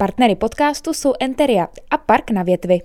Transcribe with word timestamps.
Partnery 0.00 0.36
podcastu 0.36 0.94
jsou 0.94 1.12
Enteria 1.20 1.68
a 1.90 1.98
Park 1.98 2.30
na 2.30 2.42
větvi. 2.42 2.80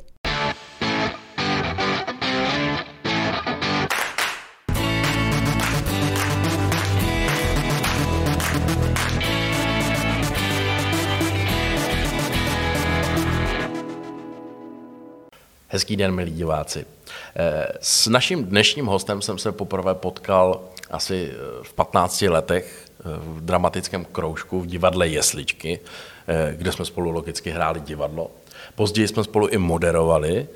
Hezký 15.68 15.96
den, 15.96 16.12
milí 16.12 16.32
diváci. 16.32 16.86
Eh, 17.36 17.68
s 17.82 18.08
naším 18.08 18.46
dnešním 18.46 18.86
hostem 18.86 19.22
jsem 19.22 19.38
se 19.38 19.52
poprvé 19.52 19.96
potkal 19.96 20.62
asi 20.92 21.32
eh, 21.32 21.64
v 21.64 21.74
15 21.74 22.22
letech 22.22 22.86
eh, 23.00 23.04
v 23.18 23.42
dramatickém 23.42 24.06
kroužku 24.06 24.62
v 24.62 24.66
divadle 24.66 25.08
Jesličky, 25.08 25.80
kde 26.52 26.72
jsme 26.72 26.86
spolu 26.86 27.12
logicky 27.12 27.50
hráli 27.50 27.80
divadlo. 27.80 28.32
Později 28.76 29.08
jsme 29.08 29.24
spolu 29.24 29.48
i 29.48 29.58
moderovali 29.58 30.48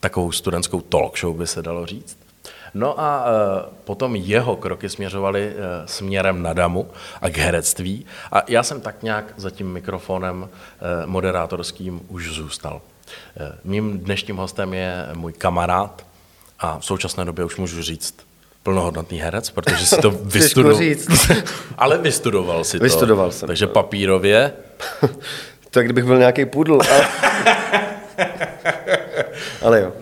takovou 0.00 0.32
studentskou 0.32 0.80
talk 0.80 1.18
show, 1.18 1.36
by 1.36 1.46
se 1.46 1.62
dalo 1.62 1.86
říct. 1.86 2.18
No 2.74 3.00
a 3.00 3.24
potom 3.84 4.16
jeho 4.16 4.56
kroky 4.56 4.88
směřovaly 4.88 5.52
směrem 5.86 6.42
na 6.42 6.52
damu 6.52 6.90
a 7.22 7.30
k 7.30 7.38
herectví. 7.38 8.06
A 8.32 8.42
já 8.48 8.62
jsem 8.62 8.80
tak 8.80 9.02
nějak 9.02 9.34
za 9.36 9.50
tím 9.50 9.72
mikrofonem 9.72 10.48
moderátorským 11.06 12.00
už 12.08 12.30
zůstal. 12.30 12.80
Eh, 13.36 13.52
mým 13.64 13.98
dnešním 13.98 14.36
hostem 14.36 14.74
je 14.74 15.08
můj 15.14 15.32
kamarád 15.32 16.06
a 16.58 16.78
v 16.78 16.84
současné 16.84 17.24
době 17.24 17.44
už 17.44 17.56
můžu 17.56 17.82
říct 17.82 18.14
plnohodnotný 18.62 19.18
herec, 19.18 19.50
protože 19.50 19.86
si 19.86 19.96
to 19.96 20.10
vystudoval. 20.22 20.82
Ale 21.78 21.98
vystudoval 21.98 22.64
si 22.64 22.78
to. 22.78 22.84
Vystudoval 22.84 23.32
jsem. 23.32 23.46
Takže 23.46 23.66
papírově. 23.66 24.52
to 25.70 25.82
kdybych 25.82 26.04
byl 26.04 26.18
nějaký 26.18 26.46
pudl. 26.46 26.78
Ale... 26.90 27.08
ale 29.62 29.80
jo. 29.80 29.92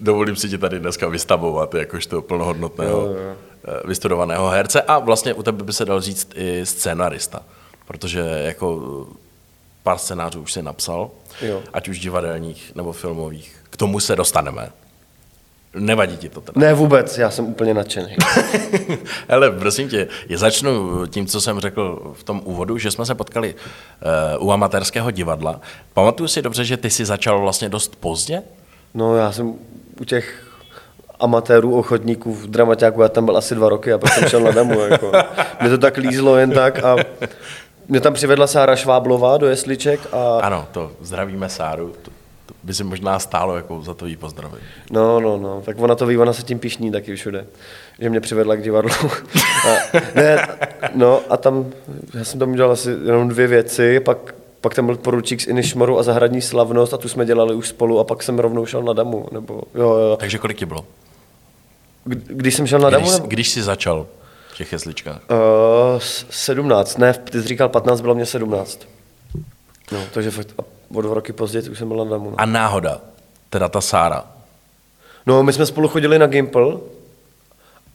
Dovolím 0.00 0.36
si 0.36 0.48
tě 0.48 0.58
tady 0.58 0.78
dneska 0.78 1.08
vystavovat 1.08 1.74
jakožto 1.74 2.22
plnohodnotného 2.22 3.00
jo, 3.00 3.06
jo. 3.06 3.36
Eh, 3.64 3.86
vystudovaného 3.88 4.48
herce 4.48 4.82
a 4.82 4.98
vlastně 4.98 5.34
u 5.34 5.42
tebe 5.42 5.64
by 5.64 5.72
se 5.72 5.84
dal 5.84 6.00
říct 6.00 6.32
i 6.34 6.66
scénarista, 6.66 7.42
protože 7.86 8.20
jako 8.20 9.06
pár 9.82 9.98
scénářů 9.98 10.42
už 10.42 10.52
si 10.52 10.62
napsal, 10.62 11.10
jo. 11.42 11.62
ať 11.72 11.88
už 11.88 11.98
divadelních 11.98 12.72
nebo 12.74 12.92
filmových. 12.92 13.56
K 13.70 13.76
tomu 13.76 14.00
se 14.00 14.16
dostaneme. 14.16 14.70
Nevadí 15.74 16.16
ti 16.16 16.28
to 16.28 16.40
teda? 16.40 16.60
Ne 16.60 16.74
vůbec, 16.74 17.18
já 17.18 17.30
jsem 17.30 17.44
úplně 17.44 17.74
nadšený. 17.74 18.16
Hele, 19.28 19.50
prosím 19.50 19.88
tě, 19.88 20.08
já 20.28 20.38
začnu 20.38 21.06
tím, 21.06 21.26
co 21.26 21.40
jsem 21.40 21.60
řekl 21.60 22.12
v 22.14 22.22
tom 22.22 22.40
úvodu, 22.44 22.78
že 22.78 22.90
jsme 22.90 23.06
se 23.06 23.14
potkali 23.14 23.54
uh, 24.38 24.46
u 24.46 24.52
amatérského 24.52 25.10
divadla. 25.10 25.60
Pamatuju 25.94 26.28
si 26.28 26.42
dobře, 26.42 26.64
že 26.64 26.76
ty 26.76 26.90
jsi 26.90 27.04
začal 27.04 27.40
vlastně 27.40 27.68
dost 27.68 27.96
pozdě? 27.96 28.42
No 28.94 29.16
já 29.16 29.32
jsem 29.32 29.54
u 30.00 30.04
těch 30.04 30.46
amatérů, 31.20 31.78
ochotníků 31.78 32.34
v 32.34 32.46
dramaťáku, 32.46 33.02
já 33.02 33.08
tam 33.08 33.24
byl 33.24 33.36
asi 33.36 33.54
dva 33.54 33.68
roky 33.68 33.92
a 33.92 33.98
pak 33.98 34.12
jsem 34.12 34.28
šel 34.28 34.40
na 34.40 34.50
damu. 34.50 34.80
Jako. 34.80 35.12
Mě 35.60 35.70
to 35.70 35.78
tak 35.78 35.96
lízlo 35.96 36.36
jen 36.36 36.50
tak 36.50 36.84
a 36.84 36.96
mě 37.88 38.00
tam 38.00 38.14
přivedla 38.14 38.46
Sára 38.46 38.76
Šváblová 38.76 39.36
do 39.36 39.46
jesliček 39.46 40.00
a... 40.12 40.38
Ano, 40.42 40.68
to 40.72 40.92
zdravíme 41.00 41.48
Sáru, 41.48 41.94
to, 42.02 42.10
to 42.50 42.56
by 42.62 42.74
si 42.74 42.84
možná 42.84 43.18
stálo 43.18 43.56
jako 43.56 43.82
za 43.82 43.94
to 43.94 44.06
jí 44.06 44.16
pozdravit. 44.16 44.62
No, 44.90 45.20
no, 45.20 45.36
no, 45.36 45.62
tak 45.64 45.78
ona 45.78 45.94
to 45.94 46.06
ví, 46.06 46.18
ona 46.18 46.32
se 46.32 46.42
tím 46.42 46.58
pišní 46.58 46.92
taky 46.92 47.16
všude, 47.16 47.46
že 47.98 48.10
mě 48.10 48.20
přivedla 48.20 48.56
k 48.56 48.62
divadlu. 48.62 48.90
a, 49.68 49.98
ne, 50.14 50.48
no 50.94 51.20
a 51.30 51.36
tam, 51.36 51.72
já 52.14 52.24
jsem 52.24 52.38
tam 52.38 52.50
udělal 52.50 52.72
asi 52.72 52.90
jenom 52.90 53.28
dvě 53.28 53.46
věci, 53.46 54.00
pak 54.00 54.34
pak 54.60 54.74
tam 54.74 54.86
byl 54.86 54.96
poručík 54.96 55.40
z 55.40 55.46
Inišmoru 55.46 55.98
a 55.98 56.02
zahradní 56.02 56.40
slavnost 56.42 56.94
a 56.94 56.96
tu 56.96 57.08
jsme 57.08 57.26
dělali 57.26 57.54
už 57.54 57.68
spolu 57.68 57.98
a 57.98 58.04
pak 58.04 58.22
jsem 58.22 58.38
rovnou 58.38 58.66
šel 58.66 58.82
na 58.82 58.92
damu, 58.92 59.26
nebo 59.32 59.62
jo, 59.74 59.96
jo. 59.96 60.16
Takže 60.20 60.38
kolik 60.38 60.56
ti 60.56 60.66
bylo? 60.66 60.84
Když 62.04 62.54
jsem 62.54 62.66
šel 62.66 62.78
na 62.78 62.90
když, 62.90 63.00
damu? 63.00 63.12
Nebo... 63.12 63.26
Když 63.26 63.50
jsi 63.50 63.62
začal? 63.62 64.06
těch 64.56 64.72
jesličkách? 64.72 65.20
Uh, 65.30 66.00
17, 66.30 66.98
ne, 66.98 67.14
ty 67.14 67.42
jsi 67.42 67.48
říkal 67.48 67.68
15, 67.68 68.00
bylo 68.00 68.14
mě 68.14 68.26
17. 68.26 68.80
No, 69.92 69.98
takže 70.12 70.30
fakt 70.30 70.54
o 70.94 71.02
dva 71.02 71.14
roky 71.14 71.32
později 71.32 71.70
už 71.70 71.78
jsem 71.78 71.88
byl 71.88 71.96
na 71.96 72.04
damu. 72.04 72.30
No. 72.30 72.40
A 72.40 72.46
náhoda, 72.46 73.00
teda 73.50 73.68
ta 73.68 73.80
Sára. 73.80 74.24
No, 75.26 75.42
my 75.42 75.52
jsme 75.52 75.66
spolu 75.66 75.88
chodili 75.88 76.18
na 76.18 76.26
Gimple 76.26 76.76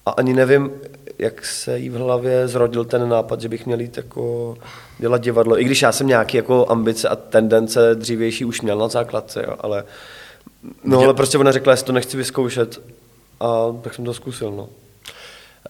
a 0.06 0.12
ani 0.12 0.34
nevím, 0.34 0.72
jak 1.20 1.46
se 1.46 1.80
jí 1.80 1.90
v 1.90 1.94
hlavě 1.96 2.48
zrodil 2.48 2.86
ten 2.86 3.10
nápad, 3.10 3.42
že 3.42 3.50
bych 3.50 3.66
měl 3.66 3.80
jít 3.80 3.98
jako 3.98 4.58
dělat 5.00 5.22
divadlo. 5.22 5.60
I 5.60 5.64
když 5.64 5.82
já 5.82 5.92
jsem 5.92 6.08
nějaký 6.08 6.38
jako 6.38 6.66
ambice 6.70 7.10
a 7.10 7.16
tendence 7.16 7.96
dřívější 7.96 8.46
už 8.46 8.62
měl 8.62 8.78
na 8.78 8.88
základce, 8.88 9.44
jo, 9.48 9.56
ale 9.60 9.84
no, 10.84 11.00
ale 11.00 11.14
prostě 11.14 11.38
ona 11.38 11.52
řekla, 11.52 11.76
že 11.76 11.84
to 11.84 11.92
nechci 11.92 12.18
vyzkoušet 12.18 12.82
a 13.40 13.48
tak 13.82 13.94
jsem 13.94 14.06
to 14.06 14.14
zkusil, 14.14 14.52
no. 14.52 14.70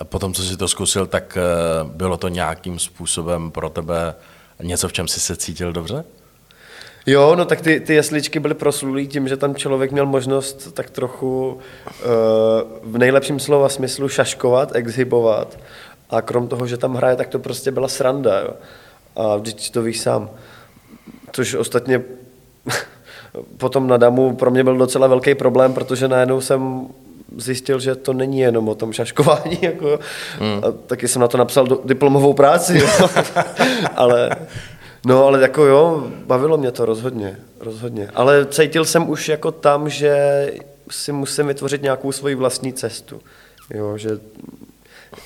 Potom, 0.04 0.34
co 0.34 0.44
jsi 0.44 0.58
to 0.58 0.68
zkusil, 0.68 1.06
tak 1.06 1.38
eh, 1.38 1.42
bylo 1.84 2.18
to 2.18 2.28
nějakým 2.28 2.80
způsobem 2.80 3.52
pro 3.52 3.70
tebe 3.70 4.16
něco, 4.64 4.88
v 4.88 4.94
čem 4.94 5.08
jsi 5.08 5.20
se 5.20 5.36
cítil 5.36 5.74
dobře? 5.74 6.04
Jo, 7.06 7.36
no 7.36 7.46
tak 7.46 7.62
ty, 7.62 7.80
ty 7.80 7.94
jesličky 7.94 8.40
byly 8.40 8.54
proslulý 8.54 9.08
tím, 9.08 9.28
že 9.28 9.38
tam 9.38 9.56
člověk 9.56 9.92
měl 9.92 10.06
možnost 10.06 10.74
tak 10.74 10.90
trochu 10.90 11.54
uh, 11.54 12.12
v 12.84 12.98
nejlepším 12.98 13.40
slova 13.40 13.70
smyslu 13.70 14.10
šaškovat, 14.10 14.76
exhibovat. 14.76 15.60
A 16.10 16.22
krom 16.22 16.48
toho, 16.48 16.68
že 16.68 16.78
tam 16.78 16.96
hraje, 16.96 17.16
tak 17.16 17.28
to 17.28 17.40
prostě 17.40 17.72
byla 17.72 17.88
sranda. 17.88 18.40
Jo. 18.40 18.50
A 19.16 19.36
vždyť 19.36 19.72
to 19.72 19.82
víš 19.82 20.00
sám. 20.00 20.30
Což 21.32 21.54
ostatně 21.54 22.02
potom 23.58 23.88
na 23.88 23.98
Damu 23.98 24.36
pro 24.36 24.52
mě 24.52 24.64
byl 24.64 24.78
docela 24.78 25.08
velký 25.08 25.36
problém, 25.36 25.74
protože 25.74 26.08
najednou 26.08 26.42
jsem 26.42 26.88
zjistil, 27.38 27.80
že 27.80 27.96
to 27.96 28.14
není 28.14 28.40
jenom 28.40 28.70
o 28.70 28.76
tom 28.76 28.94
šaškování. 28.94 29.58
Jako, 29.62 30.00
hmm. 30.40 30.62
a 30.64 30.72
taky 30.72 31.08
jsem 31.08 31.22
na 31.22 31.28
to 31.28 31.38
napsal 31.38 31.68
do, 31.68 31.82
diplomovou 31.86 32.34
práci. 32.34 32.78
Jo. 32.78 33.10
ale, 33.96 34.30
no, 35.06 35.26
ale 35.26 35.42
jako 35.42 35.66
jo, 35.66 36.08
bavilo 36.26 36.58
mě 36.58 36.72
to 36.72 36.86
rozhodně, 36.86 37.38
rozhodně. 37.60 38.10
Ale 38.16 38.46
cítil 38.46 38.86
jsem 38.86 39.10
už 39.10 39.30
jako 39.30 39.52
tam, 39.52 39.90
že 39.90 40.52
si 40.92 41.12
musím 41.12 41.48
vytvořit 41.48 41.82
nějakou 41.82 42.12
svoji 42.12 42.36
vlastní 42.36 42.74
cestu. 42.74 43.22
Jo, 43.74 43.98
že 43.98 44.10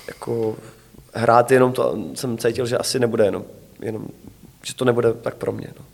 jako 0.08 0.56
hrát 1.14 1.50
jenom 1.50 1.72
to, 1.72 1.98
jsem 2.14 2.38
cítil, 2.38 2.66
že 2.66 2.78
asi 2.78 2.98
nebude 2.98 3.24
jenom, 3.24 3.44
jenom 3.80 4.06
že 4.62 4.74
to 4.74 4.84
nebude 4.84 5.12
tak 5.12 5.34
pro 5.34 5.52
mě. 5.52 5.68
No. 5.78 5.84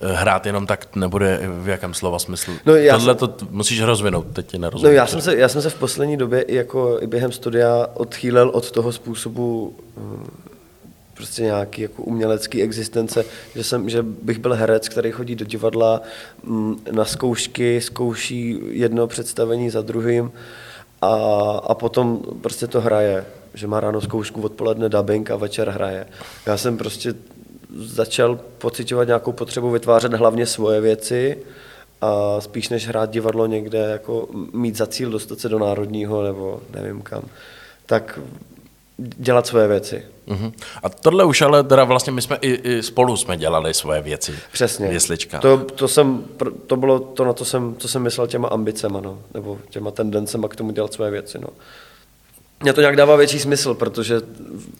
Eh, 0.00 0.12
hrát 0.12 0.46
jenom 0.46 0.66
tak 0.66 0.96
nebude 0.96 1.40
v 1.62 1.68
jakém 1.68 1.94
slova 1.94 2.18
smyslu. 2.18 2.54
No, 2.66 2.74
já 2.74 2.94
Tohle 2.98 3.18
jsem, 3.18 3.28
to 3.28 3.46
musíš 3.50 3.82
rozvinout, 3.82 4.26
teď 4.32 4.46
ti 4.46 4.58
nerozumím. 4.58 4.92
No, 4.92 4.96
já, 4.96 5.06
jsem 5.06 5.20
se, 5.20 5.36
já 5.36 5.48
jsem 5.48 5.62
se 5.62 5.70
v 5.70 5.74
poslední 5.74 6.16
době 6.16 6.42
i, 6.42 6.54
jako, 6.54 6.98
i 7.00 7.06
během 7.06 7.32
studia 7.32 7.86
odchýlil 7.94 8.50
od 8.54 8.70
toho 8.70 8.92
způsobu 8.92 9.76
hm, 9.96 10.30
prostě 11.18 11.42
nějaký 11.42 11.82
jako 11.82 12.02
umělecký 12.02 12.62
existence, 12.62 13.24
že, 13.54 13.64
jsem, 13.64 13.90
že 13.90 14.02
bych 14.02 14.38
byl 14.38 14.54
herec, 14.54 14.88
který 14.88 15.10
chodí 15.10 15.34
do 15.34 15.44
divadla 15.44 16.02
hm, 16.44 16.76
na 16.90 17.04
zkoušky, 17.04 17.80
zkouší 17.80 18.58
jedno 18.70 19.06
představení 19.06 19.70
za 19.70 19.82
druhým 19.82 20.32
a, 21.02 21.14
a 21.66 21.74
potom 21.74 22.20
prostě 22.40 22.66
to 22.66 22.80
hraje, 22.80 23.26
že 23.54 23.66
má 23.66 23.80
ráno 23.80 24.00
zkoušku, 24.00 24.42
odpoledne 24.42 24.88
dubbing 24.88 25.30
a 25.30 25.36
večer 25.36 25.70
hraje. 25.70 26.06
Já 26.46 26.56
jsem 26.56 26.76
prostě 26.78 27.14
začal 27.76 28.40
pocitovat 28.58 29.06
nějakou 29.06 29.32
potřebu 29.32 29.70
vytvářet 29.70 30.14
hlavně 30.14 30.46
svoje 30.46 30.80
věci 30.80 31.38
a 32.00 32.40
spíš 32.40 32.68
než 32.68 32.88
hrát 32.88 33.10
divadlo 33.10 33.46
někde, 33.46 33.78
jako 33.78 34.28
mít 34.52 34.76
za 34.76 34.86
cíl 34.86 35.10
dostat 35.10 35.40
se 35.40 35.48
do 35.48 35.58
národního 35.58 36.22
nebo 36.22 36.60
nevím 36.74 37.02
kam, 37.02 37.22
tak 37.86 38.18
dělat 38.98 39.46
svoje 39.46 39.68
věci. 39.68 40.04
Uh-huh. 40.28 40.52
A 40.82 40.88
tohle 40.88 41.24
už 41.24 41.42
ale 41.42 41.64
teda 41.64 41.84
vlastně 41.84 42.12
my 42.12 42.22
jsme 42.22 42.36
i, 42.40 42.50
i 42.50 42.82
spolu 42.82 43.16
jsme 43.16 43.36
dělali 43.36 43.74
svoje 43.74 44.00
věci. 44.02 44.34
Přesně. 44.52 44.86
Jeslička. 44.86 45.38
To, 45.38 45.58
to, 45.58 45.88
jsem, 45.88 46.24
to 46.66 46.76
bylo 46.76 46.98
to, 46.98 47.24
na 47.24 47.32
to 47.32 47.44
jsem, 47.44 47.76
co 47.78 47.88
jsem 47.88 48.02
myslel 48.02 48.26
těma 48.26 48.48
ambicema, 48.48 49.00
no, 49.00 49.18
nebo 49.34 49.58
těma 49.70 49.90
tendencema 49.90 50.48
k 50.48 50.56
tomu 50.56 50.70
dělat 50.70 50.92
svoje 50.92 51.10
věci. 51.10 51.38
No 51.38 51.48
mě 52.62 52.72
to 52.72 52.80
nějak 52.80 52.96
dává 52.96 53.16
větší 53.16 53.38
smysl, 53.38 53.74
protože 53.74 54.20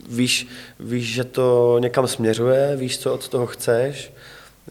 víš, 0.08 0.48
víš, 0.80 1.14
že 1.14 1.24
to 1.24 1.76
někam 1.78 2.06
směřuje, 2.06 2.76
víš, 2.76 2.98
co 2.98 3.14
od 3.14 3.28
toho 3.28 3.46
chceš, 3.46 4.12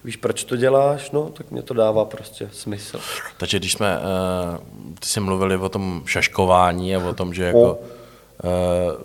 víš, 0.03 0.15
proč 0.15 0.43
to 0.43 0.55
děláš, 0.55 1.11
no, 1.11 1.29
tak 1.29 1.51
mě 1.51 1.61
to 1.61 1.73
dává 1.73 2.05
prostě 2.05 2.49
smysl. 2.53 2.99
Takže 3.37 3.59
když 3.59 3.73
jsme, 3.73 3.97
uh, 3.97 4.57
ty 4.99 5.07
jsi 5.07 5.19
mluvili 5.19 5.57
o 5.57 5.69
tom 5.69 6.01
šaškování 6.05 6.95
a 6.95 7.09
o 7.09 7.13
tom, 7.13 7.33
že 7.33 7.43
jako, 7.43 7.79
uh, 8.43 9.01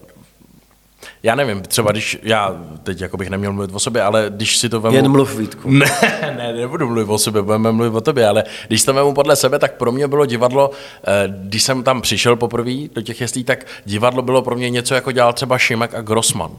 já 1.22 1.34
nevím, 1.34 1.62
třeba 1.62 1.92
když, 1.92 2.18
já 2.22 2.56
teď 2.82 3.00
jako 3.00 3.16
bych 3.16 3.30
neměl 3.30 3.52
mluvit 3.52 3.70
o 3.74 3.78
sobě, 3.78 4.02
ale 4.02 4.26
když 4.28 4.56
si 4.58 4.68
to 4.68 4.80
vemu... 4.80 4.96
Jen 4.96 5.08
mluv, 5.08 5.38
Vítku. 5.38 5.70
Ne, 5.70 5.86
ne, 6.36 6.52
nebudu 6.52 6.86
mluvit 6.86 7.08
o 7.08 7.18
sobě, 7.18 7.42
budeme 7.42 7.72
mluvit 7.72 7.96
o 7.96 8.00
tobě, 8.00 8.26
ale 8.26 8.44
když 8.68 8.84
to 8.84 8.94
vemu 8.94 9.14
podle 9.14 9.36
sebe, 9.36 9.58
tak 9.58 9.74
pro 9.76 9.92
mě 9.92 10.08
bylo 10.08 10.26
divadlo, 10.26 10.70
eh, 11.06 11.28
když 11.42 11.62
jsem 11.62 11.82
tam 11.82 12.00
přišel 12.00 12.36
poprvé 12.36 12.72
do 12.94 13.02
těch 13.02 13.20
jeslí, 13.20 13.44
tak 13.44 13.66
divadlo 13.84 14.22
bylo 14.22 14.42
pro 14.42 14.56
mě 14.56 14.70
něco, 14.70 14.94
jako 14.94 15.12
dělal 15.12 15.32
třeba 15.32 15.58
Šimek 15.58 15.94
a 15.94 16.00
Grossman 16.00 16.50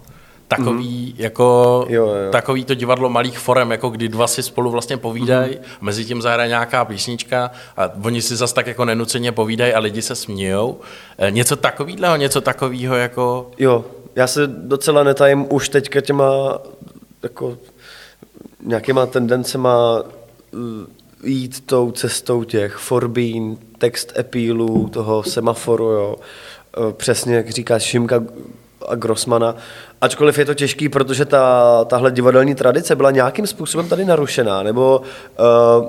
takový, 0.48 1.16
jako, 1.18 1.86
Jo, 1.90 2.06
jo. 2.06 2.32
takový 2.32 2.66
to 2.66 2.74
divadlo 2.74 3.10
malých 3.10 3.40
forem, 3.40 3.72
jako 3.72 3.90
kdy 3.90 4.10
dva 4.10 4.28
si 4.28 4.44
spolu 4.44 4.72
vlastně 4.72 4.98
povídají, 4.98 5.58
mezi 5.82 6.06
tím 6.06 6.22
zahraje 6.22 6.50
nějaká 6.50 6.86
písnička 6.86 7.52
a 7.78 7.90
oni 8.04 8.22
si 8.22 8.36
zas 8.36 8.54
tak 8.54 8.68
jako 8.68 8.86
nenuceně 8.86 9.32
povídají 9.32 9.74
a 9.74 9.80
lidi 9.80 10.02
se 10.02 10.16
smějou. 10.16 10.80
Eh, 11.18 11.32
Něco 11.32 11.56
takového, 11.56 12.16
něco 12.16 12.42
takového 12.42 12.96
jako... 12.96 13.52
Jo, 13.58 13.86
já 14.16 14.28
se 14.28 14.48
docela 14.48 15.04
netajím 15.04 15.54
už 15.54 15.70
teďka 15.70 16.02
těma 16.02 16.60
jako 17.24 17.58
nějakýma 18.66 19.06
tendencema 19.06 20.02
uh, 20.02 20.60
jít 21.24 21.66
tou 21.66 21.92
cestou 21.92 22.44
těch 22.44 22.76
forbín, 22.76 23.58
text 23.78 24.14
epílů, 24.18 24.90
toho 24.90 25.24
semaforu, 25.24 25.86
jo. 25.86 26.16
Uh, 26.78 26.92
Přesně, 26.92 27.36
jak 27.36 27.50
říkáš, 27.50 27.84
Šimka 27.84 28.24
a 28.88 28.96
Grossmana. 28.96 29.56
Ačkoliv 30.02 30.38
je 30.38 30.46
to 30.46 30.54
těžký, 30.54 30.90
protože 30.90 31.26
ta, 31.26 31.86
tahle 31.86 32.12
divadelní 32.12 32.56
tradice 32.56 32.96
byla 32.96 33.12
nějakým 33.12 33.48
způsobem 33.48 33.90
tady 33.90 34.06
narušená, 34.06 34.64
nebo 34.64 35.02
uh, 35.40 35.86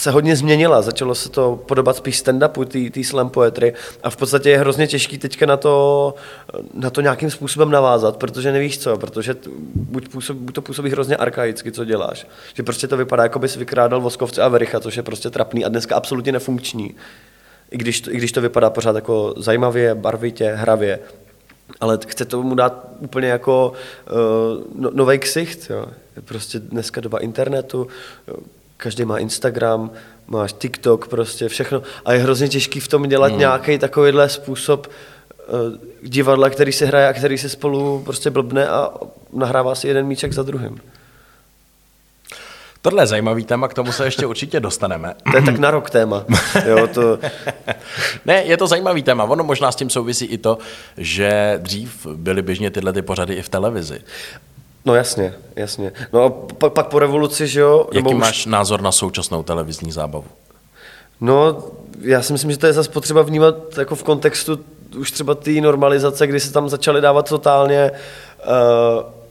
se 0.00 0.10
hodně 0.10 0.36
změnila, 0.36 0.82
začalo 0.82 1.14
se 1.14 1.28
to 1.28 1.60
podobat 1.66 1.96
spíš 1.96 2.24
stand-upu, 2.24 2.90
té 2.90 3.04
slam 3.04 3.30
poetry 3.30 3.74
a 4.02 4.10
v 4.10 4.16
podstatě 4.16 4.50
je 4.50 4.58
hrozně 4.58 4.86
těžký 4.86 5.18
teďka 5.18 5.46
na 5.46 5.56
to, 5.56 6.14
na 6.74 6.90
to 6.90 7.00
nějakým 7.00 7.30
způsobem 7.30 7.70
navázat, 7.70 8.16
protože 8.16 8.52
nevíš 8.52 8.78
co, 8.78 8.96
protože 8.96 9.36
buď, 9.74 10.08
působ, 10.08 10.36
buď 10.36 10.54
to 10.54 10.62
působí 10.62 10.90
hrozně 10.90 11.16
arkaicky, 11.16 11.72
co 11.72 11.84
děláš, 11.84 12.26
že 12.54 12.62
prostě 12.62 12.88
to 12.88 12.96
vypadá, 12.96 13.22
jako 13.22 13.38
bys 13.38 13.56
vykrádal 13.56 14.00
Voskovce 14.00 14.42
a 14.42 14.48
Vericha, 14.48 14.80
což 14.80 14.96
je 14.96 15.02
prostě 15.02 15.30
trapný 15.30 15.64
a 15.64 15.68
dneska 15.68 15.96
absolutně 15.96 16.32
nefunkční. 16.32 16.94
I 17.70 17.78
když, 17.78 18.00
to, 18.00 18.10
I 18.10 18.16
když 18.16 18.32
to 18.32 18.40
vypadá 18.40 18.70
pořád 18.70 18.96
jako 18.96 19.34
zajímavě, 19.36 19.94
barvitě, 19.94 20.52
hravě, 20.54 20.98
ale 21.80 21.98
chce 22.06 22.24
tomu 22.24 22.54
dát 22.54 22.88
úplně 22.98 23.28
jako 23.28 23.72
uh, 23.72 24.64
no, 24.74 24.90
nový 24.92 25.18
ksicht. 25.18 25.70
Jo. 25.70 25.86
Prostě 26.24 26.58
dneska 26.58 27.00
doba 27.00 27.18
internetu. 27.18 27.86
Každý 28.80 29.04
má 29.04 29.18
Instagram, 29.18 29.90
máš 30.26 30.52
TikTok, 30.52 31.08
prostě 31.08 31.48
všechno. 31.48 31.82
A 32.04 32.12
je 32.12 32.18
hrozně 32.18 32.48
těžký 32.48 32.80
v 32.80 32.88
tom 32.88 33.08
dělat 33.08 33.30
hmm. 33.30 33.38
nějaký 33.38 33.78
takovýhle 33.78 34.28
způsob 34.28 34.86
uh, 34.86 35.54
divadla, 36.02 36.50
který 36.50 36.72
se 36.72 36.86
hraje 36.86 37.08
a 37.08 37.12
který 37.12 37.38
se 37.38 37.48
spolu 37.48 38.02
prostě 38.04 38.30
blbne 38.30 38.68
a 38.68 38.90
nahrává 39.32 39.74
si 39.74 39.88
jeden 39.88 40.06
míček 40.06 40.32
za 40.32 40.42
druhým. 40.42 40.80
Tohle 42.82 43.02
je 43.02 43.06
zajímavý 43.06 43.44
téma, 43.44 43.68
k 43.68 43.74
tomu 43.74 43.92
se 43.92 44.04
ještě 44.04 44.26
určitě 44.26 44.60
dostaneme. 44.60 45.14
To 45.30 45.36
je 45.36 45.42
tak 45.42 45.58
na 45.58 45.70
rok 45.70 45.90
téma. 45.90 46.24
Jo, 46.66 46.86
to, 46.86 47.18
Ne, 48.24 48.42
je 48.44 48.56
to 48.56 48.66
zajímavý 48.66 49.02
téma. 49.02 49.24
Ono 49.24 49.44
možná 49.44 49.72
s 49.72 49.76
tím 49.76 49.90
souvisí 49.90 50.24
i 50.24 50.38
to, 50.38 50.58
že 50.96 51.58
dřív 51.62 52.06
byly 52.14 52.42
běžně 52.42 52.70
tyhle 52.70 52.92
ty 52.92 53.02
pořady 53.02 53.34
i 53.34 53.42
v 53.42 53.48
televizi. 53.48 54.00
No 54.84 54.94
jasně, 54.94 55.34
jasně. 55.56 55.92
No 56.12 56.22
a 56.22 56.30
pak, 56.30 56.72
pak 56.72 56.86
po 56.86 56.98
revoluci, 56.98 57.48
že 57.48 57.60
jo? 57.60 57.86
Jaký 57.92 57.96
nebo 57.96 58.10
už- 58.10 58.20
máš 58.20 58.46
názor 58.46 58.82
na 58.82 58.92
současnou 58.92 59.42
televizní 59.42 59.92
zábavu? 59.92 60.26
No, 61.20 61.64
já 62.00 62.22
si 62.22 62.32
myslím, 62.32 62.50
že 62.50 62.58
to 62.58 62.66
je 62.66 62.72
zase 62.72 62.90
potřeba 62.90 63.22
vnímat 63.22 63.78
jako 63.78 63.94
v 63.94 64.02
kontextu 64.02 64.60
už 64.98 65.10
třeba 65.10 65.34
té 65.34 65.50
normalizace, 65.50 66.26
kdy 66.26 66.40
se 66.40 66.52
tam 66.52 66.68
začaly 66.68 67.00
dávat 67.00 67.28
totálně 67.28 67.90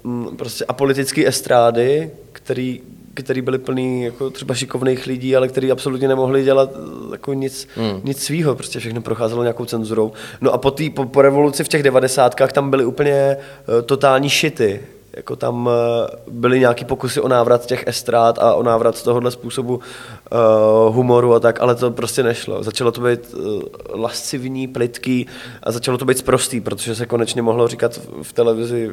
uh, 0.04 0.36
prostě 0.36 0.66
apolitické 0.66 1.28
estrády, 1.28 2.12
který, 2.32 2.82
který 3.14 3.42
byly 3.42 3.58
plný 3.58 4.04
jako 4.04 4.30
třeba 4.30 4.56
šikovných 4.56 5.08
lidí, 5.08 5.36
ale 5.36 5.48
který 5.48 5.72
absolutně 5.72 6.08
nemohli 6.08 6.44
dělat 6.44 6.70
eh, 6.76 7.12
jako 7.12 7.34
nic, 7.34 7.68
hmm. 7.76 8.02
nic 8.04 8.24
svýho, 8.24 8.56
prostě 8.56 8.80
všechno 8.80 9.02
procházelo 9.02 9.44
nějakou 9.44 9.66
cenzurou. 9.66 10.12
No 10.42 10.52
a 10.52 10.58
po, 10.58 10.72
tý, 10.72 10.90
po, 10.90 11.06
po 11.06 11.22
revoluci 11.22 11.64
v 11.64 11.68
těch 11.68 11.84
devadesátkách 11.84 12.52
tam 12.52 12.70
byly 12.70 12.86
úplně 12.86 13.38
uh, 13.38 13.82
totální 13.82 14.30
šity, 14.30 14.82
jako 15.14 15.36
tam 15.36 15.70
eh, 15.70 16.16
byly 16.32 16.60
nějaký 16.60 16.86
pokusy 16.86 17.22
o 17.22 17.28
návrat 17.28 17.66
těch 17.66 17.84
estrát 17.88 18.40
a 18.40 18.54
o 18.54 18.64
návrat 18.64 19.04
tohohle 19.04 19.32
způsobu 19.32 19.76
uh, 19.76 20.96
humoru 20.96 21.34
a 21.34 21.40
tak, 21.40 21.62
ale 21.62 21.76
to 21.76 21.92
prostě 21.92 22.24
nešlo. 22.24 22.64
Začalo 22.64 22.92
to 22.92 23.02
být 23.02 23.34
uh, 23.34 23.62
lascivní, 23.90 24.68
plitký 24.68 25.28
a 25.64 25.72
začalo 25.72 25.98
to 25.98 26.06
být 26.06 26.18
sprostý, 26.18 26.62
protože 26.62 26.96
se 26.96 27.06
konečně 27.06 27.42
mohlo 27.42 27.68
říkat 27.68 28.00
v, 28.22 28.34
televizi 28.34 28.92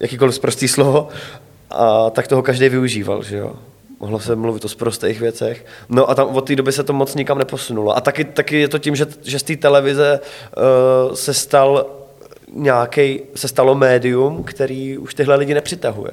jakýkoliv 0.00 0.34
sprostý 0.34 0.68
slovo 0.68 1.08
a 1.70 2.10
tak 2.10 2.28
toho 2.28 2.42
každý 2.42 2.68
využíval, 2.68 3.22
že 3.22 3.36
jo. 3.36 3.52
Mohlo 4.00 4.20
se 4.20 4.36
mluvit 4.36 4.64
o 4.64 4.68
sprostých 4.68 5.20
věcech. 5.20 5.66
No 5.88 6.10
a 6.10 6.14
tam 6.14 6.36
od 6.36 6.46
té 6.46 6.56
doby 6.56 6.72
se 6.72 6.84
to 6.84 6.92
moc 6.92 7.14
nikam 7.14 7.38
neposunulo. 7.38 7.96
A 7.96 8.00
taky, 8.00 8.24
taky 8.24 8.60
je 8.60 8.68
to 8.68 8.78
tím, 8.78 8.96
že, 8.96 9.06
že 9.22 9.38
z 9.38 9.42
té 9.42 9.56
televize 9.56 10.20
uh, 10.20 11.14
se 11.14 11.34
stal 11.34 11.86
nějaký, 12.54 13.20
se 13.34 13.48
stalo 13.48 13.74
médium, 13.74 14.44
který 14.44 14.98
už 14.98 15.14
tyhle 15.14 15.36
lidi 15.36 15.54
nepřitahuje. 15.54 16.12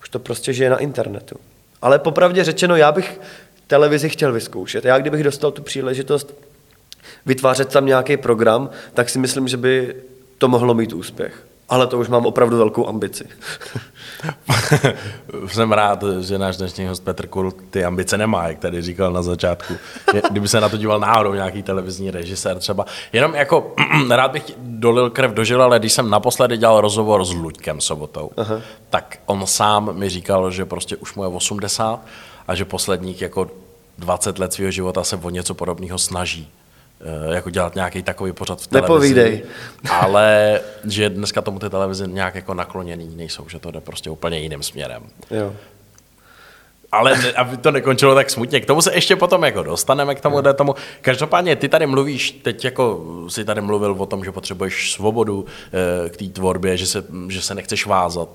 Už 0.00 0.08
to 0.08 0.18
prostě 0.18 0.52
žije 0.52 0.70
na 0.70 0.76
internetu. 0.76 1.36
Ale 1.82 1.98
popravdě 1.98 2.44
řečeno, 2.44 2.76
já 2.76 2.92
bych 2.92 3.20
televizi 3.66 4.08
chtěl 4.08 4.32
vyzkoušet. 4.32 4.84
Já 4.84 4.98
kdybych 4.98 5.22
dostal 5.22 5.50
tu 5.50 5.62
příležitost 5.62 6.34
vytvářet 7.26 7.68
tam 7.68 7.86
nějaký 7.86 8.16
program, 8.16 8.70
tak 8.94 9.08
si 9.08 9.18
myslím, 9.18 9.48
že 9.48 9.56
by 9.56 9.94
to 10.38 10.48
mohlo 10.48 10.74
mít 10.74 10.92
úspěch. 10.92 11.46
Ale 11.68 11.86
to 11.86 11.98
už 11.98 12.08
mám 12.08 12.26
opravdu 12.26 12.58
velkou 12.58 12.88
ambici. 12.88 13.24
Jsem 15.46 15.72
rád, 15.72 16.04
že 16.20 16.38
náš 16.38 16.56
dnešní 16.56 16.86
host 16.86 17.04
Petr 17.04 17.26
Kul 17.26 17.52
ty 17.70 17.84
ambice 17.84 18.18
nemá, 18.18 18.48
jak 18.48 18.58
tady 18.58 18.82
říkal 18.82 19.12
na 19.12 19.22
začátku. 19.22 19.74
Kdyby 20.30 20.48
se 20.48 20.60
na 20.60 20.68
to 20.68 20.76
díval 20.76 21.00
náhodou 21.00 21.34
nějaký 21.34 21.62
televizní 21.62 22.10
režisér 22.10 22.58
třeba. 22.58 22.84
Jenom 23.12 23.34
jako 23.34 23.74
rád 24.10 24.30
bych 24.30 24.52
dolil 24.58 25.10
krev 25.10 25.32
do 25.32 25.44
žil, 25.44 25.62
ale 25.62 25.78
když 25.78 25.92
jsem 25.92 26.10
naposledy 26.10 26.56
dělal 26.56 26.80
rozhovor 26.80 27.24
s 27.24 27.32
Luďkem 27.32 27.80
Sobotou, 27.80 28.30
Aha. 28.36 28.60
tak 28.90 29.18
on 29.26 29.46
sám 29.46 29.98
mi 29.98 30.08
říkal, 30.08 30.50
že 30.50 30.64
prostě 30.64 30.96
už 30.96 31.14
mu 31.14 31.22
je 31.22 31.28
80 31.28 32.00
a 32.48 32.54
že 32.54 32.64
posledních 32.64 33.22
jako 33.22 33.50
20 33.98 34.38
let 34.38 34.52
svého 34.52 34.70
života 34.70 35.04
se 35.04 35.16
o 35.16 35.30
něco 35.30 35.54
podobného 35.54 35.98
snaží 35.98 36.48
jako 37.30 37.50
dělat 37.50 37.74
nějaký 37.74 38.02
takový 38.02 38.32
pořad 38.32 38.60
v 38.60 38.66
televizi. 38.66 39.14
Nepovídej. 39.14 39.42
Ale 39.90 40.60
že 40.84 41.10
dneska 41.10 41.42
tomu 41.42 41.58
ty 41.58 41.70
televize 41.70 42.06
nějak 42.06 42.34
jako 42.34 42.54
nakloněný 42.54 43.16
nejsou, 43.16 43.48
že 43.48 43.58
to 43.58 43.70
jde 43.70 43.80
prostě 43.80 44.10
úplně 44.10 44.38
jiným 44.38 44.62
směrem. 44.62 45.02
Jo. 45.30 45.52
Ale 46.92 47.32
aby 47.36 47.56
to 47.56 47.70
nekončilo 47.70 48.14
tak 48.14 48.30
smutně, 48.30 48.60
k 48.60 48.66
tomu 48.66 48.82
se 48.82 48.94
ještě 48.94 49.16
potom 49.16 49.44
jako 49.44 49.62
dostaneme, 49.62 50.14
k 50.14 50.20
tomu, 50.20 50.42
tomu. 50.54 50.74
Každopádně 51.00 51.56
ty 51.56 51.68
tady 51.68 51.86
mluvíš, 51.86 52.30
teď 52.30 52.64
jako 52.64 53.04
si 53.28 53.44
tady 53.44 53.60
mluvil 53.60 53.96
o 53.98 54.06
tom, 54.06 54.24
že 54.24 54.32
potřebuješ 54.32 54.92
svobodu 54.92 55.46
eh, 56.06 56.08
k 56.08 56.16
té 56.16 56.24
tvorbě, 56.24 56.76
že 56.76 56.86
se, 56.86 57.04
že 57.28 57.42
se 57.42 57.54
nechceš 57.54 57.86
vázat, 57.86 58.28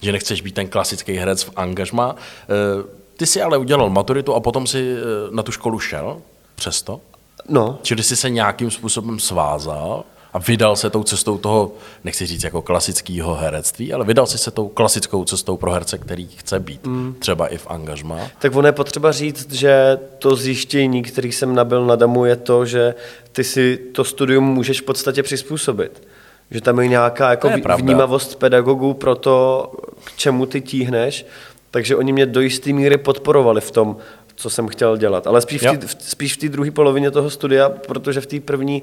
že 0.00 0.12
nechceš 0.12 0.40
být 0.40 0.54
ten 0.54 0.68
klasický 0.68 1.12
herec 1.12 1.42
v 1.42 1.50
angažma. 1.56 2.16
Eh, 2.16 2.98
Ty 3.16 3.26
si 3.26 3.42
ale 3.42 3.58
udělal 3.58 3.90
maturitu 3.90 4.34
a 4.34 4.40
potom 4.40 4.66
si 4.66 4.96
eh, 4.96 5.00
na 5.30 5.42
tu 5.42 5.52
školu 5.52 5.78
šel 5.78 6.20
přesto? 6.54 7.00
No, 7.48 7.78
Čili 7.82 8.02
jsi 8.02 8.16
se 8.16 8.30
nějakým 8.30 8.70
způsobem 8.70 9.18
svázal 9.18 10.04
a 10.32 10.38
vydal 10.38 10.76
se 10.76 10.90
tou 10.90 11.02
cestou 11.02 11.38
toho, 11.38 11.72
nechci 12.04 12.26
říct 12.26 12.44
jako 12.44 12.62
klasického 12.62 13.34
herectví, 13.34 13.92
ale 13.92 14.04
vydal 14.04 14.26
si 14.26 14.38
se 14.38 14.50
tou 14.50 14.68
klasickou 14.68 15.24
cestou 15.24 15.56
pro 15.56 15.70
herce, 15.72 15.98
který 15.98 16.26
chce 16.26 16.60
být, 16.60 16.86
mm. 16.86 17.14
třeba 17.18 17.46
i 17.46 17.58
v 17.58 17.66
angažmá. 17.70 18.18
tak 18.38 18.56
ono 18.56 18.68
je 18.68 18.72
potřeba 18.72 19.12
říct, 19.12 19.52
že 19.52 19.98
to 20.18 20.36
zjištění, 20.36 21.02
který 21.02 21.32
jsem 21.32 21.54
nabil 21.54 21.86
na 21.86 21.96
Damu, 21.96 22.24
je 22.24 22.36
to, 22.36 22.66
že 22.66 22.94
ty 23.32 23.44
si 23.44 23.76
to 23.92 24.04
studium 24.04 24.44
můžeš 24.44 24.80
v 24.80 24.84
podstatě 24.84 25.22
přizpůsobit. 25.22 26.02
Že 26.50 26.60
tam 26.60 26.80
je 26.80 26.88
nějaká 26.88 27.30
jako 27.30 27.48
To 27.48 27.56
je 27.56 27.62
pravda. 27.62 27.84
vnímavost 27.84 28.36
pedagogů 28.36 28.94
pro 28.94 29.14
to, 29.14 29.72
k 30.04 30.16
čemu 30.16 30.46
ty 30.46 30.60
tíhneš. 30.60 31.26
Takže 31.70 31.96
oni 31.96 32.12
mě 32.12 32.26
do 32.26 32.40
jisté 32.40 32.72
míry 32.72 32.98
podporovali 32.98 33.60
v 33.60 33.70
tom, 33.70 33.96
co 34.38 34.50
jsem 34.50 34.68
chtěl 34.68 34.96
dělat. 34.96 35.26
Ale 35.26 35.40
spíš 35.40 35.62
v 35.62 35.78
té- 35.78 35.86
v- 35.86 35.96
spíš 35.98 36.34
v 36.34 36.36
té 36.36 36.48
druhé 36.48 36.70
polovině 36.70 37.10
toho 37.10 37.30
studia, 37.30 37.68
protože 37.68 38.20
v 38.20 38.26
té 38.26 38.40
první 38.40 38.82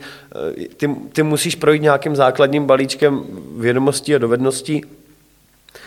eh, 0.60 0.68
ty, 0.78 0.90
ty 1.14 1.24
musíš 1.24 1.56
projít 1.56 1.82
nějakým 1.82 2.16
základním 2.16 2.66
balíčkem 2.66 3.24
vědomostí 3.58 4.16
a 4.16 4.18
dovedností, 4.18 4.82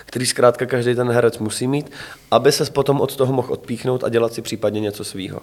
který 0.07 0.27
zkrátka 0.27 0.67
každý 0.67 0.95
ten 0.95 1.11
herec 1.11 1.39
musí 1.39 1.67
mít, 1.67 1.91
aby 2.31 2.53
se 2.53 2.65
potom 2.65 3.01
od 3.01 3.17
toho 3.17 3.33
mohl 3.33 3.53
odpíchnout 3.53 4.05
a 4.05 4.09
dělat 4.09 4.33
si 4.33 4.43
případně 4.43 4.81
něco 4.81 5.05
svýho. 5.05 5.41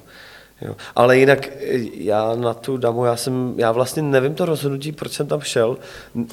Jo. 0.61 0.75
Ale 0.95 1.17
jinak 1.17 1.47
eh, 1.47 1.51
já 1.93 2.35
na 2.35 2.53
tu 2.53 2.77
damu, 2.77 3.05
já, 3.05 3.15
jsem, 3.15 3.53
já 3.57 3.71
vlastně 3.71 4.01
nevím 4.01 4.35
to 4.35 4.45
rozhodnutí, 4.45 4.91
proč 4.91 5.11
jsem 5.11 5.27
tam 5.27 5.41
šel, 5.41 5.77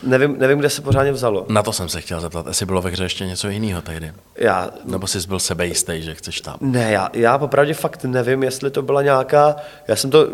nevím, 0.03 0.39
nevím 0.39 0.59
kde 0.59 0.71
se 0.71 0.83
pořádně 0.83 1.13
vzalo. 1.13 1.47
Na 1.49 1.63
to 1.63 1.73
jsem 1.73 1.89
se 1.89 2.01
chtěl 2.01 2.21
zeptat, 2.21 2.47
jestli 2.47 2.67
bylo 2.67 2.83
ve 2.83 2.91
hře 2.91 3.03
ještě 3.05 3.27
něco 3.27 3.49
jiného 3.49 3.83
tehdy. 3.83 4.13
Já, 4.37 4.71
Nebo 4.85 5.07
jsi 5.07 5.29
byl 5.29 5.39
sebejistý, 5.39 6.03
že 6.03 6.15
chceš 6.15 6.41
tam. 6.41 6.57
ne, 6.61 6.93
já, 6.93 7.11
já 7.13 7.39
popravdě 7.39 7.75
fakt 7.75 8.05
nevím, 8.05 8.43
jestli 8.43 8.71
to 8.71 8.83
byla 8.83 9.03
nějaká, 9.03 9.57
já 9.89 9.97
jsem 9.97 10.11
to, 10.11 10.29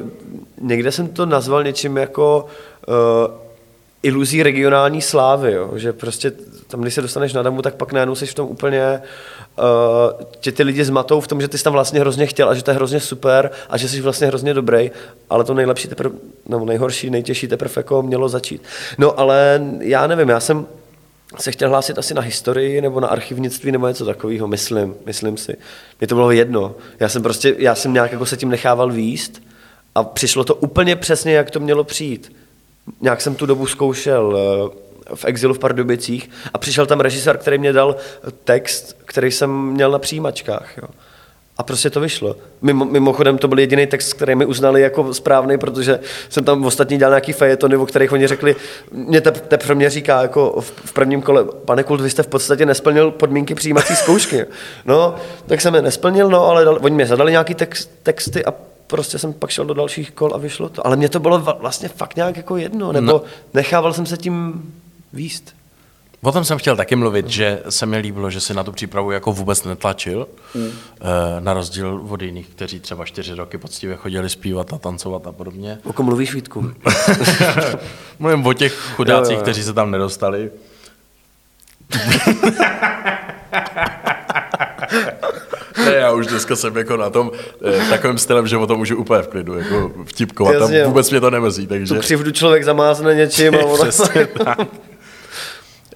někde 0.61 0.93
jsem 0.93 1.09
to 1.09 1.27
nazval 1.27 1.65
něčím 1.65 1.97
jako 1.97 2.47
uh, 2.89 2.95
iluzí 4.03 4.43
regionální 4.43 5.03
slávy, 5.03 5.53
jo? 5.53 5.73
že 5.77 5.93
prostě 5.93 6.33
tam, 6.67 6.81
když 6.81 6.95
se 6.95 7.03
dostaneš 7.03 7.33
na 7.33 7.43
damu, 7.43 7.63
tak 7.63 7.75
pak 7.75 7.93
najednou 7.93 8.15
jsi 8.15 8.27
v 8.27 8.35
tom 8.35 8.49
úplně, 8.49 9.03
uh, 9.59 10.27
tě 10.41 10.53
ty 10.53 10.63
lidi 10.63 10.85
zmatou 10.85 11.21
v 11.21 11.27
tom, 11.27 11.41
že 11.41 11.49
ty 11.49 11.59
jsi 11.59 11.65
tam 11.65 11.73
vlastně 11.73 12.01
hrozně 12.01 12.27
chtěl 12.27 12.49
a 12.49 12.55
že 12.55 12.63
to 12.63 12.71
je 12.71 12.75
hrozně 12.75 13.01
super 13.01 13.51
a 13.71 13.77
že 13.77 13.89
jsi 13.89 14.01
vlastně 14.01 14.27
hrozně 14.27 14.55
dobrý, 14.55 14.91
ale 15.31 15.45
to 15.45 15.55
nejlepší 15.55 15.89
teprve, 15.89 16.15
nebo 16.47 16.65
nejhorší, 16.65 17.11
nejtěžší 17.11 17.49
teprve 17.49 17.73
jako 17.77 18.03
mělo 18.03 18.29
začít. 18.29 18.63
No 18.99 19.21
ale 19.21 19.61
já 19.81 20.07
nevím, 20.07 20.29
já 20.29 20.41
jsem, 20.41 20.67
se 21.37 21.53
chtěl 21.53 21.69
hlásit 21.69 21.99
asi 21.99 22.15
na 22.15 22.23
historii 22.23 22.81
nebo 22.81 23.01
na 23.01 23.09
archivnictví 23.09 23.73
nebo 23.73 23.89
něco 23.89 24.05
takového, 24.05 24.47
myslím, 24.47 24.95
myslím 25.07 25.37
si. 25.37 25.57
Mně 26.01 26.09
to 26.09 26.15
bylo 26.15 26.31
jedno. 26.31 26.75
Já 27.01 27.09
jsem 27.09 27.23
prostě, 27.23 27.55
já 27.59 27.75
jsem 27.75 27.93
nějak 27.93 28.13
jako 28.13 28.27
se 28.27 28.37
tím 28.37 28.49
nechával 28.49 28.93
výst 28.93 29.43
a 29.95 30.05
přišlo 30.05 30.45
to 30.45 30.55
úplně 30.55 30.97
přesně, 30.97 31.33
jak 31.33 31.51
to 31.51 31.61
mělo 31.61 31.85
přijít. 31.85 32.33
Nějak 33.01 33.21
jsem 33.21 33.35
tu 33.35 33.47
dobu 33.47 33.67
zkoušel 33.67 34.39
eh, 35.13 35.15
v 35.15 35.25
exilu 35.25 35.55
v 35.55 35.59
Pardubicích 35.59 36.31
a 36.55 36.59
přišel 36.59 36.87
tam 36.87 37.01
režisér, 37.01 37.39
který 37.39 37.59
mě 37.59 37.73
dal 37.73 37.97
text, 38.45 38.97
který 39.05 39.31
jsem 39.31 39.51
měl 39.67 39.91
na 39.91 39.99
přijímačkách. 39.99 40.79
Jo. 40.79 40.89
A 41.59 41.63
prostě 41.63 41.91
to 41.91 42.01
vyšlo. 42.01 42.37
Mimo, 42.63 42.85
mimochodem 42.85 43.39
to 43.39 43.49
byl 43.49 43.59
jediný 43.59 43.87
text, 43.87 44.13
který 44.13 44.35
mi 44.35 44.47
uznali 44.47 44.81
jako 44.81 45.15
správný, 45.15 45.59
protože 45.59 46.01
jsem 46.29 46.45
tam 46.45 46.65
ostatní 46.65 46.99
dělal 46.99 47.13
nějaký 47.13 47.33
fejetony, 47.33 47.77
o 47.77 47.87
kterých 47.87 48.13
oni 48.13 48.27
řekli, 48.27 48.57
mě 48.93 49.21
te, 49.21 49.31
teprve 49.31 49.75
mě 49.75 49.91
říká 49.91 50.23
jako 50.23 50.61
v, 50.61 50.73
v 50.85 50.93
prvním 50.93 51.23
kole, 51.23 51.45
pane 51.65 51.83
Kult, 51.83 52.01
vy 52.01 52.11
jste 52.11 52.23
v 52.23 52.27
podstatě 52.27 52.67
nesplnil 52.67 53.11
podmínky 53.11 53.55
přijímací 53.55 53.97
zkoušky. 53.97 54.47
No, 54.85 55.15
tak 55.47 55.61
jsem 55.61 55.75
je 55.75 55.83
nesplnil, 55.83 56.31
no, 56.31 56.47
ale 56.47 56.65
dal, 56.65 56.79
oni 56.81 56.95
mě 56.95 57.07
zadali 57.07 57.31
nějaký 57.31 57.55
text, 57.55 57.91
texty 58.03 58.45
a 58.45 58.55
prostě 58.89 59.19
jsem 59.19 59.33
pak 59.33 59.51
šel 59.51 59.65
do 59.65 59.75
dalších 59.75 60.11
kol 60.11 60.35
a 60.35 60.39
vyšlo 60.39 60.69
to. 60.69 60.87
Ale 60.87 60.97
mě 60.97 61.09
to 61.09 61.21
bylo 61.21 61.39
vlastně 61.39 61.89
fakt 61.89 62.17
nějak 62.17 62.37
jako 62.37 62.57
jedno, 62.57 62.93
nebo 62.93 63.13
no. 63.13 63.23
nechával 63.55 63.93
jsem 63.93 64.07
se 64.07 64.17
tím 64.17 64.63
výst. 65.13 65.55
O 66.23 66.33
tom 66.33 66.45
jsem 66.45 66.59
chtěl 66.59 66.77
taky 66.77 66.97
mluvit, 66.97 67.29
že 67.29 67.63
se 67.69 67.87
mi 67.87 67.99
líbilo, 67.99 68.31
že 68.31 68.41
si 68.41 68.55
na 68.55 68.65
tu 68.65 68.73
přípravu 68.73 69.11
jako 69.11 69.33
vůbec 69.33 69.65
netlačil, 69.65 70.27
mm. 70.55 70.71
na 71.39 71.55
rozdíl 71.55 72.01
od 72.09 72.23
jiných, 72.23 72.49
kteří 72.49 72.81
třeba 72.81 73.05
čtyři 73.05 73.35
roky 73.35 73.59
poctivě 73.59 73.97
chodili 73.97 74.31
zpívat 74.31 74.73
a 74.73 74.79
tancovat 74.79 75.27
a 75.27 75.33
podobně. 75.33 75.79
O 75.85 75.93
kom 75.93 76.07
mluvíš, 76.07 76.35
Vítku? 76.35 76.73
Mluvím 78.19 78.47
o 78.47 78.53
těch 78.53 78.73
chudácích, 78.73 79.33
jo, 79.33 79.39
jo. 79.39 79.43
kteří 79.43 79.63
se 79.63 79.73
tam 79.73 79.91
nedostali. 79.91 80.51
ne, 85.85 85.95
já 85.95 86.13
už 86.13 86.27
dneska 86.27 86.57
jsem 86.57 86.77
jako 86.77 86.97
na 86.97 87.11
tom 87.11 87.31
eh, 87.65 87.91
takovým 87.91 88.19
stylem, 88.19 88.47
že 88.47 88.57
o 88.57 88.67
tom 88.67 88.79
můžu 88.79 88.97
úplně 88.97 89.23
v 89.23 89.29
klidu 89.29 89.59
jako 89.59 89.93
vtipkovat. 90.05 90.55
Jasně, 90.55 90.81
tam 90.81 90.89
vůbec 90.89 91.11
mě 91.11 91.21
to 91.21 91.31
nemezí. 91.31 91.67
Takže... 91.67 91.95
Tu 91.95 92.01
křivdu 92.01 92.31
člověk 92.31 92.65
zamázne 92.65 93.15
něčím 93.15 93.55
a 93.55 93.59
ono... 93.65 93.85
Přesně 93.85 94.27
tak. 94.27 94.59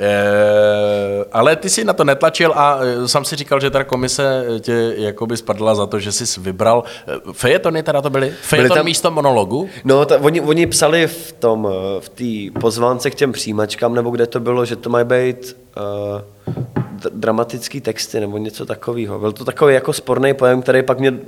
E, 0.00 1.24
ale 1.32 1.56
ty 1.56 1.70
si 1.70 1.84
na 1.84 1.92
to 1.92 2.04
netlačil 2.04 2.52
a 2.56 2.78
e, 2.82 3.08
sám 3.08 3.24
si 3.24 3.36
říkal, 3.36 3.60
že 3.60 3.70
ta 3.70 3.84
komise 3.84 4.44
tě 4.60 4.94
jakoby 4.96 5.36
spadla 5.36 5.74
za 5.74 5.86
to, 5.86 6.00
že 6.00 6.12
jsi 6.12 6.40
vybral. 6.40 6.84
Fejetony 7.32 7.82
teda 7.82 8.02
to 8.02 8.10
byly? 8.10 8.34
Fejeton 8.42 8.68
byly 8.68 8.78
tam... 8.78 8.84
místo 8.84 9.10
monologu? 9.10 9.68
No, 9.84 10.04
ta, 10.04 10.18
oni, 10.20 10.40
oni 10.40 10.66
psali 10.66 11.06
v 11.06 11.32
tom, 11.32 11.68
v 12.00 12.08
té 12.08 12.60
pozvánce 12.60 13.10
k 13.10 13.14
těm 13.14 13.32
přijímačkám, 13.32 13.94
nebo 13.94 14.10
kde 14.10 14.26
to 14.26 14.40
bylo, 14.40 14.64
že 14.64 14.76
to 14.76 14.90
mají 14.90 15.04
být 15.04 15.56
uh, 15.76 16.81
dramatický 17.10 17.80
texty 17.80 18.20
nebo 18.20 18.38
něco 18.38 18.66
takového. 18.66 19.18
Byl 19.18 19.32
to 19.32 19.44
takový 19.44 19.74
jako 19.74 19.92
sporný 19.92 20.34
pojem, 20.34 20.62
který 20.62 20.82
pak 20.82 20.98
mě 20.98 21.18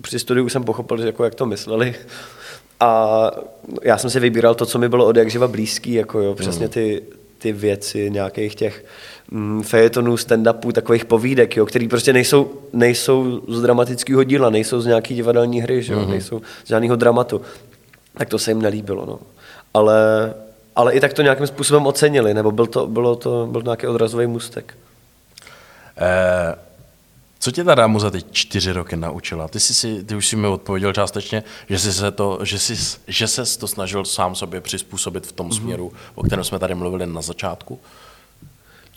při 0.00 0.18
studiu 0.18 0.48
jsem 0.48 0.64
pochopil, 0.64 0.98
že 0.98 1.06
jako 1.06 1.24
jak 1.24 1.34
to 1.34 1.46
mysleli. 1.46 1.94
A 2.80 3.30
já 3.82 3.98
jsem 3.98 4.10
si 4.10 4.20
vybíral 4.20 4.54
to, 4.54 4.66
co 4.66 4.78
mi 4.78 4.88
bylo 4.88 5.06
od 5.06 5.16
jak 5.16 5.30
živa 5.30 5.48
blízký, 5.48 5.92
jako 5.92 6.20
jo, 6.20 6.34
přesně 6.34 6.66
hmm. 6.66 6.72
ty, 6.72 7.02
ty 7.38 7.52
věci 7.52 8.10
nějakých 8.10 8.54
těch 8.54 8.84
mm, 9.30 9.62
fejetonů, 9.62 10.16
stand-upů, 10.16 10.72
takových 10.72 11.04
povídek, 11.04 11.56
jo, 11.56 11.66
který 11.66 11.88
prostě 11.88 12.12
nejsou, 12.12 12.50
nejsou 12.72 13.40
z 13.48 13.62
dramatického 13.62 14.24
díla, 14.24 14.50
nejsou 14.50 14.80
z 14.80 14.86
nějaký 14.86 15.14
divadelní 15.14 15.60
hry, 15.60 15.82
že 15.82 15.92
jo, 15.92 15.98
mm-hmm. 15.98 16.08
nejsou 16.08 16.40
z 16.64 16.68
žádného 16.68 16.96
dramatu. 16.96 17.40
Tak 18.18 18.28
to 18.28 18.38
se 18.38 18.50
jim 18.50 18.62
nelíbilo, 18.62 19.06
no. 19.06 19.18
Ale, 19.74 20.34
ale 20.76 20.92
i 20.92 21.00
tak 21.00 21.12
to 21.12 21.22
nějakým 21.22 21.46
způsobem 21.46 21.86
ocenili, 21.86 22.34
nebo 22.34 22.50
byl 22.50 22.66
to, 22.66 22.86
bylo 22.86 23.16
to, 23.16 23.48
byl 23.50 23.62
to 23.62 23.70
nějaký 23.70 23.86
odrazový 23.86 24.26
můstek. 24.26 24.74
Eh, 25.96 26.54
co 27.38 27.50
tě 27.50 27.64
ta 27.64 27.74
dámu 27.74 27.98
za 27.98 28.10
ty 28.10 28.22
čtyři 28.30 28.72
roky 28.72 28.96
naučila? 28.96 29.48
Ty, 29.48 29.60
jsi 29.60 29.74
si, 29.74 30.04
ty 30.04 30.16
už 30.16 30.28
si 30.28 30.36
mi 30.36 30.46
odpověděl 30.46 30.92
částečně, 30.92 31.42
že 31.68 31.78
jsi 31.78 31.92
se 31.92 32.10
to, 32.10 32.38
že 32.42 32.58
jsi, 32.58 32.98
že 33.08 33.28
ses 33.28 33.56
to 33.56 33.68
snažil 33.68 34.04
sám 34.04 34.34
sobě 34.34 34.60
přizpůsobit 34.60 35.26
v 35.26 35.32
tom 35.32 35.48
mm-hmm. 35.48 35.56
směru, 35.56 35.92
o 36.14 36.22
kterém 36.22 36.44
jsme 36.44 36.58
tady 36.58 36.74
mluvili 36.74 37.06
na 37.06 37.22
začátku. 37.22 37.80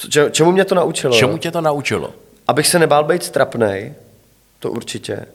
Če, 0.10 0.30
čemu 0.32 0.52
mě 0.52 0.66
to 0.66 0.76
naučilo? 0.76 1.16
Čemu 1.16 1.38
tě 1.38 1.52
to 1.52 1.62
naučilo? 1.62 2.14
Abych 2.48 2.68
se 2.68 2.80
nebál 2.80 3.04
být 3.04 3.24
strapnej, 3.24 3.94
to 4.60 4.72
určitě. 4.72 5.26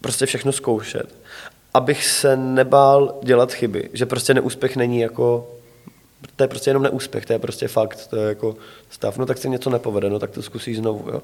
Prostě 0.00 0.26
všechno 0.26 0.52
zkoušet. 0.52 1.14
Abych 1.74 2.04
se 2.06 2.36
nebál 2.36 3.14
dělat 3.22 3.52
chyby. 3.52 3.90
Že 3.92 4.06
prostě 4.06 4.34
neúspěch 4.34 4.76
není 4.76 5.00
jako 5.00 5.50
to 6.36 6.44
je 6.44 6.48
prostě 6.48 6.70
jenom 6.70 6.82
neúspěch, 6.82 7.26
to 7.26 7.32
je 7.32 7.38
prostě 7.38 7.68
fakt, 7.68 8.06
to 8.06 8.16
je 8.16 8.28
jako 8.28 8.56
stav, 8.90 9.18
no 9.18 9.26
tak 9.26 9.38
se 9.38 9.48
něco 9.48 9.70
nepovede, 9.70 10.10
no 10.10 10.18
tak 10.18 10.30
to 10.30 10.42
zkusíš 10.42 10.76
znovu, 10.76 11.04
jo. 11.12 11.22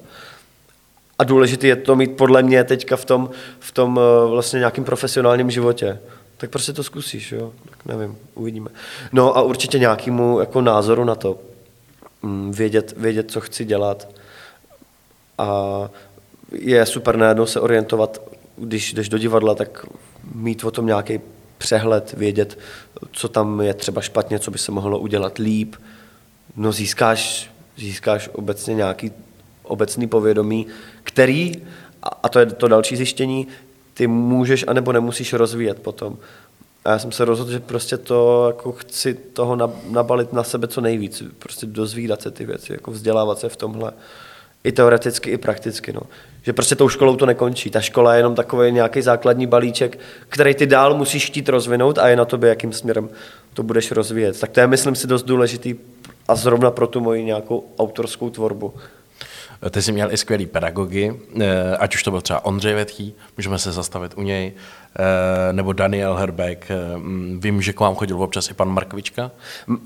A 1.19 1.23
důležité 1.23 1.67
je 1.67 1.75
to 1.75 1.95
mít 1.95 2.17
podle 2.17 2.43
mě 2.43 2.63
teďka 2.63 2.95
v 2.95 3.05
tom, 3.05 3.29
v 3.59 3.71
tom 3.71 3.99
eh, 3.99 4.29
vlastně 4.29 4.57
nějakým 4.57 4.83
profesionálním 4.83 5.51
životě. 5.51 5.99
Tak 6.37 6.49
prostě 6.49 6.73
to 6.73 6.83
zkusíš, 6.83 7.31
jo? 7.31 7.53
Tak 7.69 7.85
nevím, 7.85 8.17
uvidíme. 8.33 8.69
No 9.11 9.37
a 9.37 9.41
určitě 9.41 9.79
nějakému 9.79 10.39
jako 10.39 10.61
názoru 10.61 11.03
na 11.03 11.15
to. 11.15 11.39
Mm, 12.21 12.51
vědět, 12.51 12.93
vědět, 12.97 13.31
co 13.31 13.41
chci 13.41 13.65
dělat. 13.65 14.07
A 15.37 15.89
je 16.51 16.85
super 16.85 17.17
najednou 17.17 17.45
se 17.45 17.59
orientovat, 17.59 18.21
když 18.57 18.93
jdeš 18.93 19.09
do 19.09 19.17
divadla, 19.17 19.55
tak 19.55 19.85
mít 20.33 20.63
o 20.63 20.71
tom 20.71 20.85
nějaký 20.85 21.19
přehled, 21.57 22.13
vědět, 22.13 22.59
co 23.11 23.27
tam 23.27 23.61
je 23.61 23.73
třeba 23.73 24.01
špatně, 24.01 24.39
co 24.39 24.51
by 24.51 24.57
se 24.57 24.71
mohlo 24.71 24.99
udělat 24.99 25.37
líp. 25.37 25.75
No 26.55 26.71
získáš, 26.71 27.51
získáš 27.77 28.29
obecně 28.33 28.75
nějaký 28.75 29.11
obecný 29.63 30.07
povědomí, 30.07 30.67
který, 31.03 31.53
a 32.23 32.29
to 32.29 32.39
je 32.39 32.45
to 32.45 32.67
další 32.67 32.95
zjištění, 32.95 33.47
ty 33.93 34.07
můžeš 34.07 34.65
anebo 34.67 34.91
nemusíš 34.91 35.33
rozvíjet 35.33 35.79
potom. 35.79 36.17
A 36.85 36.91
já 36.91 36.99
jsem 36.99 37.11
se 37.11 37.25
rozhodl, 37.25 37.51
že 37.51 37.59
prostě 37.59 37.97
to 37.97 38.47
jako 38.47 38.71
chci 38.71 39.13
toho 39.13 39.71
nabalit 39.89 40.33
na 40.33 40.43
sebe 40.43 40.67
co 40.67 40.81
nejvíc, 40.81 41.23
prostě 41.39 41.65
dozvídat 41.65 42.21
se 42.21 42.31
ty 42.31 42.45
věci, 42.45 42.73
jako 42.73 42.91
vzdělávat 42.91 43.39
se 43.39 43.49
v 43.49 43.55
tomhle. 43.55 43.91
I 44.63 44.71
teoreticky, 44.71 45.31
i 45.31 45.37
prakticky. 45.37 45.93
No. 45.93 46.01
Že 46.45 46.53
prostě 46.53 46.75
tou 46.75 46.89
školou 46.89 47.15
to 47.15 47.25
nekončí. 47.25 47.69
Ta 47.69 47.81
škola 47.81 48.13
je 48.13 48.19
jenom 48.19 48.35
takový 48.35 48.71
nějaký 48.71 49.01
základní 49.01 49.47
balíček, 49.47 49.99
který 50.29 50.55
ty 50.55 50.65
dál 50.65 50.97
musíš 50.97 51.25
chtít 51.25 51.49
rozvinout 51.49 51.97
a 51.97 52.07
je 52.07 52.15
na 52.15 52.25
tobě, 52.25 52.49
jakým 52.49 52.73
směrem 52.73 53.09
to 53.53 53.63
budeš 53.63 53.91
rozvíjet. 53.91 54.39
Tak 54.39 54.51
to 54.51 54.59
je, 54.59 54.67
myslím 54.67 54.95
si, 54.95 55.07
dost 55.07 55.23
důležitý 55.23 55.75
a 56.27 56.35
zrovna 56.35 56.71
pro 56.71 56.87
tu 56.87 56.99
moji 56.99 57.23
nějakou 57.23 57.65
autorskou 57.79 58.29
tvorbu. 58.29 58.73
Ty 59.69 59.81
jsi 59.81 59.91
měl 59.91 60.11
i 60.11 60.17
skvělý 60.17 60.45
pedagogy, 60.45 61.13
eh, 61.41 61.77
ať 61.77 61.95
už 61.95 62.03
to 62.03 62.11
byl 62.11 62.21
třeba 62.21 62.45
Ondřej 62.45 62.73
Vetchý, 62.73 63.15
můžeme 63.37 63.59
se 63.59 63.71
zastavit 63.71 64.13
u 64.15 64.21
něj, 64.21 64.53
nebo 65.51 65.73
Daniel 65.73 66.15
Herbeck. 66.15 66.71
Eh, 66.71 66.75
vím, 67.37 67.61
že 67.61 67.73
k 67.73 67.79
vám 67.79 67.95
chodil 67.95 68.21
občas 68.23 68.49
i 68.49 68.53
pan 68.53 68.69
Markvička. 68.69 69.31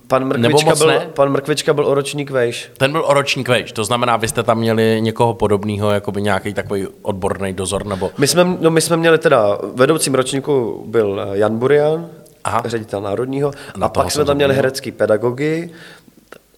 Pan 0.07 0.25
Mrkvička, 0.25 0.75
byl, 0.75 0.99
pan 0.99 1.29
Mrkvička 1.29 1.73
byl 1.73 1.85
o 1.85 1.93
ročník 1.93 2.31
vejš. 2.31 2.71
Ten 2.77 2.91
byl 2.91 3.03
o 3.05 3.13
ročník 3.13 3.49
vejš, 3.49 3.71
to 3.71 3.83
znamená, 3.83 4.17
vy 4.17 4.27
jste 4.27 4.43
tam 4.43 4.57
měli 4.57 4.97
někoho 5.01 5.33
podobného, 5.33 5.91
jako 5.91 6.11
by 6.11 6.21
nějaký 6.21 6.53
takový 6.53 6.87
odborný 7.01 7.53
dozor, 7.53 7.85
nebo... 7.85 8.11
My 8.17 8.27
jsme, 8.27 8.45
no 8.59 8.69
my 8.71 8.81
jsme 8.81 8.97
měli 8.97 9.17
teda, 9.17 9.57
vedoucím 9.75 10.15
ročníku 10.15 10.83
byl 10.87 11.21
Jan 11.33 11.57
Burian, 11.57 12.07
Aha. 12.43 12.61
ředitel 12.65 13.01
národního, 13.01 13.51
Na 13.77 13.87
a 13.87 13.89
pak 13.89 14.11
jsme 14.11 14.25
tam 14.25 14.35
měli 14.35 14.55
herecký 14.55 14.91
pedagogy, 14.91 15.69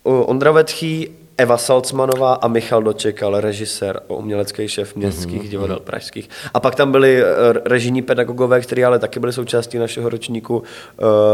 Ondra 0.03 0.51
Vetchý 0.51 1.09
Eva 1.41 1.57
Salcmanová 1.57 2.33
a 2.33 2.47
Michal 2.47 2.83
Dočekal, 2.83 3.41
režisér 3.41 4.01
a 4.09 4.13
umělecký 4.13 4.67
šéf 4.67 4.95
městských 4.95 5.41
mm-hmm. 5.41 5.49
divadel 5.49 5.79
pražských. 5.79 6.29
A 6.53 6.59
pak 6.59 6.75
tam 6.75 6.91
byli 6.91 7.23
eh, 7.23 7.25
režijní 7.65 8.01
pedagogové, 8.01 8.61
kteří 8.61 8.83
ale 8.83 8.99
taky 8.99 9.19
byli 9.19 9.33
součástí 9.33 9.77
našeho 9.77 10.09
ročníku, 10.09 10.57
uh, 10.57 10.63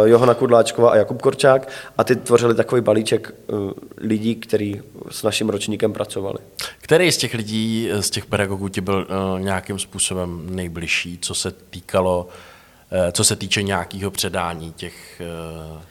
Johana 0.03 0.33
Kudláčková 0.33 0.91
a 0.91 0.95
Jakub 0.95 1.21
Korčák 1.21 1.69
a 1.97 2.03
ty 2.03 2.15
tvořili 2.15 2.55
takový 2.55 2.81
balíček 2.81 3.33
uh, 3.47 3.71
lidí, 3.97 4.35
kteří 4.35 4.81
s 5.09 5.23
naším 5.23 5.49
ročníkem 5.49 5.93
pracovali. 5.93 6.37
Který 6.81 7.11
z 7.11 7.17
těch 7.17 7.33
lidí, 7.33 7.89
z 7.99 8.09
těch 8.09 8.25
pedagogů 8.25 8.69
ti 8.69 8.81
byl 8.81 9.07
uh, 9.09 9.39
nějakým 9.39 9.79
způsobem 9.79 10.41
nejbližší, 10.49 11.17
co 11.21 11.35
se 11.35 11.51
týkalo, 11.51 12.27
uh, 12.91 13.11
co 13.11 13.23
se 13.23 13.35
týče 13.35 13.63
nějakého 13.63 14.11
předání 14.11 14.73
těch 14.73 15.21
uh, 15.71 15.81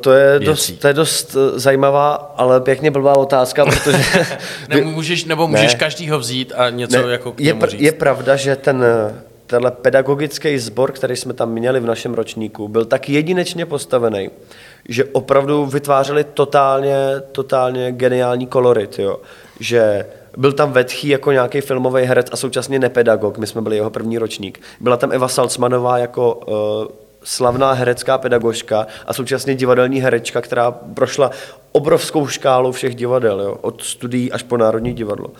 to 0.00 0.12
je, 0.12 0.40
dost, 0.40 0.70
to 0.70 0.88
je 0.88 0.94
dost 0.94 1.36
eh, 1.36 1.58
zajímavá, 1.58 2.14
ale 2.36 2.60
pěkně 2.60 2.90
blbá 2.90 3.16
otázka, 3.16 3.64
protože... 3.64 4.04
nebo 4.68 4.90
můžeš, 4.90 5.24
nebo 5.24 5.48
můžeš 5.48 5.72
ne. 5.72 5.78
každýho 5.78 6.18
vzít 6.18 6.52
a 6.56 6.70
něco 6.70 7.06
ne. 7.06 7.12
jako 7.12 7.32
k 7.32 7.40
je, 7.40 7.54
pr- 7.54 7.68
říct. 7.68 7.80
je 7.80 7.92
pravda, 7.92 8.36
že 8.36 8.56
ten 8.56 8.84
tenhle 9.48 9.70
pedagogický 9.70 10.58
sbor, 10.58 10.92
který 10.92 11.16
jsme 11.16 11.32
tam 11.34 11.52
měli 11.52 11.80
v 11.80 11.86
našem 11.86 12.14
ročníku, 12.14 12.68
byl 12.68 12.84
tak 12.84 13.08
jedinečně 13.08 13.66
postavený, 13.66 14.30
že 14.88 15.04
opravdu 15.04 15.66
vytvářeli 15.66 16.24
totálně, 16.24 16.96
totálně 17.32 17.92
geniální 17.92 18.46
kolorit, 18.46 18.98
jo. 18.98 19.20
Že 19.60 20.06
byl 20.36 20.52
tam 20.52 20.72
Vetchý 20.72 21.08
jako 21.08 21.32
nějaký 21.32 21.60
filmový 21.60 22.02
herec 22.02 22.26
a 22.32 22.36
současně 22.36 22.78
nepedagog, 22.78 23.38
my 23.38 23.46
jsme 23.46 23.62
byli 23.62 23.76
jeho 23.76 23.90
první 23.90 24.18
ročník. 24.18 24.60
Byla 24.80 24.96
tam 24.96 25.12
Eva 25.12 25.28
Salcmanová 25.28 25.98
jako 25.98 26.34
uh, 26.34 27.07
slavná 27.28 27.72
herecká 27.72 28.18
pedagožka 28.18 28.86
a 29.06 29.12
současně 29.12 29.54
divadelní 29.54 30.00
herečka, 30.00 30.40
která 30.40 30.70
prošla 30.70 31.30
obrovskou 31.72 32.26
škálu 32.26 32.72
všech 32.72 32.94
divadel, 32.94 33.40
jo, 33.40 33.58
od 33.60 33.82
studií 33.82 34.32
až 34.32 34.42
po 34.42 34.56
Národní 34.56 34.92
divadlo. 34.92 35.32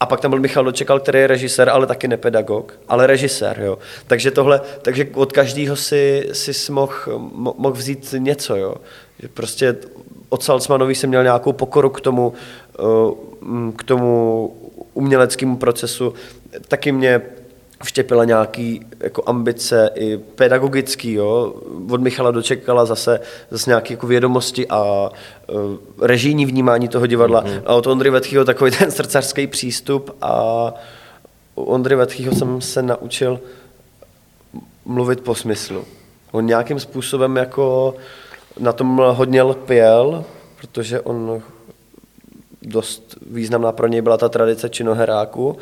A 0.00 0.06
pak 0.06 0.20
tam 0.20 0.30
byl 0.30 0.40
Michal 0.40 0.64
Dočekal, 0.64 1.00
který 1.00 1.18
je 1.18 1.26
režisér, 1.26 1.68
ale 1.68 1.86
taky 1.86 2.08
nepedagog, 2.08 2.78
ale 2.88 3.06
režisér, 3.06 3.60
jo. 3.60 3.78
Takže 4.06 4.30
tohle, 4.30 4.60
takže 4.82 5.08
od 5.14 5.32
každého 5.32 5.76
si, 5.76 6.28
si 6.32 6.72
mohl 6.72 6.94
moh 7.56 7.76
vzít 7.76 8.14
něco, 8.18 8.56
jo. 8.56 8.74
Prostě 9.34 9.76
od 10.28 10.42
Salzmanovi 10.42 10.94
jsem 10.94 11.10
měl 11.10 11.22
nějakou 11.22 11.52
pokoru 11.52 11.90
k 11.90 12.00
tomu, 12.00 12.32
eh, 12.78 12.82
k 13.76 13.82
tomu 13.82 14.52
uměleckému 14.94 15.56
procesu. 15.56 16.14
Taky 16.68 16.92
mě 16.92 17.22
vštěpila 17.84 18.24
nějaký 18.24 18.86
jako 19.00 19.22
ambice 19.26 19.90
i 19.94 20.18
pedagogický, 20.18 21.12
jo. 21.12 21.54
Od 21.90 22.00
Michala 22.00 22.30
dočekala 22.30 22.84
zase, 22.84 23.20
zase 23.50 23.70
nějaké 23.70 23.94
jako 23.94 24.06
vědomosti 24.06 24.68
a 24.68 25.10
uh, 25.48 25.76
režijní 26.02 26.46
vnímání 26.46 26.88
toho 26.88 27.06
divadla. 27.06 27.44
Mm-hmm. 27.44 27.62
A 27.66 27.74
od 27.74 27.86
Ondry 27.86 28.10
Vetchýho 28.10 28.44
takový 28.44 28.70
ten 28.78 28.90
srdcařský 28.90 29.46
přístup 29.46 30.16
a 30.22 30.74
u 31.54 31.62
Ondry 31.62 31.96
Vetchýho 31.96 32.34
jsem 32.34 32.60
se 32.60 32.82
naučil 32.82 33.40
mluvit 34.84 35.20
po 35.20 35.34
smyslu. 35.34 35.84
On 36.32 36.46
nějakým 36.46 36.80
způsobem 36.80 37.36
jako 37.36 37.94
na 38.58 38.72
tom 38.72 39.02
hodně 39.12 39.42
lpěl, 39.42 40.24
protože 40.60 41.00
on 41.00 41.42
dost 42.62 43.16
významná 43.30 43.72
pro 43.72 43.86
něj 43.86 44.02
byla 44.02 44.16
ta 44.16 44.28
tradice 44.28 44.68
činoheráku, 44.68 45.56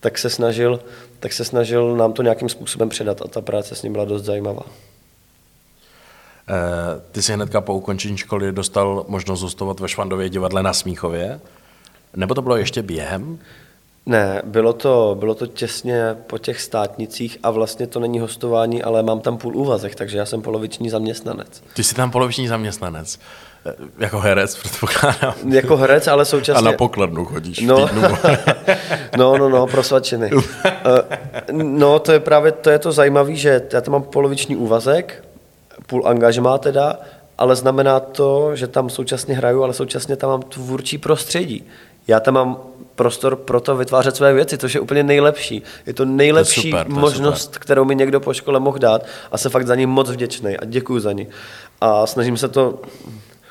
tak 0.00 0.18
se 0.18 0.30
snažil, 0.30 0.80
tak 1.22 1.32
se 1.32 1.44
snažil 1.44 1.96
nám 1.96 2.12
to 2.12 2.22
nějakým 2.22 2.48
způsobem 2.48 2.88
předat 2.88 3.22
a 3.22 3.28
ta 3.28 3.40
práce 3.40 3.74
s 3.74 3.82
ním 3.82 3.92
byla 3.92 4.04
dost 4.04 4.22
zajímavá. 4.22 4.62
Eh, 6.48 7.00
ty 7.12 7.22
jsi 7.22 7.32
hnedka 7.32 7.60
po 7.60 7.74
ukončení 7.74 8.18
školy 8.18 8.52
dostal 8.52 9.04
možnost 9.08 9.40
zůstovat 9.40 9.80
ve 9.80 9.88
Švandově 9.88 10.28
divadle 10.28 10.62
na 10.62 10.72
Smíchově? 10.72 11.40
Nebo 12.16 12.34
to 12.34 12.42
bylo 12.42 12.56
ještě 12.56 12.82
během? 12.82 13.38
Ne, 14.06 14.42
bylo 14.44 14.72
to, 14.72 15.16
bylo 15.18 15.34
to 15.34 15.46
těsně 15.46 16.16
po 16.26 16.38
těch 16.38 16.60
státnicích 16.60 17.38
a 17.42 17.50
vlastně 17.50 17.86
to 17.86 18.00
není 18.00 18.20
hostování, 18.20 18.82
ale 18.82 19.02
mám 19.02 19.20
tam 19.20 19.38
půl 19.38 19.56
úvazek, 19.56 19.94
takže 19.94 20.18
já 20.18 20.26
jsem 20.26 20.42
poloviční 20.42 20.90
zaměstnanec. 20.90 21.62
Ty 21.74 21.84
jsi 21.84 21.94
tam 21.94 22.10
poloviční 22.10 22.48
zaměstnanec. 22.48 23.18
Eh, 23.66 23.74
jako 23.98 24.18
herec, 24.18 24.56
předpokládám. 24.56 25.34
Jako 25.48 25.76
herec, 25.76 26.08
ale 26.08 26.24
současně... 26.24 26.68
A 26.68 26.70
na 26.70 26.72
pokladnu 26.72 27.24
chodíš 27.24 27.60
no, 27.66 27.88
no, 29.16 29.38
no, 29.38 29.48
no, 29.48 29.66
pro 29.66 29.82
svačiny. 29.82 30.30
Eh, 30.64 31.52
no, 31.52 31.98
to 31.98 32.12
je 32.12 32.20
právě 32.20 32.52
to, 32.52 32.70
je 32.70 32.78
to 32.78 32.92
zajímavé, 32.92 33.34
že 33.34 33.62
já 33.72 33.80
tam 33.80 33.92
mám 33.92 34.02
poloviční 34.02 34.56
úvazek, 34.56 35.24
půl 35.86 36.08
angažmá 36.08 36.58
teda, 36.58 36.96
ale 37.38 37.56
znamená 37.56 38.00
to, 38.00 38.56
že 38.56 38.66
tam 38.66 38.90
současně 38.90 39.34
hraju, 39.34 39.62
ale 39.62 39.72
současně 39.74 40.16
tam 40.16 40.30
mám 40.30 40.42
tvůrčí 40.42 40.98
prostředí. 40.98 41.64
Já 42.08 42.20
tam 42.20 42.34
mám 42.34 42.56
prostor 42.94 43.36
pro 43.36 43.60
to 43.60 43.76
vytvářet 43.76 44.16
své 44.16 44.32
věci, 44.32 44.58
což 44.58 44.74
je 44.74 44.80
úplně 44.80 45.02
nejlepší. 45.02 45.62
Je 45.86 45.94
to 45.94 46.04
nejlepší 46.04 46.70
to 46.70 46.76
je 46.76 46.82
super, 46.82 46.86
to 46.86 47.00
možnost, 47.00 47.44
super. 47.44 47.60
kterou 47.60 47.84
mi 47.84 47.94
někdo 47.94 48.20
po 48.20 48.34
škole 48.34 48.60
mohl 48.60 48.78
dát 48.78 49.06
a 49.32 49.38
jsem 49.38 49.50
fakt 49.50 49.66
za 49.66 49.74
ní 49.74 49.86
moc 49.86 50.10
vděčný 50.10 50.56
a 50.56 50.64
děkuji 50.64 51.00
za 51.00 51.12
ní. 51.12 51.26
A 51.80 52.06
snažím 52.06 52.36
se 52.36 52.48
to 52.48 52.80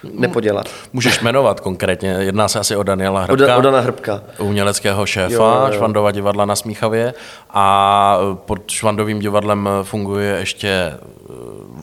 nepodělat. 0.03 0.69
Můžeš 0.93 1.19
jmenovat 1.19 1.59
konkrétně, 1.59 2.09
jedná 2.09 2.47
se 2.47 2.59
asi 2.59 2.75
o 2.75 2.83
Daniela 2.83 3.21
Hrbka. 3.21 3.57
O, 3.57 3.61
Dana 3.61 3.79
Hrbka. 3.79 4.23
Uměleckého 4.39 5.05
šéfa 5.05 5.33
jo, 5.33 5.65
jo. 5.67 5.73
Švandova 5.73 6.11
divadla 6.11 6.45
na 6.45 6.55
Smíchavě 6.55 7.13
a 7.49 8.17
pod 8.35 8.71
Švandovým 8.71 9.19
divadlem 9.19 9.69
funguje 9.83 10.35
ještě 10.39 10.67
eh, 10.67 10.97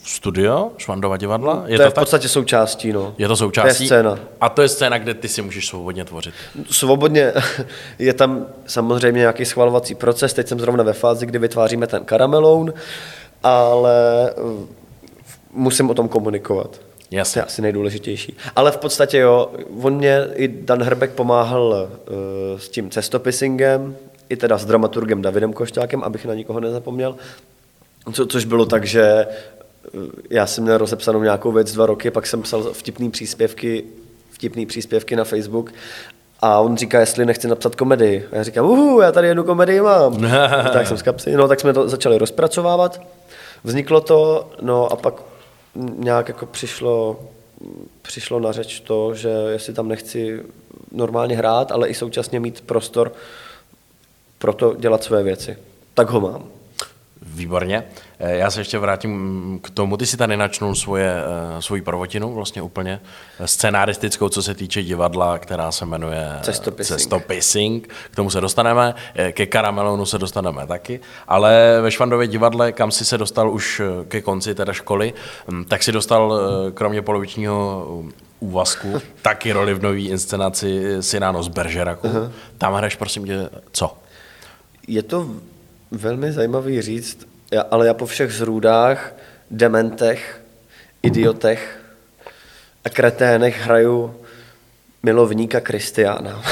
studio 0.05 0.71
Švandova 0.77 1.17
divadla? 1.17 1.63
Je 1.67 1.77
to, 1.77 1.83
to 1.83 1.87
je 1.87 1.91
v 1.91 1.95
podstatě 1.95 2.23
tak? 2.23 2.33
součástí, 2.33 2.93
no. 2.93 3.15
Je 3.19 3.29
to 3.29 3.37
součástí? 3.37 3.89
To 3.89 3.95
je 3.95 4.03
scéna. 4.03 4.19
A 4.41 4.49
to 4.49 4.63
je 4.63 4.69
scéna, 4.69 4.99
kde 4.99 5.15
ty 5.15 5.29
si 5.29 5.43
můžeš 5.43 5.67
svobodně 5.67 6.05
tvořit? 6.05 6.35
Svobodně. 6.71 7.33
Je 7.99 8.15
tam 8.15 8.47
samozřejmě 8.67 9.19
nějaký 9.19 9.45
schvalovací 9.45 9.95
proces. 9.95 10.33
Teď 10.35 10.49
jsem 10.49 10.61
zrovna 10.61 10.85
ve 10.85 10.93
fázi, 10.93 11.27
kdy 11.27 11.39
vytváříme 11.39 11.87
ten 11.87 12.05
karameloun, 12.05 12.75
ale 13.43 14.31
eh, 14.31 14.67
musím 15.53 15.91
o 15.91 15.95
tom 15.95 16.09
komunikovat. 16.09 16.81
Jasně. 17.11 17.33
To 17.33 17.39
je 17.39 17.47
asi 17.47 17.63
nejdůležitější. 17.63 18.37
Ale 18.57 18.73
v 18.73 18.77
podstatě 18.77 19.19
jo, 19.19 19.51
on 19.83 19.97
mě 19.97 20.27
i 20.35 20.49
Dan 20.49 20.83
Hrbek 20.83 21.11
pomáhal 21.11 21.89
uh, 21.91 22.59
s 22.59 22.69
tím 22.69 22.91
cestopisingem, 22.91 23.97
i 24.29 24.37
teda 24.37 24.59
s 24.59 24.65
dramaturgem 24.65 25.23
Davidem 25.23 25.53
Košťákem, 25.53 26.03
abych 26.05 26.25
na 26.25 26.35
nikoho 26.35 26.61
nezapomněl. 26.61 27.17
Co, 28.13 28.27
což 28.27 28.45
bylo 28.45 28.67
tak, 28.67 28.85
že 28.85 29.03
eh, 29.03 29.29
já 30.31 30.47
jsem 30.47 30.65
měl 30.65 30.79
rozepsanou 30.79 31.23
nějakou 31.23 31.53
věc 31.53 31.73
dva 31.73 31.87
roky, 31.87 32.11
pak 32.11 32.27
jsem 32.27 32.43
psal 32.43 32.63
vtipný 32.73 33.11
příspěvky, 33.11 33.85
vtipný 34.31 34.67
příspěvky 34.67 35.17
na 35.17 35.25
Facebook 35.25 35.73
a 36.41 36.59
on 36.59 36.77
říká, 36.77 37.01
jestli 37.01 37.27
nechci 37.27 37.49
napsat 37.49 37.75
komedii. 37.75 38.27
A 38.33 38.37
já 38.37 38.43
říkám, 38.43 38.67
uhu, 38.67 39.01
já 39.01 39.13
tady 39.13 39.29
jednu 39.29 39.45
komedii 39.45 39.81
mám. 39.81 40.21
tak 40.73 40.87
jsem 40.87 40.97
z 40.97 41.03
kapsy. 41.03 41.33
No, 41.33 41.49
tak 41.49 41.61
jsme 41.61 41.73
to 41.73 41.89
začali 41.89 42.19
rozpracovávat. 42.19 43.01
Vzniklo 43.65 44.01
to, 44.01 44.51
no 44.61 44.93
a 44.93 44.97
pak 44.97 45.15
nějak 45.97 46.29
jako 46.29 46.47
přišlo, 46.47 47.21
přišlo 48.03 48.41
na 48.41 48.53
řeč 48.53 48.81
to, 48.81 49.15
že 49.15 49.29
jestli 49.29 49.75
tam 49.75 49.89
nechci 49.89 50.43
normálně 50.93 51.37
hrát, 51.37 51.73
ale 51.73 51.89
i 51.89 51.95
současně 51.95 52.41
mít 52.41 52.61
prostor 52.61 53.13
pro 54.39 54.53
to 54.53 54.75
dělat 54.75 55.05
své 55.05 55.23
věci. 55.23 55.59
Tak 55.95 56.11
ho 56.11 56.21
mám. 56.21 56.58
Výborně. 57.39 57.85
Eh, 58.19 58.37
já 58.37 58.51
se 58.51 58.61
ještě 58.61 58.79
vrátím 58.79 59.61
k 59.63 59.71
tomu, 59.71 59.97
ty 59.97 60.07
si 60.07 60.17
tady 60.17 60.37
načnul 60.37 60.75
svoje, 60.75 61.13
eh, 61.13 61.63
svoji 61.63 61.83
prvotinu 61.83 62.35
vlastně 62.35 62.63
úplně 62.63 63.01
eh, 63.41 63.49
scenaristickou, 63.49 64.29
co 64.29 64.43
se 64.43 64.55
týče 64.55 64.83
divadla, 64.83 65.39
která 65.39 65.73
se 65.73 65.87
jmenuje 65.87 66.29
Cestopising. 66.43 66.99
Cestopising. 66.99 67.89
K 68.11 68.17
tomu 68.17 68.31
se 68.31 68.41
dostaneme, 68.41 68.95
ke 69.33 69.47
Karamelonu 69.47 70.07
se 70.07 70.19
dostaneme 70.19 70.67
taky, 70.67 71.01
ale 71.29 71.79
ve 71.83 71.91
Švandově 71.91 72.27
divadle, 72.27 72.73
kam 72.73 72.91
si 72.91 73.05
se 73.05 73.19
dostal 73.19 73.51
už 73.51 73.83
ke 74.09 74.21
konci 74.21 74.55
teda 74.55 74.73
školy, 74.73 75.15
hm, 75.49 75.65
tak 75.65 75.83
si 75.83 75.93
dostal 75.93 76.41
kromě 76.75 77.03
polovičního 77.03 77.87
úvazku 78.41 79.03
taky 79.23 79.53
roli 79.53 79.75
v 79.75 79.83
nový 79.83 80.09
inscenaci 80.09 80.97
Sináno 81.01 81.43
z 81.43 81.49
Beržeraku. 81.49 82.09
Uh-huh. 82.09 82.31
Tam 82.59 82.75
hraješ, 82.75 82.97
prosím 82.97 83.25
tě, 83.25 83.51
co? 83.73 83.99
Je 84.89 85.03
to 85.03 85.31
velmi 85.91 86.33
zajímavý 86.33 86.83
říct, 86.83 87.29
já, 87.53 87.63
ale 87.71 87.87
já 87.87 87.95
po 87.95 88.07
všech 88.07 88.33
zrůdách, 88.33 89.15
dementech, 89.51 90.41
idiotech 91.03 91.81
a 92.85 92.91
kreténech 92.91 93.61
hraju 93.61 94.15
milovníka 95.03 95.61
Kristiána. 95.61 96.43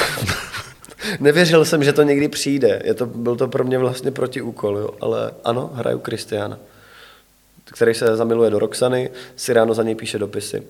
Nevěřil 1.19 1.65
jsem, 1.65 1.83
že 1.83 1.93
to 1.93 2.03
někdy 2.03 2.27
přijde. 2.27 2.81
Je 2.83 2.93
to, 2.93 3.05
byl 3.05 3.35
to 3.35 3.47
pro 3.47 3.63
mě 3.63 3.77
vlastně 3.77 4.11
protiúkol, 4.11 4.77
jo. 4.77 4.89
ale 5.01 5.31
ano, 5.43 5.69
hraju 5.73 5.99
Kristiána, 5.99 6.59
který 7.65 7.93
se 7.93 8.15
zamiluje 8.15 8.49
do 8.49 8.59
Roxany, 8.59 9.09
si 9.35 9.53
ráno 9.53 9.73
za 9.73 9.83
něj 9.83 9.95
píše 9.95 10.19
dopisy. 10.19 10.63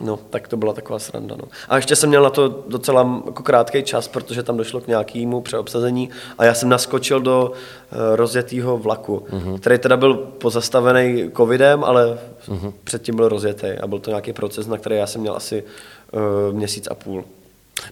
No, 0.00 0.16
tak 0.16 0.48
to 0.48 0.56
byla 0.56 0.72
taková 0.72 0.98
sranda. 0.98 1.36
No. 1.36 1.44
A 1.68 1.76
ještě 1.76 1.96
jsem 1.96 2.08
měl 2.08 2.22
na 2.22 2.30
to 2.30 2.64
docela 2.68 3.22
jako 3.26 3.42
krátký 3.42 3.82
čas, 3.82 4.08
protože 4.08 4.42
tam 4.42 4.56
došlo 4.56 4.80
k 4.80 4.86
nějakému 4.86 5.40
přeobsazení 5.40 6.10
a 6.38 6.44
já 6.44 6.54
jsem 6.54 6.68
naskočil 6.68 7.20
do 7.20 7.50
uh, 7.50 7.98
rozjetého 8.16 8.78
vlaku, 8.78 9.26
uh-huh. 9.30 9.58
který 9.58 9.78
teda 9.78 9.96
byl 9.96 10.14
pozastavený 10.14 11.30
covidem, 11.36 11.84
ale 11.84 12.18
uh-huh. 12.48 12.72
předtím 12.84 13.16
byl 13.16 13.28
rozjetý 13.28 13.66
a 13.66 13.86
byl 13.86 13.98
to 13.98 14.10
nějaký 14.10 14.32
proces, 14.32 14.66
na 14.66 14.78
který 14.78 14.96
já 14.96 15.06
jsem 15.06 15.20
měl 15.20 15.36
asi 15.36 15.64
uh, 16.12 16.20
měsíc 16.56 16.88
a 16.90 16.94
půl. 16.94 17.24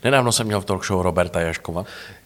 Nedávno 0.04 0.32
jsem 0.32 0.46
měl 0.46 0.60
v 0.60 0.64
talk 0.64 0.86
show 0.86 1.02
Roberta 1.02 1.40
Jaškova. 1.40 1.84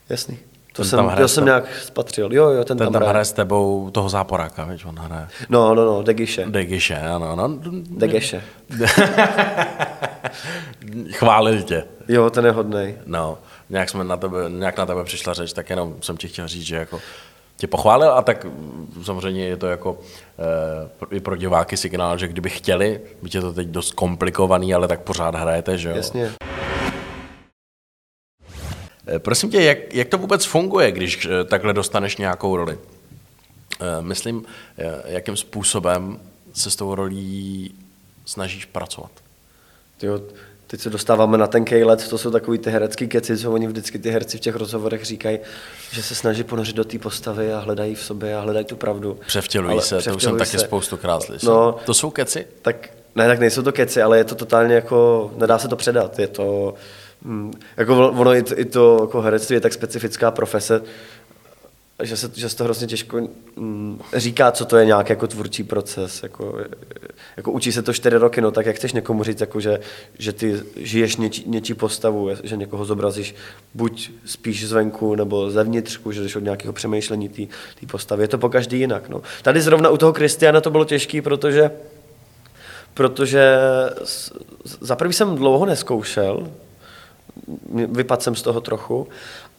Jasný. 0.09 0.38
To 0.72 0.85
jsem, 0.85 1.12
to 1.16 1.28
jsem 1.28 1.44
nějak 1.44 1.64
spatřil. 1.83 2.33
Jo, 2.33 2.48
jo, 2.48 2.64
ten, 2.64 2.78
ten 2.78 2.87
tam, 2.87 2.92
tam 2.92 3.02
hraje. 3.09 3.24
s 3.24 3.33
tebou 3.33 3.90
toho 3.90 4.09
záporáka, 4.09 4.64
víš, 4.64 4.85
on 4.85 4.98
hraje. 4.98 5.28
No, 5.48 5.74
no, 5.74 5.85
no, 5.85 6.02
Degiše. 6.02 6.46
Degiše, 6.48 6.96
ano, 7.00 7.30
ano. 7.30 7.59
Degiše. 7.90 8.42
Chválil 11.11 11.62
tě. 11.62 11.85
Jo, 12.09 12.30
ten 12.30 12.46
je 12.46 12.50
hodnej. 12.50 12.94
No, 13.06 13.38
nějak, 13.70 13.90
jsme 13.90 14.04
na 14.04 14.16
tebe, 14.16 14.37
nějak 14.48 14.78
na 14.78 14.87
tebe 14.87 15.04
přišla 15.04 15.35
řeč, 15.35 15.52
tak 15.52 15.70
jenom 15.70 15.96
jsem 16.00 16.16
ti 16.16 16.28
chtěl 16.28 16.48
říct, 16.48 16.66
že 16.66 16.76
jako 16.76 17.00
tě 17.56 17.66
pochválil 17.66 18.11
a 18.11 18.22
tak 18.22 18.46
samozřejmě 19.02 19.44
je 19.44 19.56
to 19.56 19.66
jako 19.66 19.98
e, 21.11 21.16
i 21.16 21.20
pro 21.20 21.37
diváky 21.37 21.76
signál, 21.76 22.18
že 22.18 22.28
kdyby 22.28 22.50
chtěli, 22.50 23.00
by 23.22 23.28
je 23.35 23.40
to 23.40 23.52
teď 23.52 23.68
dost 23.68 23.92
komplikovaný, 23.92 24.74
ale 24.74 24.88
tak 24.88 25.00
pořád 25.00 25.35
hrajete, 25.35 25.78
že 25.78 25.88
jo? 25.88 25.96
Jasně. 25.96 26.30
Eh, 29.11 29.18
prosím 29.18 29.51
tě, 29.51 29.62
jak, 29.62 29.94
jak 29.94 30.09
to 30.09 30.18
vůbec 30.18 30.44
funguje, 30.44 30.92
když 30.92 31.27
eh, 31.27 31.44
takhle 31.44 31.73
dostaneš 31.73 32.16
nějakou 32.16 32.57
roli? 32.57 32.79
Eh, 33.81 34.03
myslím, 34.03 34.44
jakým 35.05 35.37
způsobem 35.37 36.20
se 36.53 36.70
s 36.70 36.77
tou 36.77 36.94
rolí 36.94 37.75
snažíš 38.25 38.64
pracovat? 38.64 39.11
Tyjo, 39.99 40.20
teď 40.66 40.81
se 40.81 40.90
dostáváme 40.90 41.38
na 41.38 41.46
ten 41.46 41.64
let, 41.85 42.09
to 42.09 42.18
jsou 42.18 42.31
takový 42.31 42.59
ty 42.59 42.70
herecký 42.70 43.09
keci, 43.09 43.38
co 43.38 43.53
oni 43.53 43.66
vždycky 43.66 43.99
ty 43.99 44.11
herci 44.11 44.37
v 44.37 44.40
těch 44.40 44.57
rozhovorech 44.57 45.05
říkají, 45.05 45.38
že 45.92 46.03
se 46.03 46.14
snaží 46.14 46.44
ponořit 46.44 46.77
do 46.77 46.85
té 46.85 46.99
postavy 46.99 47.53
a 47.53 47.59
hledají 47.59 47.94
v 47.94 48.03
sobě 48.03 48.37
a 48.37 48.40
hledají 48.40 48.64
tu 48.64 48.77
pravdu. 48.77 49.18
Převtělují 49.27 49.73
Ale 49.73 49.83
se, 49.83 49.94
to 49.94 49.96
už 49.99 50.05
jsem 50.05 50.16
převtělují 50.16 50.38
taky 50.38 50.51
se. 50.51 50.59
spoustukrát 50.59 51.23
slyšel. 51.23 51.55
No. 51.55 51.79
To 51.87 51.94
jsou 51.94 52.11
keci? 52.11 52.46
Tak 52.62 52.90
ne, 53.14 53.27
tak 53.27 53.38
nejsou 53.38 53.62
to 53.62 53.73
keci, 53.73 54.03
ale 54.03 54.18
je 54.18 54.25
to 54.25 54.35
totálně 54.35 54.75
jako, 54.75 55.31
nedá 55.37 55.59
se 55.59 55.68
to 55.68 55.77
předat, 55.77 56.18
je 56.18 56.29
to, 56.29 56.75
hm, 57.24 57.52
jako 57.76 58.11
ono 58.11 58.35
i 58.35 58.42
to, 58.42 58.59
i 58.59 58.64
to 58.64 58.98
jako 59.00 59.20
herectví 59.20 59.54
je 59.54 59.61
tak 59.61 59.72
specifická 59.72 60.30
profese, 60.30 60.83
že 62.02 62.16
se, 62.16 62.30
že 62.35 62.48
se 62.48 62.56
to 62.56 62.64
hrozně 62.64 62.87
těžko 62.87 63.28
hm, 63.56 63.98
říká, 64.14 64.52
co 64.52 64.64
to 64.64 64.76
je 64.76 64.87
nějaký 64.87 65.12
jako 65.12 65.26
tvůrčí 65.26 65.64
proces. 65.64 66.22
Jako, 66.22 66.59
jako 67.37 67.52
učí 67.52 67.72
se 67.72 67.83
to 67.83 67.92
čtyři 67.92 68.16
roky, 68.16 68.40
no 68.40 68.50
tak 68.50 68.66
jak 68.66 68.76
chceš 68.76 68.92
někomu 68.92 69.24
říct, 69.24 69.40
jako, 69.40 69.61
že, 69.61 69.80
že 70.18 70.33
ty 70.33 70.61
žiješ 70.76 71.16
něčí, 71.16 71.44
něčí 71.46 71.74
postavu, 71.74 72.30
že 72.42 72.56
někoho 72.56 72.85
zobrazíš 72.85 73.35
buď 73.74 74.11
spíš 74.24 74.68
zvenku 74.68 75.14
nebo 75.14 75.50
zevnitřku, 75.50 76.12
že 76.12 76.22
jdeš 76.22 76.37
od 76.37 76.44
nějakého 76.44 76.72
přemýšlení 76.72 77.28
té 77.28 77.87
postavy. 77.90 78.24
Je 78.24 78.28
to 78.28 78.38
po 78.38 78.48
každý 78.48 78.78
jinak. 78.78 79.09
No. 79.09 79.22
Tady 79.42 79.61
zrovna 79.61 79.90
u 79.90 79.96
toho 79.96 80.12
Kristiana 80.12 80.61
to 80.61 80.70
bylo 80.70 80.85
těžké, 80.85 81.22
protože 81.22 81.70
protože 82.94 83.59
za 84.80 84.96
prvý 84.96 85.12
jsem 85.12 85.37
dlouho 85.37 85.66
neskoušel, 85.66 86.48
vypadl 87.72 88.22
jsem 88.22 88.35
z 88.35 88.42
toho 88.42 88.61
trochu, 88.61 89.09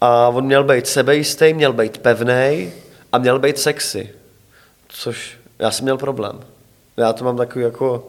a 0.02 0.28
on 0.28 0.46
měl 0.46 0.64
být 0.64 0.88
sebejistý, 0.88 1.54
měl 1.54 1.74
být 1.74 1.98
pevný 1.98 2.72
a 3.12 3.18
měl 3.18 3.40
být 3.40 3.60
sexy, 3.60 4.10
což 4.88 5.38
já 5.60 5.72
jsem 5.72 5.84
měl 5.84 5.98
problém. 5.98 6.40
Já 6.98 7.14
to 7.14 7.24
mám 7.24 7.38
takový 7.38 7.66
jako, 7.66 8.08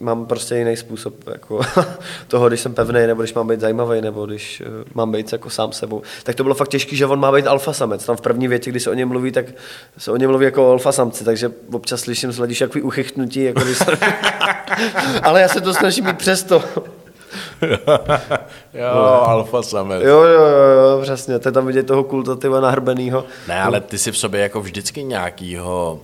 mám 0.00 0.26
prostě 0.26 0.56
jiný 0.56 0.76
způsob 0.76 1.14
jako 1.26 1.60
toho, 2.28 2.48
když 2.48 2.60
jsem 2.60 2.74
pevný, 2.74 3.06
nebo 3.06 3.22
když 3.22 3.34
mám 3.34 3.48
být 3.48 3.60
zajímavý, 3.60 4.00
nebo 4.00 4.26
když 4.26 4.60
eh, 4.60 4.84
mám 4.94 5.12
být 5.12 5.32
jako 5.32 5.50
sám 5.50 5.72
sebou. 5.72 6.02
Tak 6.22 6.34
to 6.34 6.42
bylo 6.42 6.54
fakt 6.54 6.68
těžké, 6.68 6.96
že 6.96 7.06
on 7.06 7.20
má 7.20 7.32
být 7.32 7.46
alfa 7.46 7.72
samec. 7.72 8.04
Tam 8.04 8.16
v 8.16 8.20
první 8.20 8.48
větě, 8.48 8.70
když 8.70 8.82
se 8.82 8.90
o 8.90 8.94
něm 8.94 9.08
mluví, 9.08 9.32
tak 9.32 9.46
se 9.98 10.10
o 10.10 10.16
něm 10.16 10.30
mluví 10.30 10.44
jako 10.44 10.68
o 10.68 10.72
alfa 10.72 10.92
samci, 10.92 11.24
takže 11.24 11.52
občas 11.72 12.00
slyším 12.00 12.32
z 12.32 12.38
hlediska 12.38 12.66
takový 12.66 12.82
uchychtnutí, 12.82 13.42
jako 13.42 13.60
když. 13.60 13.78
Ale 15.22 15.40
já 15.40 15.48
se 15.48 15.60
to 15.60 15.74
snažím 15.74 16.04
mít 16.04 16.18
přesto. 16.18 16.62
Jo, 18.74 19.22
alfa 19.26 19.62
samec. 19.62 20.02
Jo, 20.02 20.22
jo, 20.22 20.42
jo, 20.42 21.00
přesně. 21.02 21.38
To 21.38 21.48
je 21.48 21.52
tam 21.52 21.66
vidět 21.66 21.86
toho 21.86 22.04
kultativa 22.04 22.60
nahrbenýho. 22.60 23.24
Ne, 23.48 23.62
ale 23.62 23.80
ty 23.80 23.98
si 23.98 24.12
v 24.12 24.18
sobě 24.18 24.40
jako 24.40 24.60
vždycky 24.60 25.04
nějakýho, 25.04 26.00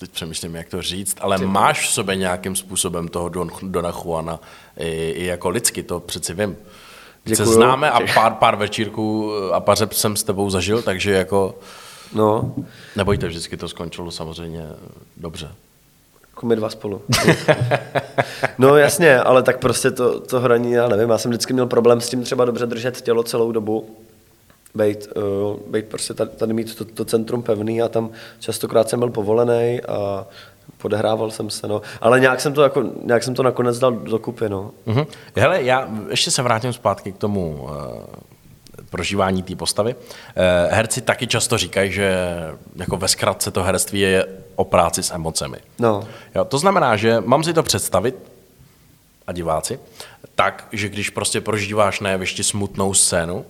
teď 0.00 0.10
přemýšlím, 0.10 0.54
jak 0.54 0.68
to 0.68 0.82
říct, 0.82 1.16
ale 1.20 1.38
máš 1.38 1.88
v 1.88 1.92
sobě 1.92 2.16
nějakým 2.16 2.56
způsobem 2.56 3.08
toho 3.08 3.28
Don, 3.28 3.50
Dona 3.62 3.92
Juana 4.04 4.40
i, 4.78 5.10
i 5.10 5.24
jako 5.24 5.48
lidsky, 5.48 5.82
to 5.82 6.00
přeci 6.00 6.34
vím. 6.34 6.56
My 7.28 7.36
se 7.36 7.42
Děkuju. 7.42 7.56
známe 7.56 7.90
a 7.90 8.00
pár, 8.14 8.34
pár 8.34 8.56
večírků 8.56 9.32
a 9.52 9.60
pařeb 9.60 9.92
jsem 9.92 10.16
s 10.16 10.22
tebou 10.22 10.50
zažil, 10.50 10.82
takže 10.82 11.12
jako 11.12 11.54
No, 12.12 12.54
nebojte, 12.96 13.28
vždycky 13.28 13.56
to 13.56 13.68
skončilo 13.68 14.10
samozřejmě 14.10 14.66
dobře. 15.16 15.48
Jako 16.36 16.46
my 16.46 16.56
dva 16.56 16.70
spolu. 16.70 17.02
No 18.58 18.76
jasně, 18.76 19.20
ale 19.20 19.42
tak 19.42 19.58
prostě 19.58 19.90
to, 19.90 20.20
to 20.20 20.40
hraní, 20.40 20.72
já 20.72 20.88
nevím, 20.88 21.10
já 21.10 21.18
jsem 21.18 21.30
vždycky 21.30 21.52
měl 21.52 21.66
problém 21.66 22.00
s 22.00 22.08
tím 22.08 22.22
třeba 22.22 22.44
dobře 22.44 22.66
držet 22.66 23.00
tělo 23.00 23.22
celou 23.22 23.52
dobu, 23.52 23.96
být, 24.74 25.08
uh, 25.16 25.56
být 25.70 25.84
prostě 25.84 26.14
tady, 26.14 26.30
tady 26.30 26.52
mít 26.52 26.74
to, 26.74 26.84
to 26.84 27.04
centrum 27.04 27.42
pevný 27.42 27.82
a 27.82 27.88
tam 27.88 28.10
častokrát 28.40 28.88
jsem 28.88 28.98
byl 28.98 29.10
povolený 29.10 29.80
a 29.88 30.26
podehrával 30.78 31.30
jsem 31.30 31.50
se, 31.50 31.68
no. 31.68 31.82
Ale 32.00 32.20
nějak 32.20 32.40
jsem 32.40 32.52
to, 32.52 32.62
jako, 32.62 32.84
nějak 33.02 33.22
jsem 33.22 33.34
to 33.34 33.42
nakonec 33.42 33.78
dal 33.78 33.92
dokupy, 33.92 34.48
no. 34.48 34.70
Mhm. 34.86 35.04
Hele, 35.36 35.62
já 35.62 35.88
ještě 36.10 36.30
se 36.30 36.42
vrátím 36.42 36.72
zpátky 36.72 37.12
k 37.12 37.18
tomu 37.18 37.58
uh, 37.62 37.70
prožívání 38.90 39.42
té 39.42 39.56
postavy. 39.56 39.94
Uh, 39.94 40.02
herci 40.70 41.00
taky 41.00 41.26
často 41.26 41.58
říkají, 41.58 41.92
že 41.92 42.16
jako 42.76 42.96
ve 42.96 43.08
zkratce 43.08 43.50
to 43.50 43.62
herectví 43.62 44.00
je 44.00 44.26
o 44.54 44.64
práci 44.64 45.02
s 45.02 45.14
emocemi. 45.14 45.58
No, 45.78 46.08
Jo, 46.34 46.44
to 46.44 46.58
znamená, 46.58 46.96
že 46.96 47.20
mám 47.20 47.44
si 47.44 47.52
to 47.52 47.62
představit, 47.62 48.14
a 49.26 49.32
diváci, 49.32 49.80
tak, 50.34 50.68
že 50.72 50.88
když 50.88 51.10
prostě 51.10 51.40
prožíváš 51.40 52.00
na 52.00 52.10
jevišti 52.10 52.44
smutnou 52.44 52.94
scénu, 52.94 53.44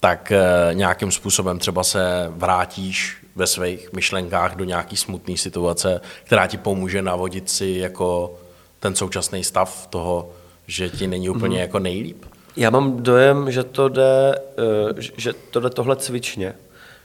tak 0.00 0.32
e, 0.32 0.40
nějakým 0.72 1.12
způsobem 1.12 1.58
třeba 1.58 1.84
se 1.84 2.26
vrátíš 2.30 3.16
ve 3.36 3.46
svých 3.46 3.92
myšlenkách 3.92 4.56
do 4.56 4.64
nějaký 4.64 4.96
smutné 4.96 5.36
situace, 5.36 6.00
která 6.24 6.46
ti 6.46 6.56
pomůže 6.56 7.02
navodit 7.02 7.50
si 7.50 7.66
jako 7.66 8.34
ten 8.80 8.94
současný 8.94 9.44
stav 9.44 9.86
toho, 9.86 10.30
že 10.66 10.88
ti 10.88 11.06
není 11.06 11.28
úplně 11.28 11.56
mm. 11.56 11.60
jako 11.60 11.78
nejlíp. 11.78 12.24
Já 12.58 12.70
mám 12.70 13.02
dojem, 13.02 13.50
že 13.50 13.64
to 13.64 13.88
jde, 13.88 14.34
eh, 14.58 15.02
že 15.16 15.32
to 15.32 15.60
jde 15.60 15.70
tohle 15.70 15.96
cvičně. 15.96 16.54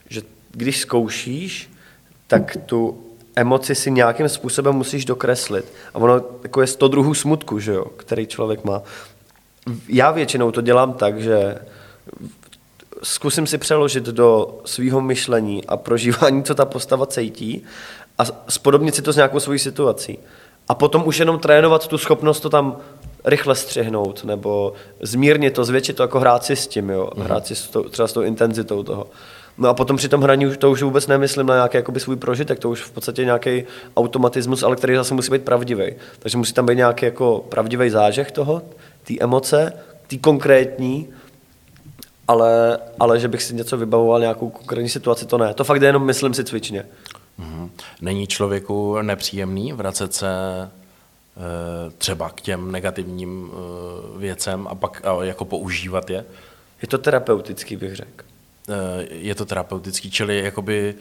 Že 0.10 0.22
když 0.52 0.80
zkoušíš, 0.80 1.70
tak 2.28 2.58
tu 2.66 3.04
emoci 3.36 3.76
si 3.76 3.92
nějakým 3.92 4.30
způsobem 4.30 4.76
musíš 4.76 5.06
dokreslit. 5.06 5.66
A 5.94 5.96
ono 5.96 6.22
jako 6.44 6.62
je 6.62 6.68
100 6.68 6.88
druhů 6.88 7.14
smutku, 7.14 7.60
že 7.60 7.74
jo, 7.74 7.86
který 7.86 8.28
člověk 8.28 8.64
má. 8.64 8.82
Já 9.90 10.12
většinou 10.12 10.52
to 10.52 10.62
dělám 10.62 10.94
tak, 10.94 11.22
že 11.22 11.58
zkusím 13.04 13.48
si 13.48 13.58
přeložit 13.58 14.04
do 14.04 14.60
svého 14.66 15.02
myšlení 15.02 15.66
a 15.66 15.78
prožívání, 15.78 16.44
co 16.44 16.56
ta 16.56 16.66
postava 16.66 17.06
cítí 17.06 17.64
a 18.18 18.24
spodobnit 18.50 18.96
si 18.96 19.02
to 19.02 19.14
s 19.14 19.16
nějakou 19.16 19.40
svojí 19.40 19.60
situací. 19.60 20.18
A 20.68 20.76
potom 20.76 21.08
už 21.08 21.18
jenom 21.18 21.40
trénovat 21.40 21.88
tu 21.88 21.98
schopnost 21.98 22.40
to 22.40 22.50
tam 22.50 22.78
rychle 23.26 23.56
střihnout, 23.56 24.24
nebo 24.24 24.74
zmírnit 25.02 25.54
to, 25.54 25.66
zvětšit 25.66 25.96
to, 25.96 26.04
jako 26.04 26.20
hrát 26.20 26.44
si 26.44 26.56
s 26.56 26.68
tím, 26.68 26.90
jo? 26.90 27.10
hrát 27.18 27.48
si 27.48 27.56
s 27.56 27.68
tou, 27.68 27.84
třeba 27.84 28.08
s 28.08 28.14
tou 28.14 28.22
intenzitou 28.22 28.84
toho. 28.84 29.08
No 29.58 29.70
a 29.70 29.74
potom 29.74 29.98
při 29.98 30.10
tom 30.10 30.22
hraní 30.22 30.48
už 30.48 30.58
to 30.58 30.72
už 30.72 30.84
vůbec 30.84 31.08
nemyslím 31.08 31.46
na 31.46 31.56
nějaký 31.56 31.78
jakoby 31.78 32.00
svůj 32.00 32.16
prožitek, 32.16 32.60
to 32.60 32.70
už 32.70 32.82
v 32.82 32.92
podstatě 32.92 33.26
nějaký 33.26 33.64
automatismus, 33.98 34.64
ale 34.64 34.76
který 34.76 34.96
zase 34.96 35.14
musí 35.14 35.32
být 35.32 35.44
pravdivý. 35.44 35.94
Takže 36.20 36.38
musí 36.38 36.54
tam 36.54 36.66
být 36.66 36.76
nějaký 36.76 37.06
jako 37.06 37.46
pravdivý 37.50 37.90
zážeh 37.90 38.32
toho, 38.32 38.62
té 39.04 39.14
emoce, 39.20 39.74
té 40.08 40.18
konkrétní, 40.18 41.08
ale, 42.28 42.78
ale 43.00 43.20
že 43.20 43.28
bych 43.28 43.44
si 43.44 43.56
něco 43.56 43.78
vybavoval, 43.78 44.20
nějakou 44.20 44.50
konkrétní 44.50 44.90
situaci, 44.90 45.26
to 45.26 45.38
ne. 45.38 45.54
To 45.54 45.64
fakt 45.64 45.82
je 45.82 45.88
jenom 45.88 46.06
myslím 46.06 46.34
si 46.34 46.44
cvičně. 46.44 46.86
Mhm. 47.38 47.70
Není 48.02 48.28
člověku 48.28 49.02
nepříjemný 49.02 49.74
vracet 49.74 50.14
se 50.14 50.28
třeba 51.98 52.30
k 52.30 52.42
těm 52.42 52.72
negativním 52.72 53.52
e, 53.52 54.20
věcem 54.20 54.68
a 54.68 54.76
pak 54.76 55.06
a 55.06 55.24
jako 55.24 55.46
používat 55.46 56.10
je? 56.10 56.26
Je 56.82 56.88
to 56.88 56.98
terapeutický, 56.98 57.76
bych 57.76 57.96
řekl. 57.96 58.26
E, 58.70 59.08
je 59.10 59.36
to 59.36 59.46
terapeutický, 59.46 60.12
čili 60.12 60.44
jakoby 60.44 60.96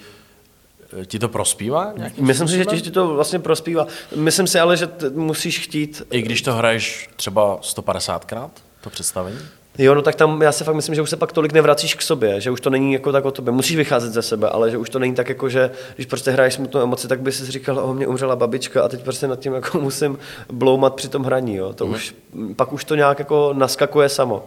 ti 1.06 1.18
to 1.18 1.28
prospívá? 1.28 1.92
Myslím 2.18 2.48
si, 2.48 2.56
že 2.56 2.62
způsobem? 2.62 2.82
ti 2.82 2.90
to 2.90 3.14
vlastně 3.14 3.38
prospívá. 3.38 3.86
Myslím 4.16 4.46
si 4.46 4.58
ale, 4.60 4.76
že 4.76 4.88
musíš 5.14 5.58
chtít. 5.60 6.02
I 6.10 6.22
když 6.22 6.42
to 6.42 6.54
hraješ 6.54 7.10
třeba 7.16 7.60
150krát, 7.60 8.50
to 8.80 8.90
představení? 8.90 9.38
Jo, 9.78 9.94
no 9.94 10.02
tak 10.02 10.14
tam 10.14 10.42
já 10.42 10.52
si 10.52 10.64
fakt 10.64 10.74
myslím, 10.74 10.94
že 10.94 11.02
už 11.02 11.10
se 11.10 11.16
pak 11.16 11.32
tolik 11.32 11.52
nevracíš 11.52 11.94
k 11.94 12.02
sobě, 12.02 12.40
že 12.40 12.50
už 12.50 12.60
to 12.60 12.70
není 12.70 12.92
jako 12.92 13.12
tak 13.12 13.24
o 13.24 13.30
tobě. 13.30 13.52
Musíš 13.52 13.76
vycházet 13.76 14.12
ze 14.12 14.22
sebe, 14.22 14.48
ale 14.48 14.70
že 14.70 14.78
už 14.78 14.90
to 14.90 14.98
není 14.98 15.14
tak 15.14 15.28
jako, 15.28 15.48
že 15.48 15.70
když 15.94 16.06
prostě 16.06 16.30
hraješ 16.30 16.54
smutnou 16.54 16.82
emoci, 16.82 17.08
tak 17.08 17.20
by 17.20 17.32
si 17.32 17.52
říkal, 17.52 17.78
o 17.78 17.94
mě 17.94 18.06
umřela 18.06 18.36
babička 18.36 18.82
a 18.82 18.88
teď 18.88 19.02
prostě 19.02 19.26
nad 19.26 19.38
tím 19.38 19.54
jako 19.54 19.78
musím 19.80 20.18
bloumat 20.52 20.94
při 20.94 21.08
tom 21.08 21.22
hraní. 21.22 21.56
Jo. 21.56 21.72
To 21.72 21.86
už, 21.86 22.14
pak 22.56 22.72
už 22.72 22.84
to 22.84 22.94
nějak 22.94 23.18
jako 23.18 23.52
naskakuje 23.56 24.08
samo. 24.08 24.44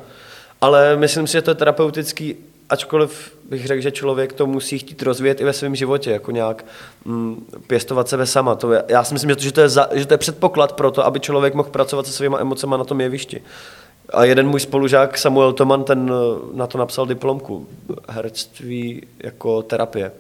Ale 0.62 0.98
myslím 0.98 1.28
si, 1.28 1.34
že 1.34 1.42
to 1.42 1.52
je 1.52 1.56
terapeutický, 1.56 2.36
ačkoliv 2.70 3.38
bych 3.50 3.68
řekl, 3.68 3.82
že 3.82 3.92
člověk 3.92 4.34
to 4.34 4.48
musí 4.48 4.80
chtít 4.80 5.02
rozvíjet 5.02 5.42
i 5.42 5.44
ve 5.44 5.54
svém 5.54 5.76
životě, 5.76 6.12
jako 6.12 6.32
nějak 6.32 6.66
mm, 7.06 7.46
pěstovat 7.68 8.10
sebe 8.10 8.26
sama. 8.26 8.56
To 8.56 8.74
je, 8.74 8.84
já 8.88 9.04
si 9.04 9.14
myslím, 9.14 9.30
že 9.30 9.36
to, 9.36 9.44
že, 9.44 9.52
to 9.52 9.62
je 9.62 9.70
za, 9.70 9.90
že 9.94 10.06
to 10.06 10.14
je 10.14 10.18
předpoklad 10.18 10.74
pro 10.74 10.92
to, 10.92 11.06
aby 11.06 11.20
člověk 11.20 11.54
mohl 11.54 11.70
pracovat 11.70 12.08
se 12.08 12.14
svýma 12.14 12.40
emocemi 12.40 12.76
na 12.78 12.84
tom 12.84 13.02
jevišti. 13.02 13.42
A 14.14 14.24
jeden 14.24 14.48
můj 14.48 14.60
spolužák 14.60 15.18
Samuel 15.18 15.54
Toman, 15.54 15.84
ten 15.84 16.12
eh, 16.12 16.58
na 16.58 16.68
to 16.68 16.78
napsal 16.78 17.06
diplomku. 17.06 17.68
Herectví 18.10 19.08
jako 19.20 19.62
terapie. 19.62 20.12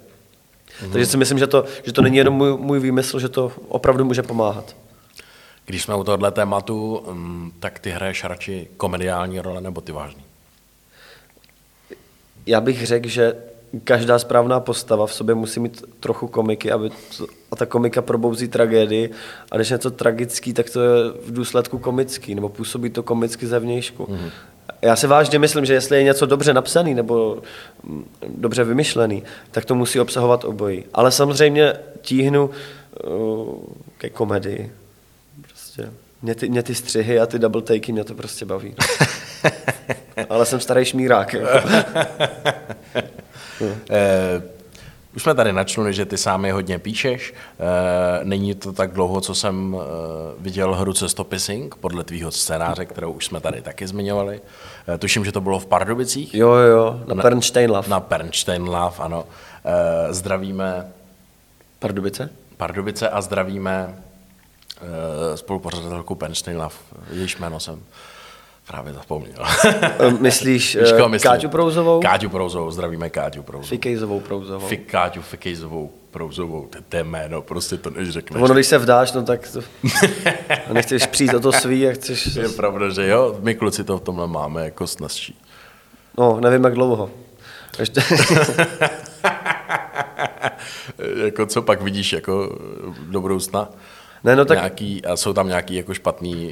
Mm. 0.83 0.91
Takže 0.91 1.05
si 1.05 1.17
myslím, 1.17 1.39
že 1.39 1.47
to, 1.47 1.65
že 1.83 1.93
to 1.93 2.01
není 2.01 2.17
jenom 2.17 2.33
můj, 2.33 2.57
můj 2.57 2.79
výmysl, 2.79 3.19
že 3.19 3.29
to 3.29 3.51
opravdu 3.67 4.05
může 4.05 4.23
pomáhat. 4.23 4.75
Když 5.65 5.83
jsme 5.83 5.95
u 5.95 6.03
tohohle 6.03 6.31
tématu, 6.31 7.03
mm, 7.11 7.51
tak 7.59 7.79
ty 7.79 7.89
hraješ 7.89 8.23
radši 8.23 8.67
komediální 8.77 9.39
role 9.39 9.61
nebo 9.61 9.81
ty 9.81 9.91
vážný? 9.91 10.21
Já 12.45 12.61
bych 12.61 12.85
řekl, 12.85 13.07
že 13.07 13.35
každá 13.83 14.19
správná 14.19 14.59
postava 14.59 15.07
v 15.07 15.13
sobě 15.13 15.35
musí 15.35 15.59
mít 15.59 15.83
trochu 15.99 16.27
komiky, 16.27 16.71
aby 16.71 16.89
to, 17.17 17.27
a 17.51 17.55
ta 17.55 17.65
komika 17.65 18.01
probouzí 18.01 18.47
tragédii. 18.47 19.11
A 19.51 19.55
když 19.55 19.69
je 19.69 19.75
něco 19.75 19.91
tragický, 19.91 20.53
tak 20.53 20.69
to 20.69 20.81
je 20.81 21.11
v 21.25 21.33
důsledku 21.33 21.77
komický, 21.77 22.35
nebo 22.35 22.49
působí 22.49 22.89
to 22.89 23.03
komicky 23.03 23.47
zevnějšku. 23.47 24.07
Mm. 24.09 24.29
Já 24.81 24.95
si 24.95 25.07
vážně 25.07 25.39
myslím, 25.39 25.65
že 25.65 25.73
jestli 25.73 25.97
je 25.97 26.03
něco 26.03 26.25
dobře 26.25 26.53
napsaný 26.53 26.93
nebo 26.93 27.41
mm, 27.83 28.05
dobře 28.27 28.63
vymyšlený, 28.63 29.23
tak 29.51 29.65
to 29.65 29.75
musí 29.75 29.99
obsahovat 29.99 30.43
obojí. 30.43 30.83
Ale 30.93 31.11
samozřejmě 31.11 31.73
tíhnu 32.01 32.49
uh, 33.05 33.55
ke 33.97 34.09
komedii. 34.09 34.71
Prostě 35.41 35.89
Mě 36.21 36.35
ty, 36.35 36.49
mě 36.49 36.63
ty 36.63 36.75
střihy 36.75 37.19
a 37.19 37.25
ty 37.25 37.39
double 37.39 37.61
takey, 37.61 37.93
mě 37.93 38.03
to 38.03 38.13
prostě 38.13 38.45
baví. 38.45 38.75
No. 38.79 38.85
Ale 40.29 40.45
jsem 40.45 40.59
starý 40.59 40.85
šmírák. 40.85 41.33
Jako. 41.33 41.69
Eh, 43.89 44.41
už 45.15 45.23
jsme 45.23 45.35
tady 45.35 45.53
načnuli, 45.53 45.93
že 45.93 46.05
ty 46.05 46.17
sám 46.17 46.45
je 46.45 46.53
hodně 46.53 46.79
píšeš. 46.79 47.33
Eh, 47.33 48.19
není 48.23 48.55
to 48.55 48.73
tak 48.73 48.91
dlouho, 48.91 49.21
co 49.21 49.35
jsem 49.35 49.77
eh, 49.79 49.85
viděl 50.39 50.75
hru 50.75 50.93
Cestopising 50.93 51.75
podle 51.75 52.03
tvýho 52.03 52.31
scénáře, 52.31 52.85
kterou 52.85 53.11
už 53.11 53.25
jsme 53.25 53.39
tady 53.39 53.61
taky 53.61 53.87
zmiňovali. 53.87 54.41
Tuším, 54.99 55.25
že 55.25 55.31
to 55.31 55.41
bylo 55.41 55.59
v 55.59 55.65
Pardubicích. 55.65 56.33
Jo, 56.33 56.51
jo, 56.51 56.99
na, 57.07 57.15
na 57.15 57.21
Pernsteinlauf. 57.21 57.87
Na 57.87 57.99
Pernsteinlauf, 57.99 58.99
ano. 58.99 59.25
Eh, 59.65 60.13
zdravíme 60.13 60.91
Pardubice? 61.79 62.29
Pardubice 62.57 63.09
a 63.09 63.21
zdravíme 63.21 63.95
spolupořadatelku 65.35 66.15
Pernsteinlauf. 66.15 66.79
Jejíž 67.11 67.37
jméno 67.37 67.59
jsem 67.59 67.83
právě 68.67 68.93
zapomněl. 68.93 69.45
Eh, 69.65 70.11
Myslíš 70.19 70.75
Víš, 70.75 70.91
koho 70.91 71.05
uh, 71.05 71.11
myslím? 71.11 71.31
Káťu 71.31 71.49
Prouzovou? 71.49 71.99
Káťu 72.01 72.29
Prouzovou, 72.29 72.71
zdravíme 72.71 73.09
Káťu 73.09 73.43
Prouzovou. 73.43 73.69
Fikejzovou 73.69 74.19
Prouzovou. 74.19 74.67
Fik 74.67 74.91
Káťu 74.91 75.21
Fikejzovou 75.21 75.91
Prouzovou, 76.11 76.65
to, 76.65 76.79
to 76.89 76.97
je 76.97 77.03
jméno, 77.03 77.41
prostě 77.41 77.77
to 77.77 77.89
než 77.89 78.09
řekneš. 78.09 78.43
Ono, 78.43 78.53
když 78.53 78.67
se 78.67 78.77
vdáš, 78.77 79.13
no 79.13 79.23
tak 79.23 79.49
to... 79.51 79.59
a 80.69 80.73
nechceš 80.73 81.07
přijít 81.07 81.33
o 81.33 81.39
to 81.39 81.51
svý, 81.51 81.87
a 81.87 81.93
chceš... 81.93 82.25
Je 82.35 82.49
pravda, 82.49 82.89
že 82.89 83.07
jo, 83.07 83.37
my 83.41 83.55
kluci 83.55 83.83
to 83.83 83.97
v 83.97 84.01
tomhle 84.01 84.27
máme 84.27 84.63
jako 84.63 84.87
snazší. 84.87 85.39
No, 86.17 86.39
nevím, 86.39 86.63
jak 86.63 86.73
dlouho. 86.73 87.09
Ještě... 87.79 88.01
jako 91.25 91.45
co 91.45 91.61
pak 91.61 91.81
vidíš 91.81 92.13
jako 92.13 92.59
do 93.09 93.21
budoucna? 93.21 93.69
ne, 94.23 94.35
no 94.35 94.45
tak 94.45 94.57
Nějaký, 94.57 95.05
a 95.05 95.15
jsou 95.15 95.33
tam 95.33 95.47
nějaký 95.47 95.75
jako 95.75 95.93
špatné 95.93 96.51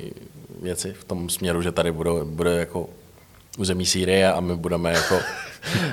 věci 0.64 0.94
v 1.00 1.04
tom 1.04 1.30
směru, 1.30 1.62
že 1.62 1.72
tady 1.72 1.92
budou, 1.92 2.26
bude 2.26 2.52
jako 2.60 2.90
území 3.58 3.86
Sýrie 3.86 4.34
a 4.34 4.40
my 4.40 4.56
budeme 4.56 4.94
jako... 4.94 5.20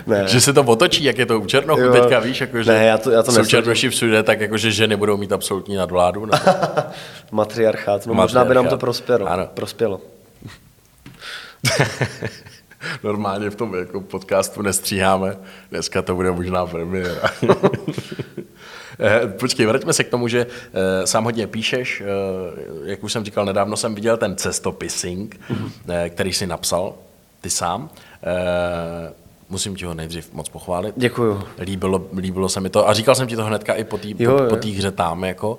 Ne. 0.06 0.24
Že 0.28 0.40
se 0.40 0.52
to 0.52 0.62
otočí, 0.62 1.04
jak 1.04 1.18
je 1.18 1.26
to 1.26 1.40
u 1.40 1.46
Černochů 1.46 1.80
Jo. 1.82 1.92
teďka, 1.92 2.20
víš, 2.20 2.40
jako, 2.40 2.62
že 2.62 2.72
Ne, 2.72 2.84
já 2.84 2.98
to- 2.98 3.10
já 3.10 3.22
to 3.22 3.32
jsou. 3.32 3.44
Černoši 3.44 3.88
všude, 3.88 4.22
tak 4.22 4.40
jako, 4.40 4.56
že 4.56 4.72
ženy 4.72 4.96
budou 4.96 5.16
mít 5.16 5.32
absolutní 5.32 5.76
nadvládu. 5.76 6.26
Nebo... 6.26 6.38
matriarchát, 7.32 8.06
no 8.06 8.14
možná 8.14 8.44
by 8.44 8.54
nám 8.54 8.64
to 8.64 8.70
Matriarchát. 8.70 8.80
prospělo. 8.80 9.26
Ano. 9.26 9.48
prospělo. 9.54 10.00
Normálně 13.02 13.50
v 13.50 13.54
tom 13.54 13.74
jako 13.74 14.00
podcastu 14.00 14.62
nestříháme, 14.62 15.36
dneska 15.70 16.02
to 16.02 16.14
bude 16.14 16.30
možná 16.30 16.66
premiéra. 16.66 17.30
Eh, 18.98 19.26
Počkej, 19.26 19.66
vraťme 19.66 19.92
se 19.92 20.04
k 20.04 20.08
tomu, 20.08 20.28
že 20.28 20.46
eh, 20.46 21.06
sám 21.06 21.24
hodně 21.24 21.46
píšeš, 21.46 22.00
eh, 22.00 22.04
jak 22.84 23.04
už 23.04 23.12
jsem 23.12 23.24
říkal, 23.24 23.44
nedávno 23.44 23.76
jsem 23.76 23.94
viděl 23.94 24.16
ten 24.16 24.36
cestopising, 24.36 25.40
eh, 25.88 26.10
který 26.10 26.32
si 26.32 26.46
napsal, 26.46 26.94
ty 27.40 27.50
sám. 27.50 27.90
Musím 29.48 29.76
ti 29.76 29.84
ho 29.84 29.94
nejdřív 29.94 30.32
moc 30.32 30.48
pochválit. 30.48 30.94
Děkuju. 30.96 31.42
Líbilo, 31.58 32.02
líbilo 32.16 32.48
se 32.48 32.60
mi 32.60 32.70
to 32.70 32.88
a 32.88 32.92
říkal 32.92 33.14
jsem 33.14 33.26
ti 33.26 33.36
to 33.36 33.44
hnedka 33.44 33.74
i 33.74 33.84
po 33.84 33.98
té 33.98 34.08
po, 34.14 34.56
po 34.56 34.68
hře 34.76 34.90
tam, 34.90 35.24
jako. 35.24 35.58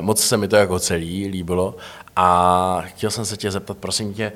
Moc 0.00 0.20
se 0.24 0.36
mi 0.36 0.48
to 0.48 0.56
jako 0.56 0.78
celý 0.78 1.26
líbilo 1.28 1.76
a 2.16 2.80
chtěl 2.86 3.10
jsem 3.10 3.24
se 3.24 3.36
tě 3.36 3.50
zeptat, 3.50 3.76
prosím 3.78 4.14
tě, 4.14 4.32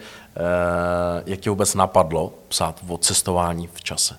jak 1.26 1.40
tě 1.40 1.50
vůbec 1.50 1.74
napadlo 1.74 2.32
psát 2.48 2.80
o 2.88 2.98
cestování 2.98 3.68
v 3.74 3.82
čase? 3.82 4.14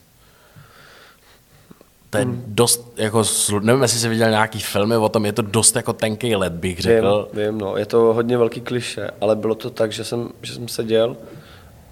To 2.14 2.18
je 2.18 2.24
Hmm. 2.26 2.44
dost, 2.48 2.94
jako, 2.98 3.24
nevím, 3.62 3.82
jestli 3.82 4.00
jsi 4.00 4.10
viděl 4.10 4.30
nějaký 4.30 4.60
filmy 4.60 4.98
o 4.98 5.10
tom, 5.10 5.26
je 5.26 5.34
to 5.34 5.42
dost 5.42 5.76
jako 5.76 5.94
tenký 5.94 6.36
let, 6.36 6.54
bych 6.54 6.76
Vím, 6.78 6.84
řekl. 6.84 7.28
vím, 7.34 7.58
no, 7.58 7.78
je 7.78 7.86
to 7.86 7.98
hodně 8.00 8.38
velký 8.38 8.62
kliše, 8.62 9.10
ale 9.22 9.36
bylo 9.36 9.56
to 9.56 9.70
tak, 9.70 9.92
že 9.92 10.04
jsem, 10.04 10.30
že 10.42 10.54
jsem 10.54 10.68
seděl 10.68 11.18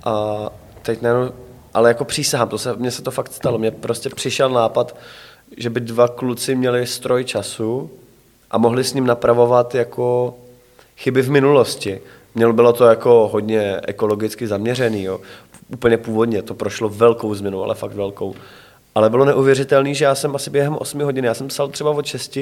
a 0.03 0.35
teď 0.81 1.01
nejenom, 1.01 1.31
ale 1.73 1.89
jako 1.89 2.05
přísahám, 2.05 2.49
to 2.49 2.57
se, 2.57 2.73
mně 2.75 2.91
se 2.91 3.01
to 3.01 3.11
fakt 3.11 3.33
stalo, 3.33 3.57
mně 3.57 3.71
prostě 3.71 4.09
přišel 4.09 4.49
nápad, 4.49 4.95
že 5.57 5.69
by 5.69 5.79
dva 5.79 6.07
kluci 6.07 6.55
měli 6.55 6.87
stroj 6.87 7.23
času 7.23 7.89
a 8.51 8.57
mohli 8.57 8.83
s 8.83 8.93
ním 8.93 9.05
napravovat 9.07 9.75
jako 9.75 10.35
chyby 10.97 11.21
v 11.21 11.29
minulosti. 11.31 12.01
Mělo 12.35 12.53
bylo 12.53 12.73
to 12.73 12.85
jako 12.85 13.29
hodně 13.33 13.81
ekologicky 13.87 14.47
zaměřený, 14.47 15.03
jo. 15.03 15.19
úplně 15.73 15.97
původně, 15.97 16.41
to 16.41 16.53
prošlo 16.53 16.89
velkou 16.89 17.33
změnu, 17.35 17.63
ale 17.63 17.75
fakt 17.75 17.93
velkou. 17.93 18.35
Ale 18.95 19.09
bylo 19.09 19.25
neuvěřitelné, 19.25 19.93
že 19.93 20.05
já 20.05 20.15
jsem 20.15 20.35
asi 20.35 20.49
během 20.49 20.77
8 20.77 21.01
hodin, 21.01 21.25
já 21.25 21.33
jsem 21.33 21.47
psal 21.47 21.67
třeba 21.67 21.91
od 21.91 22.05
6 22.05 22.37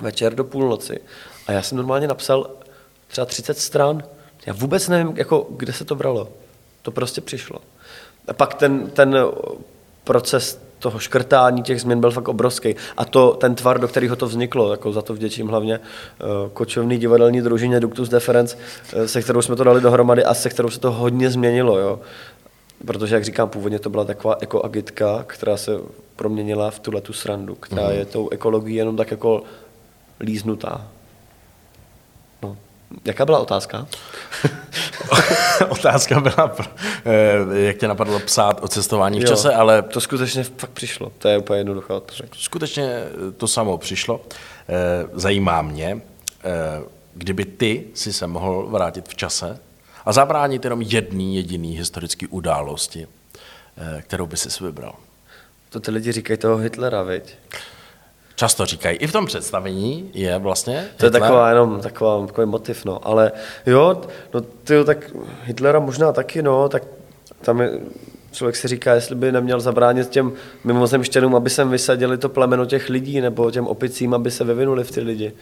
večer 0.00 0.34
do 0.34 0.44
půlnoci 0.44 1.00
a 1.46 1.52
já 1.52 1.62
jsem 1.62 1.76
normálně 1.76 2.08
napsal 2.08 2.50
třeba 3.06 3.24
30 3.24 3.58
stran. 3.58 4.02
Já 4.46 4.52
vůbec 4.52 4.88
nevím, 4.88 5.16
jako, 5.16 5.46
kde 5.50 5.72
se 5.72 5.84
to 5.84 5.94
bralo. 5.94 6.28
To 6.82 6.90
prostě 6.90 7.20
přišlo. 7.20 7.58
A 8.28 8.32
pak 8.32 8.54
ten, 8.54 8.90
ten 8.90 9.16
proces 10.04 10.60
toho 10.78 10.98
škrtání 10.98 11.62
těch 11.62 11.80
změn 11.80 12.00
byl 12.00 12.10
fakt 12.10 12.28
obrovský. 12.28 12.76
A 12.96 13.04
to, 13.04 13.30
ten 13.30 13.54
tvar, 13.54 13.80
do 13.80 13.88
kterého 13.88 14.16
to 14.16 14.26
vzniklo, 14.26 14.70
jako 14.70 14.92
za 14.92 15.02
to 15.02 15.14
vděčím 15.14 15.48
hlavně 15.48 15.74
eh, 15.80 16.24
kočovný 16.52 16.98
divadelní 16.98 17.42
družině 17.42 17.80
Ductus 17.80 18.08
Deferens, 18.08 18.56
eh, 18.92 19.08
se 19.08 19.22
kterou 19.22 19.42
jsme 19.42 19.56
to 19.56 19.64
dali 19.64 19.80
dohromady 19.80 20.24
a 20.24 20.34
se 20.34 20.50
kterou 20.50 20.70
se 20.70 20.80
to 20.80 20.92
hodně 20.92 21.30
změnilo. 21.30 21.78
Jo. 21.78 22.00
Protože, 22.86 23.14
jak 23.14 23.24
říkám, 23.24 23.48
původně 23.48 23.78
to 23.78 23.90
byla 23.90 24.04
taková 24.04 24.36
ekoagitka, 24.40 25.24
která 25.26 25.56
se 25.56 25.72
proměnila 26.16 26.70
v 26.70 26.78
tuhle 26.78 27.00
tu 27.00 27.12
srandu, 27.12 27.54
která 27.54 27.90
je 27.90 28.04
tou 28.04 28.28
ekologií 28.28 28.76
jenom 28.76 28.96
tak 28.96 29.10
jako 29.10 29.42
líznutá. 30.20 30.88
No. 32.42 32.56
Jaká 33.04 33.24
byla 33.24 33.38
otázka? 33.38 33.86
Otázka 35.68 36.20
byla, 36.20 36.56
eh, 37.04 37.60
jak 37.66 37.76
tě 37.76 37.88
napadlo 37.88 38.20
psát 38.20 38.64
o 38.64 38.68
cestování 38.68 39.20
v 39.20 39.24
čase, 39.24 39.54
ale 39.54 39.82
To 39.82 40.00
skutečně 40.00 40.44
fakt 40.44 40.70
přišlo. 40.70 41.12
To 41.18 41.28
je 41.28 41.38
úplně 41.38 41.60
jednoduchá 41.60 41.94
odpověď. 41.94 42.32
Skutečně 42.36 43.04
to 43.36 43.48
samo 43.48 43.78
přišlo. 43.78 44.20
Eh, 44.68 45.08
Zajímá 45.12 45.62
mě, 45.62 46.00
eh, 46.44 46.82
kdyby 47.14 47.44
ty 47.44 47.84
si 47.94 48.12
se 48.12 48.26
mohl 48.26 48.66
vrátit 48.66 49.08
v 49.08 49.14
čase 49.14 49.58
a 50.06 50.12
zabránit 50.12 50.64
jenom 50.64 50.82
jedný 50.82 51.36
jediný 51.36 51.76
historický 51.78 52.26
události, 52.26 53.06
eh, 53.78 54.02
kterou 54.02 54.26
by 54.26 54.36
si 54.36 54.64
vybral. 54.64 54.94
To 55.70 55.80
ty 55.80 55.90
lidi 55.90 56.12
říkají 56.12 56.38
toho 56.38 56.56
Hitlera, 56.56 57.02
viď? 57.02 57.34
Často 58.34 58.66
říkají, 58.66 58.98
i 58.98 59.06
v 59.06 59.12
tom 59.12 59.26
představení 59.26 60.10
je 60.14 60.38
vlastně 60.38 60.88
To 60.96 61.06
je 61.06 61.10
Hitler- 61.10 61.20
taková 61.20 61.48
jenom 61.48 61.80
taková, 61.80 62.26
takový 62.26 62.46
motiv, 62.46 62.84
no. 62.84 63.06
Ale 63.06 63.32
jo, 63.66 64.00
no 64.34 64.40
tyjo, 64.40 64.84
tak 64.84 65.10
Hitlera 65.44 65.78
možná 65.78 66.12
taky, 66.12 66.42
no, 66.42 66.68
tak 66.68 66.82
tam 67.40 67.60
je, 67.60 67.70
člověk 68.32 68.56
si 68.56 68.68
říká, 68.68 68.94
jestli 68.94 69.14
by 69.14 69.32
neměl 69.32 69.60
zabránit 69.60 70.08
těm 70.08 70.32
mimozemštěnům, 70.64 71.34
aby 71.34 71.50
sem 71.50 71.70
vysadili 71.70 72.18
to 72.18 72.28
plemeno 72.28 72.66
těch 72.66 72.88
lidí, 72.88 73.20
nebo 73.20 73.50
těm 73.50 73.66
opicím, 73.66 74.14
aby 74.14 74.30
se 74.30 74.44
vyvinuli 74.44 74.84
v 74.84 74.90
ty 74.90 75.00
lidi. 75.00 75.32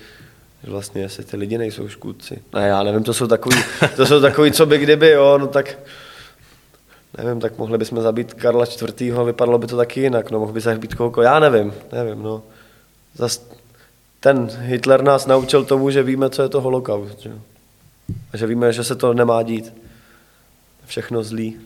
Že 0.65 0.71
Vlastně, 0.71 1.03
jestli 1.03 1.25
ty 1.25 1.37
lidi 1.37 1.59
nejsou 1.59 1.89
škůdci. 1.89 2.43
Ne, 2.55 2.69
já 2.69 2.83
nevím, 2.83 3.03
to 3.03 3.15
jsou 3.15 3.27
takový, 3.27 3.57
to 3.97 4.07
jsou 4.07 4.21
takový, 4.21 4.53
co 4.53 4.67
by 4.67 4.79
kdyby, 4.79 5.11
jo, 5.11 5.39
no 5.39 5.47
tak 5.47 5.79
nevím, 7.19 7.41
tak 7.41 7.59
mohli 7.59 7.79
bychom 7.79 8.03
zabít 8.03 8.35
Karla 8.35 8.65
IV. 8.65 9.15
vypadalo 9.25 9.59
by 9.59 9.67
to 9.67 9.77
taky 9.77 10.01
jinak, 10.01 10.31
no 10.31 10.41
mohl 10.41 10.53
by 10.53 10.61
zabít 10.61 10.95
kohokoliv, 10.95 11.27
já 11.27 11.39
nevím, 11.41 11.75
nevím, 11.93 12.23
no. 12.23 12.43
Zas 13.15 13.47
ten 14.21 14.49
Hitler 14.61 15.03
nás 15.03 15.27
naučil 15.27 15.65
tomu, 15.65 15.91
že 15.91 16.03
víme, 16.03 16.31
co 16.31 16.43
je 16.43 16.49
to 16.49 16.61
holokaust, 16.61 17.21
že? 17.21 17.33
A 18.33 18.37
že 18.37 18.47
víme, 18.47 18.73
že 18.73 18.85
se 18.85 18.95
to 18.95 19.15
nemá 19.15 19.43
dít. 19.43 19.73
Všechno 20.87 21.23
zlý. 21.23 21.61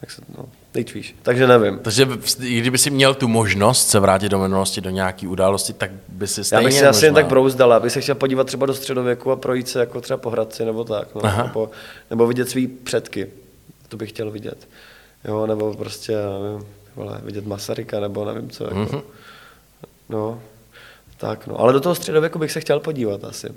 Tak 0.00 0.10
se, 0.10 0.22
no, 0.38 0.44
teď 0.72 0.94
víš. 0.94 1.16
Takže 1.22 1.46
nevím. 1.46 1.78
Takže 1.78 2.08
i 2.42 2.60
kdyby 2.60 2.78
si 2.78 2.90
měl 2.90 3.14
tu 3.14 3.28
možnost 3.28 3.88
se 3.88 4.00
vrátit 4.00 4.28
do 4.28 4.38
minulosti, 4.38 4.80
do 4.80 4.90
nějaký 4.90 5.26
události, 5.26 5.72
tak 5.72 5.90
by 6.08 6.26
si 6.26 6.40
Já 6.40 6.44
stejně 6.44 6.64
bych 6.64 6.74
si 6.78 6.86
asi 6.86 7.04
jen 7.04 7.14
tak 7.14 7.26
brouzdal, 7.26 7.72
abych 7.72 7.92
se 7.92 8.00
chtěl 8.00 8.14
podívat 8.14 8.46
třeba 8.46 8.66
do 8.66 8.74
středověku 8.74 9.30
a 9.30 9.36
projít 9.36 9.68
se 9.68 9.80
jako 9.80 10.00
třeba 10.00 10.16
po 10.16 10.30
Hradci 10.30 10.64
nebo 10.64 10.84
tak. 10.84 11.14
No, 11.14 11.24
Aha. 11.24 11.42
nebo, 11.42 11.70
nebo, 12.10 12.26
vidět 12.26 12.48
svý 12.48 12.66
předky. 12.66 13.26
To 13.88 13.96
bych 13.96 14.08
chtěl 14.08 14.30
vidět. 14.30 14.68
Jo, 15.24 15.46
nebo 15.46 15.74
prostě, 15.74 16.12
já 16.12 16.38
nevím, 16.38 16.66
vole, 16.96 17.20
vidět 17.22 17.46
Masaryka, 17.46 18.00
nebo 18.00 18.24
nevím 18.24 18.50
co. 18.50 18.64
Jako. 18.64 18.76
Mhm. 18.76 18.86
Mm-hmm. 18.86 19.02
No, 20.08 20.42
tak 21.16 21.46
no. 21.46 21.60
Ale 21.60 21.72
do 21.72 21.80
toho 21.80 21.94
středověku 21.94 22.38
bych 22.38 22.52
se 22.52 22.60
chtěl 22.60 22.80
podívat 22.80 23.24
asi. 23.24 23.48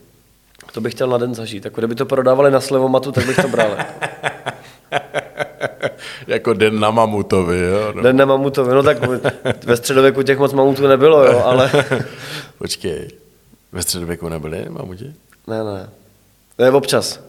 To 0.71 0.81
bych 0.81 0.93
chtěl 0.93 1.07
na 1.07 1.17
den 1.17 1.35
zažít. 1.35 1.65
Jako 1.65 1.81
kdyby 1.81 1.95
to 1.95 2.05
prodávali 2.05 2.51
na 2.51 2.61
slevomatu, 2.61 3.11
tak 3.11 3.25
bych 3.25 3.35
to 3.35 3.47
bral. 3.47 3.77
jako. 6.27 6.53
den 6.53 6.79
na 6.79 6.91
mamutovi, 6.91 7.59
jo? 7.59 7.91
No. 7.95 8.01
Den 8.03 8.17
na 8.17 8.25
mamutovi. 8.25 8.73
No 8.73 8.83
tak 8.83 8.97
ve 9.65 9.77
středověku 9.77 10.23
těch 10.23 10.39
moc 10.39 10.53
mamutů 10.53 10.87
nebylo, 10.87 11.23
jo, 11.25 11.41
ale... 11.45 11.71
Počkej, 12.57 13.07
ve 13.71 13.81
středověku 13.81 14.29
nebyli 14.29 14.65
mamuti? 14.69 15.13
Ne, 15.47 15.63
ne. 15.63 15.89
Ne, 16.59 16.71
občas. 16.71 17.19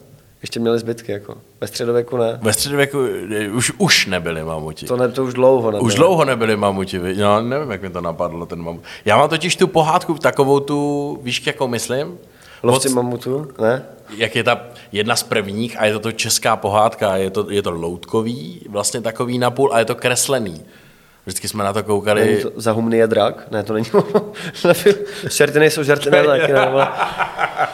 Ještě 0.43 0.61
měli 0.61 0.79
zbytky, 0.79 1.13
jako. 1.13 1.37
Ve 1.61 1.67
středověku 1.67 2.17
ne. 2.17 2.39
Ve 2.43 2.53
středověku 2.53 2.99
eh, 3.37 3.49
už, 3.49 3.73
už 3.79 4.07
nebyli 4.07 4.45
mamuti. 4.45 4.87
To, 4.87 4.97
ne, 4.97 5.09
to 5.09 5.25
už 5.25 5.35
dlouho 5.35 5.71
nebylo. 5.71 5.87
Už 5.87 5.95
dlouho 5.95 6.25
nebyli 6.25 6.57
mamuti, 6.57 7.01
no, 7.21 7.41
nevím, 7.43 7.71
jak 7.71 7.83
mi 7.83 7.91
to 7.91 8.01
napadlo, 8.01 8.47
ten 8.47 8.63
mamut. 8.63 8.83
Já 9.05 9.17
mám 9.17 9.29
totiž 9.29 9.57
tu 9.57 9.67
pohádku 9.67 10.15
takovou 10.15 10.61
tu, 10.61 11.19
víš, 11.23 11.47
jakou 11.47 11.69
myslím? 11.69 12.19
Lovci 12.63 12.89
Moc- 12.89 12.95
mamutu, 12.95 13.49
ne? 13.61 13.83
Jak 14.17 14.37
je 14.37 14.45
ta 14.45 14.61
jedna 14.93 15.17
z 15.17 15.23
prvních 15.23 15.81
a 15.81 15.87
je 15.87 15.93
to, 15.93 16.01
to 16.01 16.13
česká 16.13 16.57
pohádka, 16.57 17.17
je 17.17 17.31
to, 17.31 17.51
je 17.51 17.63
to 17.63 17.71
loutkový, 17.71 18.61
vlastně 18.69 19.01
takový 19.01 19.39
napůl 19.39 19.75
a 19.75 19.79
je 19.79 19.85
to 19.85 19.95
kreslený. 19.95 20.65
Vždycky 21.27 21.49
jsme 21.49 21.65
na 21.65 21.73
to 21.73 21.83
koukali. 21.83 22.21
Není 22.21 22.43
to 22.43 22.51
Zahumný 22.57 22.97
je 22.97 23.07
drak? 23.07 23.51
Ne, 23.51 23.63
to 23.63 23.73
není. 23.73 23.87
Šerty 25.29 25.59
nejsou 25.59 25.83
žerty, 25.83 26.11
ne, 26.11 26.23
taky 26.25 26.53
ne. 26.53 26.69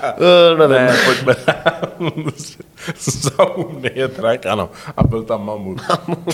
Eh, 0.05 0.59
nevím. 0.59 0.87
Ne, 0.87 0.97
pojďme. 1.05 1.37
Zaumný 2.99 3.90
je 3.95 4.09
trak, 4.09 4.47
ano. 4.47 4.71
A 4.97 5.03
byl 5.03 5.23
tam 5.23 5.47
mamut. 5.47 5.81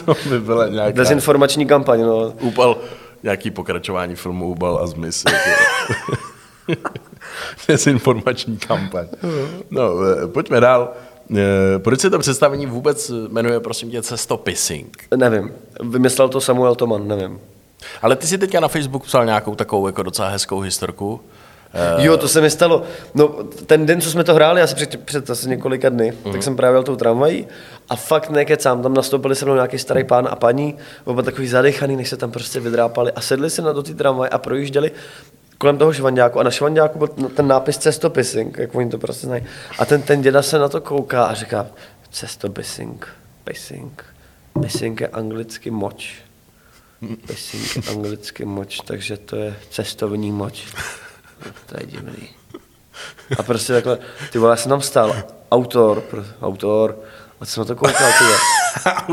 to 0.05 0.15
by 0.29 0.41
byla 0.41 0.69
nějaká... 0.69 0.97
Dezinformační 0.97 1.67
kampaň, 1.67 2.01
no. 2.01 2.35
Úpal, 2.41 2.77
nějaký 3.23 3.51
pokračování 3.51 4.15
filmu 4.15 4.49
Úbal 4.49 4.79
a 4.79 4.87
zmys. 4.87 5.25
Dezinformační 7.68 8.57
kampaň. 8.57 9.07
No, 9.70 9.90
eh, 10.22 10.27
pojďme 10.27 10.61
dál. 10.61 10.92
Eh, 11.37 11.79
Proč 11.79 12.01
se 12.01 12.11
to 12.11 12.18
představení 12.18 12.66
vůbec 12.66 13.11
jmenuje, 13.29 13.61
prosím 13.61 13.90
tě, 13.90 14.03
Cestopissing? 14.03 15.05
Nevím. 15.16 15.53
Vymyslel 15.83 16.29
to 16.29 16.40
Samuel 16.40 16.75
Toman, 16.75 17.09
nevím. 17.09 17.40
Ale 18.03 18.16
ty 18.16 18.27
si 18.27 18.38
teďka 18.38 18.61
na 18.61 18.68
Facebook 18.68 19.05
psal 19.05 19.25
nějakou 19.25 19.55
takovou 19.55 19.87
jako 19.87 20.03
docela 20.03 20.29
hezkou 20.29 20.61
historku. 20.61 21.20
Eh, 21.75 22.05
Jo, 22.05 22.16
to 22.16 22.29
se 22.29 22.40
mi 22.40 22.51
stalo. 22.51 22.83
No, 23.14 23.29
ten 23.66 23.87
den, 23.87 24.01
co 24.01 24.11
jsme 24.11 24.25
to 24.25 24.35
hráli, 24.35 24.62
asi 24.62 24.75
před, 24.75 25.05
před 25.05 25.31
asi 25.31 25.49
několika 25.49 25.88
dny, 25.88 26.12
mm. 26.25 26.33
tak 26.33 26.42
jsem 26.42 26.57
právě 26.57 26.77
jel 26.77 26.83
tou 26.83 26.96
tramvají 26.96 27.46
a 27.88 27.96
fakt 27.96 28.31
nekecám, 28.31 28.83
tam 28.83 28.94
nastoupili 28.94 29.35
se 29.37 29.44
mnou 29.44 29.55
nějaký 29.55 29.79
starý 29.79 30.05
pán 30.05 30.29
a 30.31 30.37
paní, 30.37 30.75
oba 31.05 31.22
takový 31.22 31.49
zadechaný, 31.49 31.96
než 31.96 32.09
se 32.09 32.16
tam 32.16 32.31
prostě 32.31 32.61
vydrápali 32.61 33.12
a 33.12 33.20
sedli 33.20 33.51
se 33.51 33.62
na 33.62 33.72
do 33.72 33.83
té 33.83 33.94
tramvaj 33.94 34.29
a 34.33 34.38
projížděli 34.38 34.90
kolem 35.59 35.79
toho 35.79 35.92
švandáku 35.92 36.40
a 36.40 36.42
na 36.42 36.51
švandáku 36.51 36.99
byl 36.99 37.09
ten 37.29 37.47
nápis 37.49 37.79
cestopising, 37.79 38.59
jak 38.59 38.75
oni 38.75 38.90
to 38.90 38.99
prostě 38.99 39.27
znají. 39.27 39.45
A 39.79 39.85
ten, 39.85 40.03
ten 40.03 40.23
děda 40.23 40.42
se 40.42 40.59
na 40.59 40.69
to 40.69 40.81
kouká 40.81 41.25
a 41.25 41.35
říká, 41.35 41.66
cestopising, 42.11 43.09
pissing, 43.45 44.05
pissing 44.62 45.01
je 45.01 45.09
anglicky 45.09 45.71
moč. 45.71 46.14
Pissing 47.27 47.77
je 47.77 47.92
anglicky 47.92 48.45
moč, 48.45 48.81
takže 48.81 49.16
to 49.16 49.37
je 49.37 49.57
cestovní 49.71 50.33
moč. 50.33 50.64
To 51.66 51.77
je 51.81 51.87
divný. 51.87 52.29
A 53.38 53.42
prostě 53.42 53.73
takhle, 53.73 53.99
ty 54.33 54.38
vole, 54.38 54.53
já 54.53 54.57
jsem 54.57 54.69
tam 54.71 54.81
stál, 54.83 55.16
autor, 55.51 56.01
pro, 56.01 56.23
autor, 56.42 56.99
a 57.40 57.45
jsem 57.45 57.61
na 57.61 57.64
to 57.64 57.77
koukal, 57.77 57.92
ty. 58.19 58.25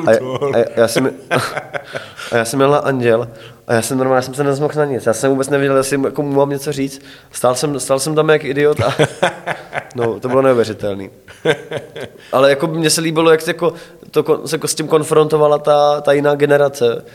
A, 0.08 0.12
já- 0.12 0.20
a, 0.64 0.70
já- 0.76 0.88
jsem, 0.88 1.12
a 2.32 2.38
já 2.38 2.46
jsem 2.46 2.60
měl 2.60 2.72
na 2.72 2.78
anděl 2.78 3.30
a 3.68 3.74
já 3.74 3.82
jsem 3.82 3.98
normálně 3.98 4.18
já 4.18 4.22
jsem 4.22 4.34
se 4.34 4.44
nezmohl 4.44 4.74
na 4.76 4.86
nic. 4.86 5.06
Já 5.06 5.14
jsem 5.14 5.32
vůbec 5.32 5.50
nevěděl, 5.50 5.78
jestli 5.78 6.00
jako 6.04 6.22
mu 6.22 6.34
mám 6.34 6.50
něco 6.50 6.72
říct. 6.72 7.02
Stál 7.32 7.56
jsem, 7.56 7.80
stál 7.80 8.00
jsem 8.00 8.16
tam 8.16 8.30
jak 8.30 8.44
idiot 8.44 8.80
a 8.82 8.96
no, 9.96 10.20
to 10.20 10.30
bylo 10.30 10.42
neuvěřitelný. 10.42 11.10
Ale 12.32 12.50
jako 12.50 12.68
mně 12.68 12.90
se 12.90 13.02
líbilo, 13.02 13.32
jak 13.32 13.48
jako 13.48 13.74
to, 14.12 14.48
se 14.48 14.56
jako 14.56 14.68
s 14.68 14.76
tím 14.76 14.88
konfrontovala 14.88 15.58
ta, 15.58 16.02
ta 16.02 16.14
jiná 16.14 16.36
generace 16.36 17.06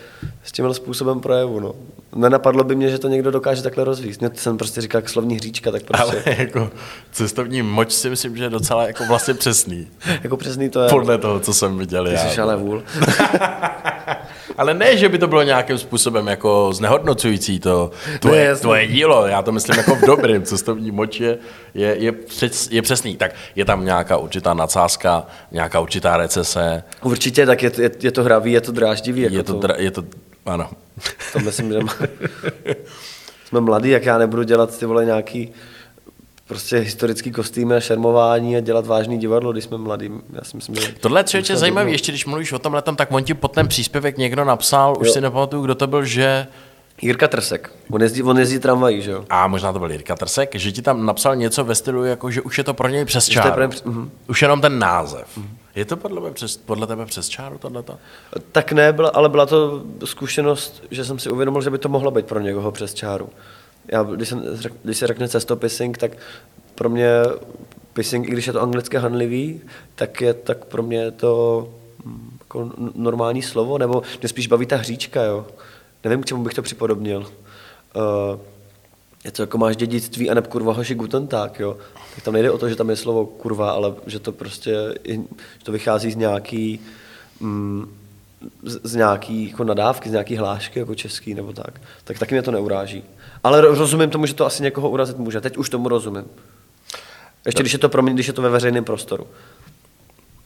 s 0.44 0.52
tímhle 0.52 0.74
způsobem 0.74 1.20
projevu. 1.20 1.60
No. 1.60 1.74
Nenapadlo 2.14 2.64
by 2.64 2.76
mě, 2.76 2.90
že 2.90 2.98
to 2.98 3.08
někdo 3.08 3.30
dokáže 3.30 3.62
takhle 3.62 3.84
rozvíjet. 3.84 4.20
Mě 4.20 4.30
jsem 4.34 4.58
prostě 4.58 4.80
říkal 4.80 4.98
jak 4.98 5.08
slovní 5.08 5.36
hříčka, 5.36 5.70
tak 5.70 5.82
prostě. 5.82 6.02
Ale 6.02 6.36
jako 6.38 6.70
cestovní 7.12 7.62
moč 7.62 7.92
si 7.92 8.10
myslím, 8.10 8.36
že 8.36 8.44
je 8.44 8.50
docela 8.50 8.86
jako 8.86 9.04
vlastně 9.04 9.34
přesný. 9.34 9.88
Jako 10.22 10.36
přesný 10.36 10.70
to 10.70 10.82
je. 10.82 10.88
Podle 10.88 11.18
toho, 11.18 11.40
co 11.40 11.54
jsem 11.54 11.78
viděl 11.78 12.04
Ty 12.06 12.12
já. 12.12 12.28
jsi 12.28 12.40
ale 12.40 12.56
vůl. 12.56 12.82
Ale 14.58 14.74
ne, 14.74 14.96
že 14.96 15.08
by 15.08 15.18
to 15.18 15.26
bylo 15.26 15.42
nějakým 15.42 15.78
způsobem 15.78 16.26
jako 16.26 16.37
znehodnocující 16.70 17.60
to 17.60 17.90
tvoje, 18.20 18.48
Ne, 18.48 18.56
tvoje 18.56 18.86
dílo. 18.86 19.26
Já 19.26 19.42
to 19.42 19.52
myslím 19.52 19.76
jako 19.76 19.94
v 19.94 20.00
dobrým. 20.00 20.42
Cestovní 20.42 20.90
moč 20.90 21.20
je, 21.20 21.38
je, 21.74 21.96
je, 21.98 22.12
přes, 22.12 22.70
je 22.70 22.82
přesný. 22.82 23.16
Tak 23.16 23.34
je 23.56 23.64
tam 23.64 23.84
nějaká 23.84 24.16
určitá 24.16 24.54
nadsázka, 24.54 25.26
nějaká 25.52 25.80
určitá 25.80 26.16
recese. 26.16 26.82
Určitě, 27.02 27.46
tak 27.46 27.62
je, 27.62 27.72
je, 27.78 27.90
je 28.02 28.10
to 28.12 28.22
hravý, 28.24 28.52
je 28.52 28.60
to 28.60 28.72
dráždivý. 28.72 29.22
Jako 29.22 29.36
Je 29.36 29.42
to, 29.42 29.52
dra, 29.52 29.74
je 29.78 29.90
to, 29.90 30.04
ano. 30.46 30.70
To 31.32 31.38
myslím, 31.38 31.72
že 31.72 31.80
má... 31.80 31.94
jsme 33.44 33.60
mladí, 33.60 33.90
jak 33.90 34.04
já 34.04 34.18
nebudu 34.18 34.42
dělat 34.42 34.78
ty 34.78 34.86
vole 34.86 35.04
nějaký 35.04 35.52
prostě 36.48 36.76
historický 36.78 37.30
kostýmy 37.32 37.74
a 37.76 37.80
šermování 37.80 38.56
a 38.56 38.60
dělat 38.60 38.86
vážný 38.86 39.18
divadlo, 39.18 39.52
když 39.52 39.64
jsme 39.64 39.78
mladí. 39.78 40.10
Já 40.32 40.44
si 40.44 40.56
myslím, 40.56 40.76
že... 40.76 40.94
Tohle 41.00 41.20
je 41.20 41.24
člověče 41.24 41.56
zajímavé, 41.56 41.90
ještě 41.90 42.12
když 42.12 42.26
mluvíš 42.26 42.52
o 42.52 42.58
tomhle, 42.58 42.82
tak 42.82 43.12
on 43.12 43.24
ti 43.24 43.34
pod 43.34 43.52
ten 43.52 43.68
příspěvek 43.68 44.18
někdo 44.18 44.44
napsal, 44.44 44.96
už 45.00 45.06
Jo. 45.06 45.12
si 45.12 45.20
nepamatuju, 45.20 45.62
kdo 45.62 45.74
to 45.74 45.86
byl, 45.86 46.04
že 46.04 46.46
Jirka 47.02 47.28
Trsek, 47.28 47.72
on 47.90 48.02
jezdí, 48.02 48.22
on 48.22 48.38
jezdí 48.38 48.58
tramvají, 48.58 49.02
že 49.02 49.10
jo? 49.10 49.24
a 49.30 49.46
možná 49.48 49.72
to 49.72 49.78
byl 49.78 49.90
Jirka 49.90 50.16
Trsek, 50.16 50.54
že 50.54 50.72
ti 50.72 50.82
tam 50.82 51.06
napsal 51.06 51.36
něco 51.36 51.64
ve 51.64 51.74
stylu, 51.74 52.04
jako 52.04 52.30
že 52.30 52.42
už 52.42 52.58
je 52.58 52.64
to 52.64 52.74
pro 52.74 52.88
něj 52.88 53.04
přes 53.04 53.28
je 53.28 53.34
čáru. 53.34 53.68
přes- 53.68 53.84
mhm. 53.84 54.10
Už 54.28 54.42
jenom 54.42 54.60
ten 54.60 54.78
název. 54.78 55.38
Je 55.74 55.84
to 55.84 55.96
podle, 55.96 56.20
tebe 56.20 56.34
přes, 56.34 56.56
podle 56.56 56.86
tebe 56.86 57.06
přes 57.06 57.28
čáru 57.28 57.58
tohleto? 57.58 57.94
Tak 58.52 58.72
ne, 58.72 58.92
byla, 58.92 59.08
ale 59.08 59.28
byla 59.28 59.46
to 59.46 59.82
zkušenost, 60.04 60.82
že 60.90 61.04
jsem 61.04 61.18
si 61.18 61.30
uvědomil, 61.30 61.62
že 61.62 61.70
by 61.70 61.78
to 61.78 61.88
mohlo 61.88 62.10
být 62.10 62.26
pro 62.26 62.40
někoho 62.40 62.72
přes 62.72 62.94
čáru. 62.94 63.28
Já, 63.88 64.02
když, 64.02 64.28
jsem, 64.28 64.42
když 64.82 64.98
se 64.98 65.06
řekne 65.06 65.28
cestopising, 65.28 65.98
tak 65.98 66.12
pro 66.74 66.88
mě 66.88 67.08
pissing, 67.92 68.28
i 68.28 68.30
když 68.30 68.46
je 68.46 68.52
to 68.52 68.62
anglicky 68.62 68.96
hanlivý, 68.96 69.60
tak 69.94 70.20
je 70.20 70.34
tak 70.34 70.64
pro 70.64 70.82
mě 70.82 71.10
to 71.10 71.68
mm, 72.04 72.38
jako 72.40 72.72
normální 72.94 73.42
slovo, 73.42 73.78
nebo 73.78 74.02
mě 74.20 74.28
spíš 74.28 74.46
baví 74.46 74.66
ta 74.66 74.76
hříčka, 74.76 75.22
jo. 75.22 75.46
Nevím, 76.04 76.22
k 76.22 76.26
čemu 76.26 76.42
bych 76.42 76.54
to 76.54 76.62
připodobnil. 76.62 77.20
Uh, 77.20 78.40
je 79.24 79.30
to 79.30 79.42
jako 79.42 79.58
máš 79.58 79.76
dědictví 79.76 80.30
a 80.30 80.40
kurva 80.42 80.72
hoši 80.72 80.94
guten 80.94 81.26
tag, 81.26 81.60
jo. 81.60 81.76
Tak 82.14 82.24
tam 82.24 82.34
nejde 82.34 82.50
o 82.50 82.58
to, 82.58 82.68
že 82.68 82.76
tam 82.76 82.90
je 82.90 82.96
slovo 82.96 83.26
kurva, 83.26 83.70
ale 83.70 83.94
že 84.06 84.18
to 84.18 84.32
prostě, 84.32 84.94
že 85.04 85.18
to 85.62 85.72
vychází 85.72 86.10
z 86.10 86.16
nějaký, 86.16 86.80
mm, 87.40 87.94
z, 88.62 88.80
z 88.82 88.94
nějaký 88.94 89.50
jako 89.50 89.64
nadávky, 89.64 90.08
z 90.08 90.12
nějaký 90.12 90.36
hlášky 90.36 90.78
jako 90.78 90.94
český 90.94 91.34
nebo 91.34 91.52
tak. 91.52 91.80
Tak 92.04 92.18
taky 92.18 92.34
mě 92.34 92.42
to 92.42 92.50
neuráží. 92.50 93.04
Ale 93.44 93.62
ro- 93.62 93.78
rozumím 93.78 94.10
tomu, 94.10 94.26
že 94.26 94.34
to 94.34 94.46
asi 94.46 94.62
někoho 94.62 94.88
urazit 94.90 95.18
může. 95.18 95.40
Teď 95.40 95.56
už 95.56 95.70
tomu 95.70 95.88
rozumím. 95.88 96.24
Ještě 97.46 97.62
když 97.62 97.72
je 97.72 97.78
to 97.78 97.88
pro 97.88 98.02
mě, 98.02 98.14
když 98.14 98.26
je 98.26 98.32
to 98.32 98.42
ve 98.42 98.48
veřejném 98.48 98.84
prostoru. 98.84 99.26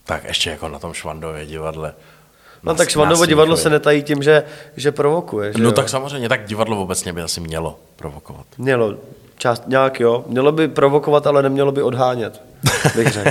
Tak 0.05 0.25
ještě 0.25 0.51
jako 0.51 0.69
na 0.69 0.79
tom 0.79 0.93
Švandově 0.93 1.47
divadle. 1.47 1.95
No 2.63 2.75
tak 2.75 2.89
Švandovo 2.89 3.27
divadlo 3.27 3.57
se 3.57 3.71
netají 3.71 4.03
tím, 4.03 4.23
že, 4.23 4.43
že 4.77 4.93
provokuje. 4.93 5.53
Že 5.53 5.59
No 5.63 5.69
jo? 5.69 5.73
tak 5.73 5.89
samozřejmě, 5.89 6.29
tak 6.29 6.45
divadlo 6.47 6.83
obecně 6.83 7.13
by 7.13 7.23
asi 7.23 7.41
mělo 7.41 7.79
provokovat. 7.97 8.47
Mělo. 8.59 8.95
Část, 9.39 9.63
nějak 9.69 10.01
jo. 10.01 10.25
Mělo 10.27 10.53
by 10.53 10.69
provokovat, 10.69 11.27
ale 11.27 11.43
nemělo 11.43 11.73
by 11.73 11.83
odhánět. 11.83 12.43
Bych 12.97 13.09
řekl. 13.09 13.31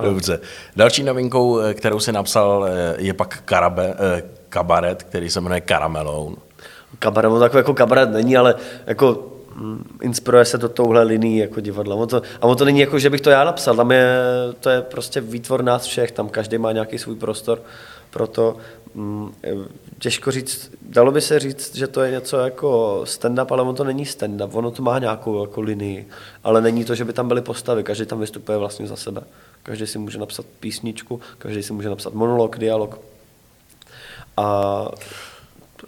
Dobře. 0.04 0.40
Další 0.76 1.02
novinkou, 1.02 1.58
eh, 1.60 1.74
kterou 1.74 2.00
si 2.00 2.12
napsal, 2.12 2.66
eh, 2.66 2.94
je 2.98 3.14
pak 3.14 3.42
karabe, 3.44 3.94
eh, 4.16 4.22
kabaret, 4.48 5.02
který 5.02 5.30
se 5.30 5.40
jmenuje 5.40 5.60
Karameloun. 5.60 6.36
Kabaret, 6.98 7.32
on 7.32 7.40
takový 7.40 7.58
jako 7.58 7.74
kabaret 7.74 8.10
není, 8.10 8.36
ale 8.36 8.54
jako 8.86 9.32
mm, 9.54 9.98
inspiruje 10.02 10.44
se 10.44 10.58
to 10.58 10.68
touhle 10.68 11.02
linií 11.02 11.38
jako 11.38 11.60
divadla. 11.60 11.96
On 11.96 12.08
to, 12.08 12.22
a 12.40 12.46
on 12.46 12.56
to 12.56 12.64
není 12.64 12.80
jako, 12.80 12.98
že 12.98 13.10
bych 13.10 13.20
to 13.20 13.30
já 13.30 13.44
napsal, 13.44 13.76
tam 13.76 13.92
je, 13.92 14.16
to 14.60 14.70
je 14.70 14.82
prostě 14.82 15.20
výtvor 15.20 15.64
nás 15.64 15.86
všech, 15.86 16.12
tam 16.12 16.28
každý 16.28 16.58
má 16.58 16.72
nějaký 16.72 16.98
svůj 16.98 17.16
prostor, 17.16 17.62
proto 18.10 18.56
mm, 18.94 19.32
těžko 19.98 20.30
říct, 20.30 20.70
dalo 20.82 21.12
by 21.12 21.20
se 21.20 21.38
říct, 21.38 21.76
že 21.76 21.86
to 21.86 22.02
je 22.02 22.10
něco 22.10 22.38
jako 22.38 23.00
stand-up, 23.04 23.46
ale 23.50 23.62
on 23.62 23.74
to 23.74 23.84
není 23.84 24.04
stand-up, 24.04 24.50
ono 24.52 24.70
to 24.70 24.82
má 24.82 24.98
nějakou 24.98 25.40
jako 25.40 25.60
linii, 25.60 26.08
ale 26.44 26.60
není 26.60 26.84
to, 26.84 26.94
že 26.94 27.04
by 27.04 27.12
tam 27.12 27.28
byly 27.28 27.40
postavy, 27.42 27.84
každý 27.84 28.06
tam 28.06 28.20
vystupuje 28.20 28.58
vlastně 28.58 28.86
za 28.86 28.96
sebe. 28.96 29.22
Každý 29.62 29.86
si 29.86 29.98
může 29.98 30.18
napsat 30.18 30.46
písničku, 30.60 31.20
každý 31.38 31.62
si 31.62 31.72
může 31.72 31.88
napsat 31.88 32.14
monolog, 32.14 32.58
dialog 32.58 33.00
a 34.36 34.88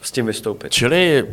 s 0.03 0.13
tím 0.13 0.27
vystoupit. 0.27 0.73
Čili 0.73 1.27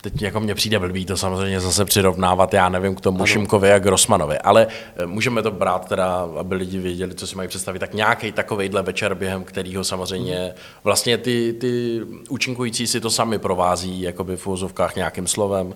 teď 0.00 0.22
jako 0.22 0.40
mně 0.40 0.54
přijde 0.54 0.78
blbý 0.78 1.06
to 1.06 1.16
samozřejmě 1.16 1.60
zase 1.60 1.84
přirovnávat, 1.84 2.54
já 2.54 2.68
nevím, 2.68 2.94
k 2.94 3.00
tomu 3.00 3.26
Šimkovi 3.26 3.72
a 3.72 3.78
Grossmanovi, 3.78 4.38
ale 4.38 4.66
eh, 4.96 5.06
můžeme 5.06 5.42
to 5.42 5.50
brát 5.50 5.88
teda, 5.88 6.28
aby 6.38 6.54
lidi 6.54 6.78
věděli, 6.78 7.14
co 7.14 7.26
si 7.26 7.36
mají 7.36 7.48
představit, 7.48 7.78
tak 7.78 7.94
nějaký 7.94 8.32
takovejhle 8.32 8.82
večer, 8.82 9.14
během 9.14 9.44
kterého 9.44 9.84
samozřejmě 9.84 10.54
vlastně 10.84 11.18
ty, 11.18 11.54
ty 11.60 12.00
účinkující 12.28 12.86
si 12.86 13.00
to 13.00 13.10
sami 13.10 13.38
provází, 13.38 14.00
jakoby 14.00 14.36
v 14.36 14.46
úzovkách 14.46 14.96
nějakým 14.96 15.26
slovem. 15.26 15.74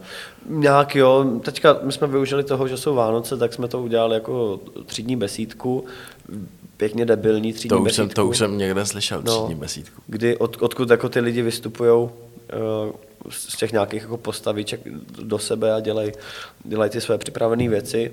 Nějak 0.49 0.95
jo, 0.97 1.25
teďka 1.43 1.77
my 1.83 1.93
jsme 1.93 2.07
využili 2.07 2.45
toho, 2.45 2.69
že 2.69 2.77
jsou 2.77 2.95
Vánoce, 2.95 3.37
tak 3.37 3.53
jsme 3.53 3.69
to 3.69 3.83
udělali 3.83 4.15
jako 4.15 4.61
třídní 4.87 5.17
besídku, 5.17 5.85
pěkně 6.83 7.05
debilní 7.07 7.53
třídní 7.53 7.69
To 7.69 7.79
už, 7.79 7.85
besídku. 7.85 7.97
jsem, 7.97 8.09
to 8.09 8.27
už 8.27 8.39
jsem 8.39 8.59
někde 8.59 8.87
slyšel, 8.87 9.23
No. 9.25 9.33
třídní 9.39 9.55
besídku. 9.55 10.03
Kdy, 10.07 10.37
od, 10.37 10.57
odkud 10.61 10.91
jako 10.91 11.09
ty 11.09 11.21
lidi 11.21 11.43
vystupují 11.43 12.09
z 13.31 13.57
těch 13.57 13.73
nějakých 13.73 14.03
jako 14.03 14.17
postaviček 14.17 14.81
do 15.23 15.39
sebe 15.39 15.73
a 15.75 15.81
dělají 15.81 16.13
dělaj 16.65 16.91
ty 16.91 17.01
své 17.01 17.19
připravené 17.19 17.69
věci. 17.69 18.13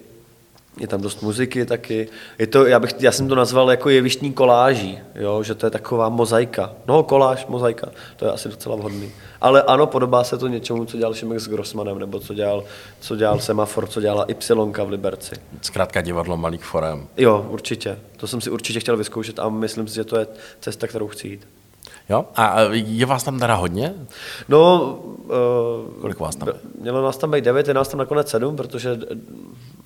Je 0.80 0.88
tam 0.88 1.02
dost 1.02 1.22
muziky 1.22 1.66
taky. 1.66 2.08
Je 2.40 2.48
to, 2.48 2.66
já, 2.66 2.80
bych, 2.80 2.92
já 3.00 3.12
jsem 3.12 3.28
to 3.28 3.36
nazval 3.36 3.72
jako 3.72 3.90
jevištní 3.90 4.34
koláží, 4.34 5.00
jo? 5.16 5.44
že 5.44 5.56
to 5.56 5.66
je 5.66 5.70
taková 5.70 6.10
mozaika. 6.10 6.74
No, 6.88 7.04
koláž, 7.04 7.46
mozaika, 7.46 7.90
to 8.18 8.26
je 8.26 8.32
asi 8.32 8.50
docela 8.50 8.76
vhodný. 8.76 9.12
Ale 9.42 9.62
ano, 9.62 9.88
podobá 9.88 10.24
se 10.24 10.38
to 10.38 10.48
něčemu, 10.48 10.86
co 10.86 10.98
dělal 10.98 11.14
Šimek 11.14 11.40
s 11.40 11.48
Grossmanem, 11.48 12.00
nebo 12.00 12.20
co 12.20 12.34
dělal, 12.34 12.64
co 13.00 13.16
dělal 13.16 13.40
Semafor, 13.40 13.88
co 13.88 14.02
dělala 14.02 14.26
Y 14.28 14.86
v 14.86 14.90
Liberci. 14.90 15.36
Zkrátka 15.62 16.02
divadlo 16.02 16.38
malých 16.38 16.64
forem. 16.64 17.08
Jo, 17.18 17.46
určitě. 17.50 18.00
To 18.18 18.28
jsem 18.28 18.42
si 18.42 18.50
určitě 18.50 18.80
chtěl 18.80 18.98
vyzkoušet 18.98 19.40
a 19.40 19.50
myslím 19.50 19.88
si, 19.88 19.96
že 19.96 20.04
to 20.04 20.20
je 20.20 20.28
cesta, 20.60 20.88
kterou 20.88 21.08
chci 21.08 21.28
jít. 21.28 21.48
Jo? 22.10 22.26
A 22.36 22.62
je 22.72 23.06
vás 23.06 23.24
tam 23.24 23.40
teda 23.40 23.56
hodně? 23.56 23.94
No, 24.50 24.94
uh, 25.04 26.02
Kolik 26.02 26.20
vás 26.20 26.36
tam 26.36 26.48
je? 26.48 26.54
Mělo 26.82 27.02
nás 27.02 27.18
tam 27.18 27.32
být 27.32 27.44
9, 27.44 27.68
je 27.68 27.74
nás 27.74 27.88
tam 27.88 27.98
nakonec 27.98 28.30
7, 28.30 28.56
protože 28.56 29.00
eh, 29.12 29.16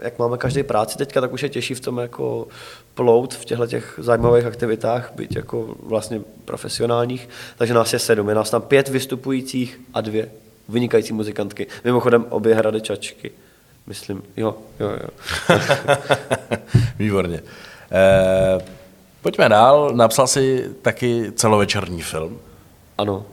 jak 0.04 0.20
máme 0.20 0.38
každý 0.38 0.64
práci 0.64 0.98
teďka, 0.98 1.22
tak 1.22 1.34
už 1.34 1.44
je 1.44 1.50
těžší 1.50 1.74
v 1.74 1.80
tom 1.80 1.98
jako 1.98 2.48
plout 2.94 3.34
v 3.34 3.46
těchto 3.46 3.68
těch 3.68 4.00
zajímavých 4.02 4.46
aktivitách, 4.46 5.12
být 5.16 5.36
jako 5.36 5.76
vlastně 5.84 6.22
profesionálních. 6.46 7.30
Takže 7.58 7.74
nás 7.74 7.94
je 7.94 8.00
7, 8.00 8.30
je 8.30 8.36
nás 8.36 8.50
tam 8.50 8.62
pět 8.62 8.90
vystupujících 8.90 9.82
a 9.94 10.02
dvě 10.02 10.32
vynikající 10.70 11.14
muzikantky. 11.14 11.68
Mimochodem 11.84 12.26
obě 12.30 12.56
hrady 12.56 12.82
čačky. 12.82 13.32
Myslím, 13.88 14.24
jo, 14.38 14.56
jo, 14.80 14.90
jo. 14.90 15.10
Výborně. 17.00 17.42
Eh, 17.92 18.83
pojďme 19.24 19.50
dál. 19.50 19.92
Napsal 19.94 20.28
si 20.28 20.70
taky 20.82 21.32
celovečerní 21.32 22.02
film. 22.02 22.40
Ano. 22.98 23.26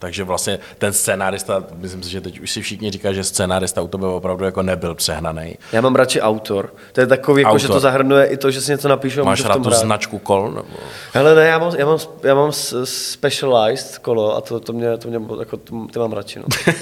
Takže 0.00 0.24
vlastně 0.24 0.58
ten 0.78 0.92
scénárista, 0.92 1.64
myslím 1.76 2.02
si, 2.02 2.10
že 2.10 2.20
teď 2.20 2.40
už 2.40 2.50
si 2.50 2.62
všichni 2.62 2.90
říkají, 2.90 3.14
že 3.14 3.24
scénárista 3.24 3.82
u 3.82 3.88
tebe 3.88 4.06
opravdu 4.06 4.44
jako 4.44 4.62
nebyl 4.62 4.94
přehnaný. 4.94 5.58
Já 5.72 5.80
mám 5.80 5.94
radši 5.94 6.20
autor. 6.20 6.74
To 6.92 7.00
je 7.00 7.06
takový, 7.06 7.42
jako, 7.42 7.58
že 7.58 7.68
to 7.68 7.80
zahrnuje 7.80 8.26
i 8.26 8.36
to, 8.36 8.50
že 8.50 8.60
si 8.60 8.70
něco 8.70 8.88
napíšu 8.88 9.24
Máš 9.24 9.44
rád 9.44 9.62
tu 9.62 9.70
značku 9.70 10.18
kol? 10.18 10.50
Nebo... 10.50 10.68
Hele, 11.12 11.34
ne, 11.34 11.46
já 11.46 11.58
mám, 11.58 11.72
já 11.76 11.86
mám, 11.86 11.98
já 12.22 12.34
mám 12.34 12.52
specialized 12.84 13.98
kolo 13.98 14.36
a 14.36 14.40
to, 14.40 14.60
to 14.60 14.72
mě, 14.72 14.96
to 14.96 15.08
mě 15.08 15.20
jako, 15.38 15.56
to, 15.56 15.86
ty 15.92 15.98
mám 15.98 16.12
radši, 16.12 16.38
no. 16.38 16.44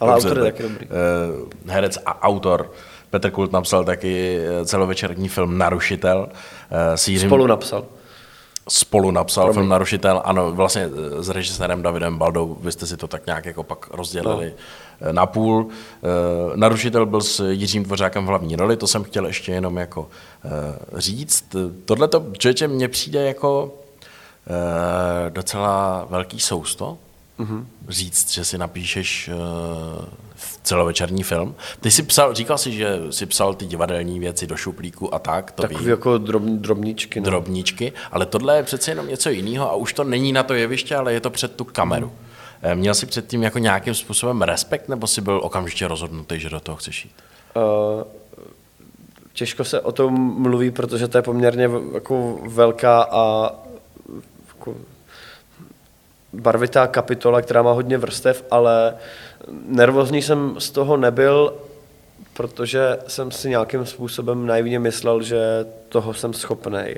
Ale 0.00 0.12
Dobře, 0.12 0.28
autor 0.28 0.38
je 0.38 0.44
tak, 0.44 0.54
taky 0.54 0.62
dobrý. 0.62 0.86
eh, 0.86 1.72
herec 1.72 1.98
a 2.06 2.22
autor 2.22 2.70
Petr 3.10 3.30
Kult 3.30 3.52
napsal 3.52 3.84
taky 3.84 4.38
eh, 4.38 4.64
celovečerní 4.64 5.28
film 5.28 5.58
Narušitel. 5.58 6.28
eh, 6.70 6.96
S 6.96 7.08
Jiřím, 7.08 7.28
Spolu 7.28 7.46
napsal. 7.46 7.84
spolu 8.68 9.10
napsal 9.10 9.52
film 9.52 9.68
Narušitel, 9.68 10.22
ano, 10.24 10.52
vlastně 10.52 10.82
eh, 11.18 11.22
s 11.22 11.28
režisérem 11.28 11.82
Davidem 11.82 12.18
Baldou, 12.18 12.56
vy 12.60 12.72
jste 12.72 12.86
si 12.86 12.96
to 12.96 13.08
tak 13.08 13.26
nějak 13.26 13.44
jako 13.44 13.62
pak 13.62 13.90
rozdělili 13.90 14.52
no. 15.00 15.12
na 15.12 15.26
půl. 15.26 15.68
Narušitel 16.54 17.06
byl 17.06 17.20
s 17.20 17.50
Jiřím 17.50 17.82
Dvořákem 17.82 18.24
v 18.24 18.28
hlavní 18.28 18.56
roli, 18.56 18.76
to 18.76 18.86
jsem 18.86 19.04
chtěl 19.04 19.26
ještě 19.26 19.52
jenom 19.52 19.76
jako 19.76 20.08
říct. 20.96 21.56
Tohle 21.84 22.08
to, 22.08 22.26
člověče, 22.38 22.68
mně 22.68 22.88
přijde 22.88 23.22
jako 23.22 23.74
docela 25.28 26.06
velký 26.10 26.40
sousto, 26.40 26.98
mm-hmm. 27.40 27.64
říct, 27.88 28.32
že 28.32 28.44
si 28.44 28.58
napíšeš 28.58 29.30
uh, 29.32 30.04
celovečerní 30.62 31.22
film. 31.22 31.54
Ty 31.80 31.90
jsi 31.90 32.02
psal, 32.02 32.34
říkal 32.34 32.58
jsi, 32.58 32.72
že 32.72 32.98
si 33.10 33.26
psal 33.26 33.54
ty 33.54 33.66
divadelní 33.66 34.18
věci 34.18 34.46
do 34.46 34.56
šuplíku 34.56 35.14
a 35.14 35.18
tak, 35.18 35.50
to 35.52 35.62
Takový 35.62 35.80
vím 35.80 35.88
jako 35.88 36.18
drob, 36.18 36.42
drobníčky. 36.42 37.20
No. 37.20 37.24
drobníčky, 37.24 37.92
ale 38.12 38.26
tohle 38.26 38.56
je 38.56 38.62
přece 38.62 38.90
jenom 38.90 39.08
něco 39.08 39.30
jiného 39.30 39.70
a 39.70 39.74
už 39.74 39.92
to 39.92 40.04
není 40.04 40.32
na 40.32 40.42
to 40.42 40.54
jeviště, 40.54 40.96
ale 40.96 41.12
je 41.12 41.20
to 41.20 41.30
před 41.30 41.56
tu 41.56 41.64
kameru. 41.64 42.12
Eh, 42.62 42.74
Měl 42.74 42.94
jsi 42.94 43.06
předtím 43.06 43.42
jako 43.42 43.58
nějakým 43.58 43.94
způsobem 43.94 44.42
respekt, 44.42 44.88
nebo 44.88 45.06
jsi 45.06 45.20
byl 45.20 45.40
okamžitě 45.42 45.88
rozhodnutý, 45.88 46.40
že 46.40 46.50
do 46.50 46.60
toho 46.60 46.76
chceš 46.76 47.04
jít? 47.04 47.14
Uh, 47.56 48.02
těžko 49.32 49.64
se 49.64 49.80
o 49.80 49.92
tom 49.92 50.14
mluví, 50.42 50.70
protože 50.70 51.08
to 51.08 51.18
je 51.18 51.22
poměrně 51.22 51.70
jako 51.94 52.38
velká 52.48 53.02
a 53.02 53.52
jako 54.48 54.74
barvitá 56.32 56.86
kapitola, 56.86 57.42
která 57.42 57.62
má 57.62 57.72
hodně 57.72 57.98
vrstev, 57.98 58.44
ale 58.50 58.94
nervózní 59.66 60.22
jsem 60.22 60.54
z 60.58 60.70
toho 60.70 60.96
nebyl, 60.96 61.54
protože 62.34 62.98
jsem 63.06 63.30
si 63.30 63.48
nějakým 63.48 63.86
způsobem 63.86 64.46
naivně 64.46 64.78
myslel, 64.78 65.22
že 65.22 65.66
toho 65.88 66.14
jsem 66.14 66.32
schopný. 66.32 66.94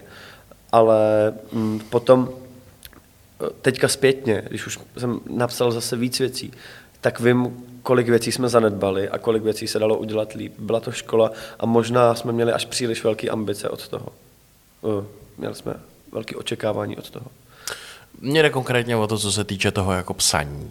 Ale 0.73 1.33
mm, 1.53 1.81
potom 1.91 2.29
teďka 3.63 3.89
zpětně, 3.89 4.43
když 4.49 4.67
už 4.67 4.79
jsem 4.99 5.21
napsal 5.31 5.73
zase 5.73 5.97
víc 5.97 6.19
věcí, 6.19 6.53
tak 7.01 7.21
vím, 7.21 7.65
kolik 7.83 8.09
věcí 8.09 8.33
jsme 8.33 8.49
zanedbali 8.49 9.09
a 9.09 9.19
kolik 9.19 9.43
věcí 9.43 9.67
se 9.67 9.79
dalo 9.79 9.99
udělat 9.99 10.33
líp. 10.33 10.55
Byla 10.59 10.81
to 10.81 10.93
škola 10.93 11.33
a 11.61 11.67
možná 11.67 12.15
jsme 12.15 12.33
měli 12.33 12.53
až 12.53 12.65
příliš 12.65 13.05
velké 13.05 13.29
ambice 13.29 13.69
od 13.69 13.89
toho. 13.89 14.09
Eh, 14.85 15.05
Měli 15.39 15.55
jsme 15.55 15.75
velké 16.13 16.37
očekávání 16.37 16.97
od 16.97 17.11
toho. 17.11 17.27
Mně 18.23 18.43
jde 18.43 18.51
konkrétně 18.51 18.97
o 18.97 19.07
to, 19.07 19.19
co 19.19 19.33
se 19.33 19.45
týče 19.45 19.71
toho 19.71 19.93
jako 19.93 20.15
psaní. 20.15 20.71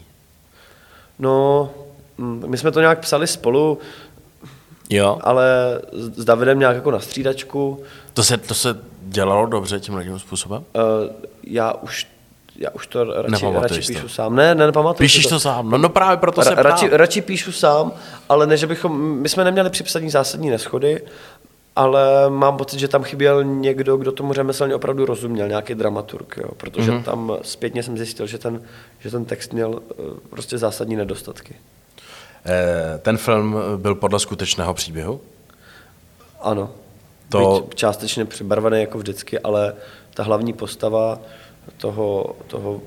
No, 1.19 1.69
mm, 2.17 2.43
my 2.47 2.57
jsme 2.57 2.71
to 2.71 2.79
nějak 2.79 2.99
psali 2.99 3.27
spolu, 3.27 3.79
Jo. 4.89 5.17
ale 5.21 5.45
s 5.91 6.25
Davidem 6.25 6.59
nějak 6.59 6.75
jako 6.75 6.91
na 6.91 6.99
střídačku. 6.99 7.83
To 8.13 8.23
se, 8.23 8.37
to 8.37 8.53
se 8.53 8.79
dělalo 9.01 9.45
dobře 9.45 9.79
tím 9.79 10.19
způsobem? 10.19 10.63
Eh, 10.75 10.79
Já 11.43 11.73
už, 11.73 12.07
já 12.55 12.69
už 12.69 12.87
to 12.87 13.03
radši, 13.03 13.45
radši 13.53 13.81
to? 13.81 13.87
píšu 13.87 14.07
sám. 14.09 14.35
Ne, 14.35 14.55
ne, 14.55 14.65
nepamatuju 14.65 15.09
si 15.09 15.15
Píšeš 15.17 15.25
to 15.29 15.39
sám? 15.39 15.69
No, 15.69 15.77
no 15.77 15.89
právě 15.89 16.17
proto 16.17 16.41
se 16.41 16.49
Ra- 16.49 16.61
radši, 16.61 16.87
ptám. 16.87 16.97
radši 16.97 17.21
píšu 17.21 17.51
sám, 17.51 17.91
ale 18.29 18.47
ne, 18.47 18.57
že 18.57 18.67
bychom, 18.67 19.01
my 19.21 19.29
jsme 19.29 19.43
neměli 19.43 19.69
při 19.69 19.83
psaní 19.83 20.09
zásadní 20.09 20.49
neschody, 20.49 21.01
ale 21.75 22.29
mám 22.29 22.57
pocit, 22.57 22.79
že 22.79 22.87
tam 22.87 23.03
chyběl 23.03 23.43
někdo, 23.43 23.97
kdo 23.97 24.11
tomu 24.11 24.33
řemeslně 24.33 24.75
opravdu 24.75 25.05
rozuměl, 25.05 25.47
nějaký 25.47 25.75
dramaturg, 25.75 26.37
jo, 26.37 26.49
protože 26.57 26.91
Mhm. 26.91 26.99
mm-hmm. 26.99 27.03
tam 27.03 27.37
zpětně 27.41 27.83
jsem 27.83 27.97
zjistil, 27.97 28.27
že 28.27 28.37
ten, 28.37 28.61
že 28.99 29.11
ten 29.11 29.25
text 29.25 29.53
měl 29.53 29.81
eh, 29.91 29.93
prostě 30.29 30.57
zásadní 30.57 30.95
nedostatky. 30.95 31.55
Eh, 32.45 32.97
Ten 32.97 33.17
film 33.17 33.55
byl 33.77 33.95
podle 33.95 34.19
skutečného 34.19 34.73
příběhu? 34.73 35.21
Ano, 36.41 36.69
To-. 37.29 37.61
Byť 37.67 37.75
částečně 37.75 38.25
přibarvený 38.25 38.79
jako 38.79 38.97
vždycky, 38.97 39.39
ale 39.39 39.73
ta 40.13 40.23
hlavní 40.23 40.53
postava 40.53 41.19
toho, 41.77 42.35
toho, 42.47 42.81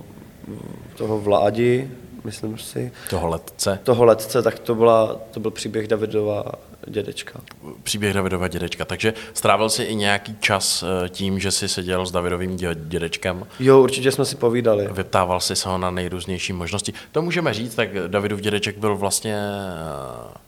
toho 0.96 1.20
vládi, 1.20 1.90
myslím 2.24 2.58
si, 2.58 2.92
Toho 3.10 3.28
letce? 3.28 3.78
toho 3.82 4.04
letce, 4.04 4.42
tak 4.42 4.58
to, 4.58 4.74
byla, 4.74 5.16
to 5.30 5.40
byl 5.40 5.50
příběh 5.50 5.88
Davidova 5.88 6.44
dědečka. 6.86 7.40
Příběh 7.82 8.14
Davidova 8.14 8.48
dědečka. 8.48 8.84
Takže 8.84 9.14
strávil 9.34 9.68
si 9.70 9.82
i 9.82 9.94
nějaký 9.94 10.36
čas 10.40 10.84
eh, 11.04 11.08
tím, 11.08 11.38
že 11.38 11.50
jsi 11.50 11.68
seděl 11.68 12.06
s 12.06 12.10
Davidovým 12.12 12.56
dě- 12.56 12.74
dědečkem 12.88 13.46
Jo, 13.60 13.80
určitě 13.82 14.12
jsme 14.12 14.24
si 14.24 14.36
povídali. 14.36 14.88
Vyptával 14.92 15.40
jsi 15.40 15.56
se 15.56 15.68
ho 15.68 15.78
na 15.78 15.90
nejrůznější 15.90 16.52
možnosti. 16.52 16.92
To 17.12 17.22
můžeme 17.22 17.54
říct, 17.54 17.74
tak 17.74 17.88
Davidův 18.08 18.40
dědeček 18.40 18.78
byl 18.78 18.96
vlastně... 18.96 19.36
eh, 19.36 20.38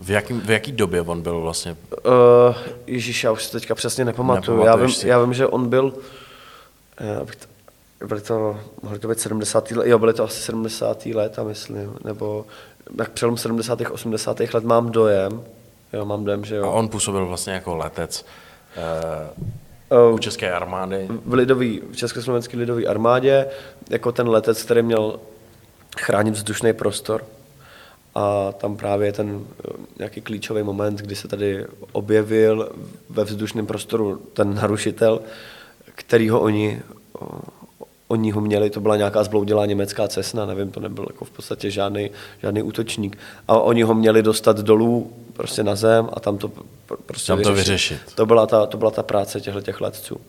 V, 0.00 0.10
jaký, 0.10 0.34
v 0.34 0.50
jaký 0.50 0.72
době 0.72 1.00
on 1.02 1.22
byl 1.22 1.40
vlastně? 1.40 1.76
Uh, 2.06 2.54
Ježíš, 2.86 3.24
já 3.24 3.32
už 3.32 3.44
si 3.44 3.52
teďka 3.52 3.74
přesně 3.74 4.04
nepamatuju. 4.04 4.64
Já 4.64 4.76
vím, 4.76 4.90
si. 4.92 5.08
já 5.08 5.22
vím, 5.22 5.34
že 5.34 5.46
on 5.46 5.68
byl, 5.68 5.92
byly 8.06 8.20
to, 8.20 8.60
mohly 8.82 8.98
to 8.98 9.08
být 9.08 9.20
70. 9.20 9.70
let, 9.70 9.86
jo, 9.86 9.98
byly 9.98 10.12
to 10.14 10.24
asi 10.24 10.42
70. 10.42 11.06
léta, 11.06 11.42
myslím, 11.44 11.94
nebo 12.04 12.46
jak 12.98 13.10
přelom 13.10 13.36
70. 13.36 13.78
80. 13.90 14.40
let 14.54 14.64
mám 14.64 14.90
dojem, 14.90 15.42
jo, 15.92 16.04
mám 16.04 16.24
dojem, 16.24 16.44
že 16.44 16.56
A 16.56 16.58
jo. 16.58 16.72
on 16.72 16.88
působil 16.88 17.26
vlastně 17.26 17.52
jako 17.52 17.76
letec 17.76 18.24
Uh, 19.90 20.14
u 20.14 20.18
České 20.18 20.52
armády. 20.52 21.08
v 21.24 21.34
lidový, 21.34 21.82
v 21.92 21.96
Československé 21.96 22.56
lidové 22.56 22.84
armádě, 22.84 23.46
jako 23.90 24.12
ten 24.12 24.28
letec, 24.28 24.62
který 24.62 24.82
měl 24.82 25.20
chránit 25.98 26.34
vzdušný 26.34 26.72
prostor. 26.72 27.24
A 28.14 28.52
tam 28.52 28.76
právě 28.76 29.08
je 29.08 29.12
ten 29.12 29.40
eh, 29.40 29.72
nějaký 29.98 30.20
klíčový 30.20 30.62
moment, 30.62 30.98
kdy 31.00 31.14
se 31.14 31.28
tady 31.28 31.66
objevil 31.92 32.72
ve 33.10 33.24
vzdušném 33.24 33.66
prostoru 33.66 34.22
ten 34.32 34.54
narušitel, 34.54 35.20
kterýho 35.94 36.40
oni, 36.40 36.82
oni 38.08 38.30
ho 38.30 38.40
měli, 38.40 38.70
to 38.70 38.80
byla 38.80 38.96
nějaká 38.96 39.24
zbloudilá 39.24 39.66
německá 39.66 40.08
cesna, 40.08 40.46
nevím, 40.46 40.70
to 40.70 40.80
nebyl 40.80 41.06
jako 41.10 41.24
v 41.24 41.30
podstatě 41.30 41.70
žádný, 41.70 42.10
žádný 42.42 42.62
útočník. 42.62 43.18
A 43.48 43.58
oni 43.58 43.82
ho 43.82 43.94
měli 43.94 44.22
dostat 44.22 44.56
dolů 44.58 45.12
prostě 45.38 45.62
na 45.62 45.74
zem 45.74 46.08
a 46.12 46.20
tam 46.20 46.38
to 46.38 46.48
pr- 46.48 46.96
prostě 47.06 47.32
Tam 47.32 47.42
to 47.42 47.52
vyřešit. 47.52 47.98
To 48.14 48.26
byla 48.26 48.46
ta, 48.46 48.66
to 48.66 48.76
byla 48.76 48.90
ta 48.90 49.02
práce 49.02 49.40
těchto 49.40 49.60
těch 49.60 49.80
letců. 49.80 50.20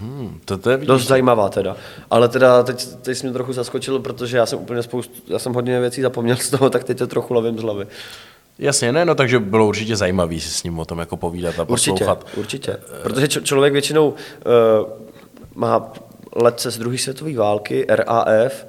Hmm, 0.00 0.40
to, 0.44 0.58
to 0.58 0.70
je, 0.70 0.76
vidíš, 0.76 0.88
Dost 0.88 1.06
zajímavá 1.06 1.48
teda. 1.48 1.76
Ale 2.10 2.28
teda 2.28 2.62
teď, 2.62 2.86
teď 3.02 3.18
jsi 3.18 3.26
mě 3.26 3.32
trochu 3.32 3.52
zaskočil, 3.52 3.98
protože 3.98 4.36
já 4.36 4.46
jsem 4.46 4.58
úplně 4.58 4.82
spoustu, 4.82 5.12
já 5.32 5.38
jsem 5.38 5.52
hodně 5.54 5.80
věcí 5.80 6.02
zapomněl 6.02 6.36
z 6.36 6.50
toho, 6.50 6.70
tak 6.70 6.84
teď 6.84 6.98
to 6.98 7.06
trochu 7.06 7.34
lovím 7.34 7.58
z 7.58 7.62
hlavy. 7.62 7.86
Jasně, 8.58 8.92
ne, 8.92 9.04
no 9.04 9.14
takže 9.14 9.38
bylo 9.38 9.66
určitě 9.66 9.96
zajímavý 9.96 10.40
si 10.40 10.50
s 10.50 10.62
ním 10.62 10.78
o 10.78 10.84
tom 10.84 10.98
jako 10.98 11.16
povídat 11.16 11.58
a 11.60 11.68
Určitě, 11.68 11.90
poslouchat. 11.90 12.26
určitě. 12.36 12.76
Protože 13.02 13.28
č- 13.28 13.42
člověk 13.42 13.72
většinou 13.72 14.08
uh, 14.08 14.14
má 15.54 15.92
letce 16.36 16.70
z 16.70 16.78
druhé 16.78 16.98
světové 16.98 17.34
války, 17.34 17.86
RAF, 17.88 18.66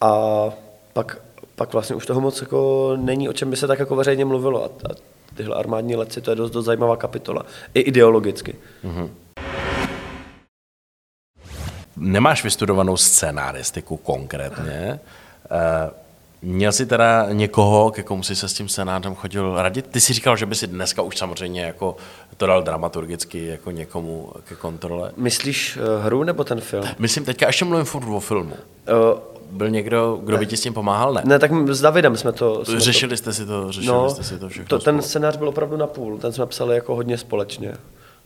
a 0.00 0.44
pak, 0.92 1.18
pak 1.60 1.72
vlastně 1.72 1.96
už 1.96 2.06
toho 2.06 2.20
moc 2.20 2.40
jako 2.40 2.92
není, 2.96 3.28
o 3.28 3.32
čem 3.32 3.50
by 3.50 3.56
se 3.56 3.66
tak 3.66 3.78
jako 3.78 3.96
veřejně 3.96 4.24
mluvilo. 4.24 4.64
A, 4.64 4.66
a 4.66 4.94
tyhle 5.34 5.56
armádní 5.56 5.96
letci, 5.96 6.20
to 6.20 6.30
je 6.30 6.36
dost, 6.36 6.50
dost 6.50 6.64
zajímavá 6.64 6.96
kapitola. 6.96 7.42
I 7.74 7.80
ideologicky. 7.80 8.56
Nemáš 11.96 12.44
vystudovanou 12.44 12.96
scénáristiku 12.96 13.96
konkrétně. 13.96 15.00
Eh, 15.50 15.90
Měl 16.42 16.72
jsi 16.72 16.86
teda 16.86 17.26
někoho, 17.32 17.90
ke 17.90 18.02
komu 18.02 18.22
jsi 18.22 18.36
se 18.36 18.48
s 18.48 18.52
tím 18.52 18.68
scénářem 18.68 19.14
chodil 19.14 19.62
radit? 19.62 19.86
Ty 19.86 20.00
jsi 20.00 20.12
říkal, 20.12 20.36
že 20.36 20.46
by 20.46 20.54
si 20.54 20.66
dneska 20.66 21.02
už 21.02 21.18
samozřejmě 21.18 21.62
jako 21.62 21.96
to 22.36 22.46
dal 22.46 22.62
dramaturgicky 22.62 23.46
jako 23.46 23.70
někomu 23.70 24.32
ke 24.48 24.54
kontrole. 24.54 25.12
Myslíš 25.16 25.76
uh, 25.76 26.04
hru 26.04 26.24
nebo 26.24 26.44
ten 26.44 26.60
film? 26.60 26.84
Myslím, 26.98 27.24
teďka 27.24 27.46
ještě 27.46 27.64
mluvím 27.64 27.86
furt 27.86 28.08
o 28.08 28.20
filmu. 28.20 28.54
Uh, 28.54 29.18
Byl 29.50 29.70
někdo, 29.70 30.18
kdo 30.22 30.38
by 30.38 30.46
ti 30.46 30.56
s 30.56 30.60
tím 30.60 30.74
pomáhal? 30.74 31.12
Ne. 31.12 31.22
ne, 31.24 31.38
tak 31.38 31.50
s 31.68 31.80
Davidem 31.80 32.16
jsme 32.16 32.32
to... 32.32 32.64
Jsme 32.64 32.80
Řešili 32.80 33.16
jste 33.16 33.32
si 33.32 33.46
to, 33.46 33.72
řešili 33.72 33.86
to, 33.86 34.02
no, 34.02 34.10
jste 34.10 34.22
si 34.22 34.38
to 34.38 34.48
všechno 34.48 34.78
to, 34.78 34.84
ten 34.84 34.94
spolu. 34.94 35.08
scénář 35.08 35.36
byl 35.36 35.48
opravdu 35.48 35.76
na 35.76 35.86
půl, 35.86 36.18
ten 36.18 36.32
jsme 36.32 36.46
psali 36.46 36.74
jako 36.74 36.94
hodně 36.94 37.18
společně. 37.18 37.74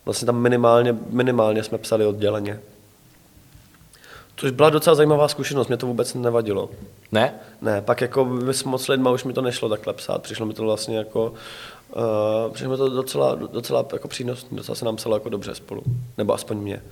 Vlastně 0.04 0.26
tam 0.26 0.36
minimálně, 0.36 0.96
minimálně 1.10 1.62
jsme 1.62 1.78
psali 1.78 2.06
odděleně. 2.06 2.60
Což 4.36 4.50
byla 4.50 4.70
docela 4.70 4.96
zajímavá 4.96 5.28
zkušenost, 5.28 5.68
mě 5.68 5.76
to 5.76 5.86
vůbec 5.86 6.14
nevadilo. 6.14 6.70
Ne? 7.12 7.34
Ne, 7.62 7.80
pak 7.80 8.00
jako 8.00 8.38
s 8.52 8.64
moc 8.64 8.88
lidma 8.88 9.10
už 9.10 9.24
mi 9.24 9.32
to 9.32 9.42
nešlo 9.42 9.68
takhle 9.68 9.92
psát, 9.92 10.22
přišlo 10.22 10.46
mi 10.46 10.54
to 10.54 10.62
vlastně 10.62 10.98
jako, 10.98 11.32
uh, 11.96 12.52
přišlo 12.52 12.70
mi 12.70 12.76
to 12.76 12.88
docela, 12.88 13.34
docela 13.34 13.86
jako 13.92 14.08
přínosné, 14.08 14.48
docela 14.56 14.74
se 14.74 14.84
nám 14.84 14.96
psalo 14.96 15.16
jako 15.16 15.28
dobře 15.28 15.54
spolu, 15.54 15.82
nebo 16.18 16.34
aspoň 16.34 16.56
mě. 16.56 16.82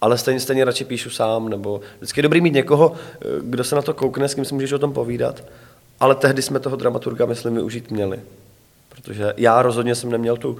Ale 0.00 0.18
stejně, 0.18 0.40
stejně 0.40 0.64
radši 0.64 0.84
píšu 0.84 1.10
sám, 1.10 1.48
nebo 1.48 1.80
vždycky 1.98 2.18
je 2.18 2.22
dobrý 2.22 2.40
mít 2.40 2.54
někoho, 2.54 2.92
eh, 2.94 3.24
kdo 3.42 3.64
se 3.64 3.74
na 3.74 3.82
to 3.82 3.94
koukne, 3.94 4.28
s 4.28 4.34
kým 4.34 4.44
si 4.44 4.54
můžeš 4.54 4.72
o 4.72 4.78
tom 4.78 4.92
povídat, 4.92 5.44
ale 6.00 6.14
tehdy 6.14 6.42
jsme 6.42 6.60
toho 6.60 6.76
dramaturga, 6.76 7.26
myslím, 7.26 7.54
využít 7.54 7.90
měli. 7.90 8.20
Protože 8.88 9.34
já 9.36 9.62
rozhodně 9.62 9.94
jsem 9.94 10.10
neměl 10.10 10.36
tu, 10.36 10.58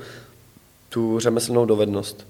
tu 0.88 1.20
řemeslnou 1.20 1.66
dovednost. 1.66 2.26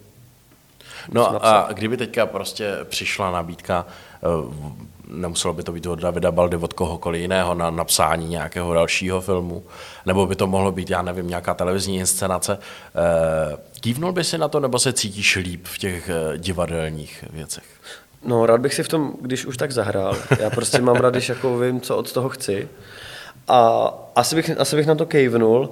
No 1.12 1.46
a 1.46 1.68
kdyby 1.72 1.96
teďka 1.96 2.26
prostě 2.26 2.76
přišla 2.84 3.30
nabídka, 3.30 3.86
eh, 4.22 4.88
nemuselo 5.10 5.54
by 5.54 5.62
to 5.62 5.72
být 5.72 5.86
od 5.86 6.00
Davida 6.00 6.30
Baldy, 6.30 6.56
od 6.56 6.72
kohokoliv 6.72 7.20
jiného 7.20 7.54
na 7.54 7.70
napsání 7.70 8.28
nějakého 8.28 8.74
dalšího 8.74 9.20
filmu, 9.20 9.62
nebo 10.06 10.26
by 10.26 10.36
to 10.36 10.46
mohlo 10.46 10.72
být, 10.72 10.90
já 10.90 11.02
nevím, 11.02 11.28
nějaká 11.28 11.54
televizní 11.54 11.96
inscenace, 11.96 12.58
eh, 12.58 13.56
kývnul 13.80 14.12
by 14.12 14.24
si 14.24 14.38
na 14.38 14.48
to, 14.48 14.60
nebo 14.60 14.78
se 14.78 14.92
cítíš 14.92 15.36
líp 15.36 15.66
v 15.66 15.78
těch 15.78 16.10
eh, 16.10 16.38
divadelních 16.38 17.24
věcech? 17.30 17.64
No, 18.24 18.46
rád 18.46 18.60
bych 18.60 18.74
si 18.74 18.82
v 18.82 18.88
tom, 18.88 19.12
když 19.20 19.46
už 19.46 19.56
tak 19.56 19.72
zahrál. 19.72 20.16
Já 20.40 20.50
prostě 20.50 20.80
mám 20.80 20.96
rád, 20.96 21.10
když 21.10 21.28
jako 21.28 21.58
vím, 21.58 21.80
co 21.80 21.96
od 21.96 22.12
toho 22.12 22.28
chci. 22.28 22.68
A 23.48 23.90
asi 24.14 24.36
bych, 24.36 24.60
asi 24.60 24.76
bych 24.76 24.86
na 24.86 24.94
to 24.94 25.06
kejvnul, 25.06 25.70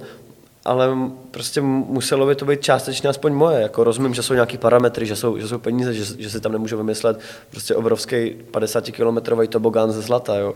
ale 0.67 0.89
prostě 1.31 1.61
muselo 1.61 2.25
by 2.25 2.35
to 2.35 2.45
být 2.45 2.61
částečně 2.61 3.09
aspoň 3.09 3.33
moje. 3.33 3.61
Jako 3.61 3.83
rozumím, 3.83 4.13
že 4.13 4.23
jsou 4.23 4.33
nějaký 4.33 4.57
parametry, 4.57 5.05
že 5.05 5.15
jsou, 5.15 5.37
že 5.37 5.47
jsou 5.47 5.59
peníze, 5.59 5.93
že, 5.93 6.05
že 6.23 6.29
si 6.29 6.39
tam 6.39 6.51
nemůžu 6.51 6.77
vymyslet 6.77 7.19
prostě 7.51 7.75
obrovský 7.75 8.35
50-kilometrový 8.51 9.47
tobogán 9.47 9.91
ze 9.91 10.01
zlata, 10.01 10.35
jo. 10.35 10.53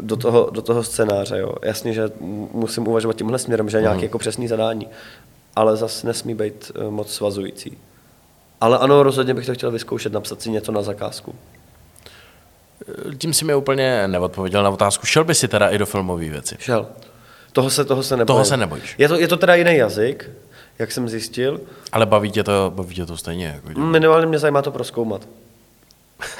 Do 0.00 0.16
toho, 0.16 0.50
do 0.52 0.62
toho 0.62 0.84
scénáře, 0.84 1.38
jo. 1.38 1.52
Jasně, 1.62 1.92
že 1.92 2.10
musím 2.52 2.88
uvažovat 2.88 3.16
tímhle 3.16 3.38
směrem, 3.38 3.68
že 3.68 3.76
je 3.76 3.82
nějaký 3.82 4.02
jako 4.02 4.18
přesný 4.18 4.48
zadání, 4.48 4.88
ale 5.56 5.76
zase 5.76 6.06
nesmí 6.06 6.34
být 6.34 6.72
eh, 6.74 6.90
moc 6.90 7.14
svazující. 7.14 7.78
Ale 8.60 8.78
ano, 8.78 9.02
rozhodně 9.02 9.34
bych 9.34 9.46
to 9.46 9.54
chtěl 9.54 9.70
vyzkoušet, 9.70 10.12
napsat 10.12 10.42
si 10.42 10.50
něco 10.50 10.72
na 10.72 10.82
zakázku. 10.82 11.34
Tím 13.18 13.34
si 13.34 13.44
mi 13.44 13.54
úplně 13.54 14.08
neodpověděl 14.08 14.62
na 14.62 14.70
otázku. 14.70 15.06
Šel 15.06 15.24
by 15.24 15.34
si 15.34 15.48
teda 15.48 15.68
i 15.68 15.78
do 15.78 15.86
filmové 15.86 16.28
věci? 16.28 16.56
Šel. 16.58 16.86
Toho 17.54 17.70
se, 17.70 17.84
toho 17.84 18.02
se 18.02 18.16
nebojím. 18.16 18.36
Toho 18.36 18.44
se 18.44 18.56
nebojíš. 18.56 18.94
Je 18.98 19.08
to, 19.08 19.18
je 19.18 19.28
to 19.28 19.36
teda 19.36 19.54
jiný 19.54 19.76
jazyk, 19.76 20.30
jak 20.78 20.92
jsem 20.92 21.08
zjistil. 21.08 21.60
Ale 21.92 22.06
baví 22.06 22.30
tě 22.30 22.44
to, 22.44 22.72
baví 22.74 22.94
tě 22.94 23.06
to 23.06 23.16
stejně? 23.16 23.46
Jako 23.46 23.80
Minimálně 23.80 24.26
mě 24.26 24.38
zajímá 24.38 24.62
to 24.62 24.70
proskoumat. 24.70 25.28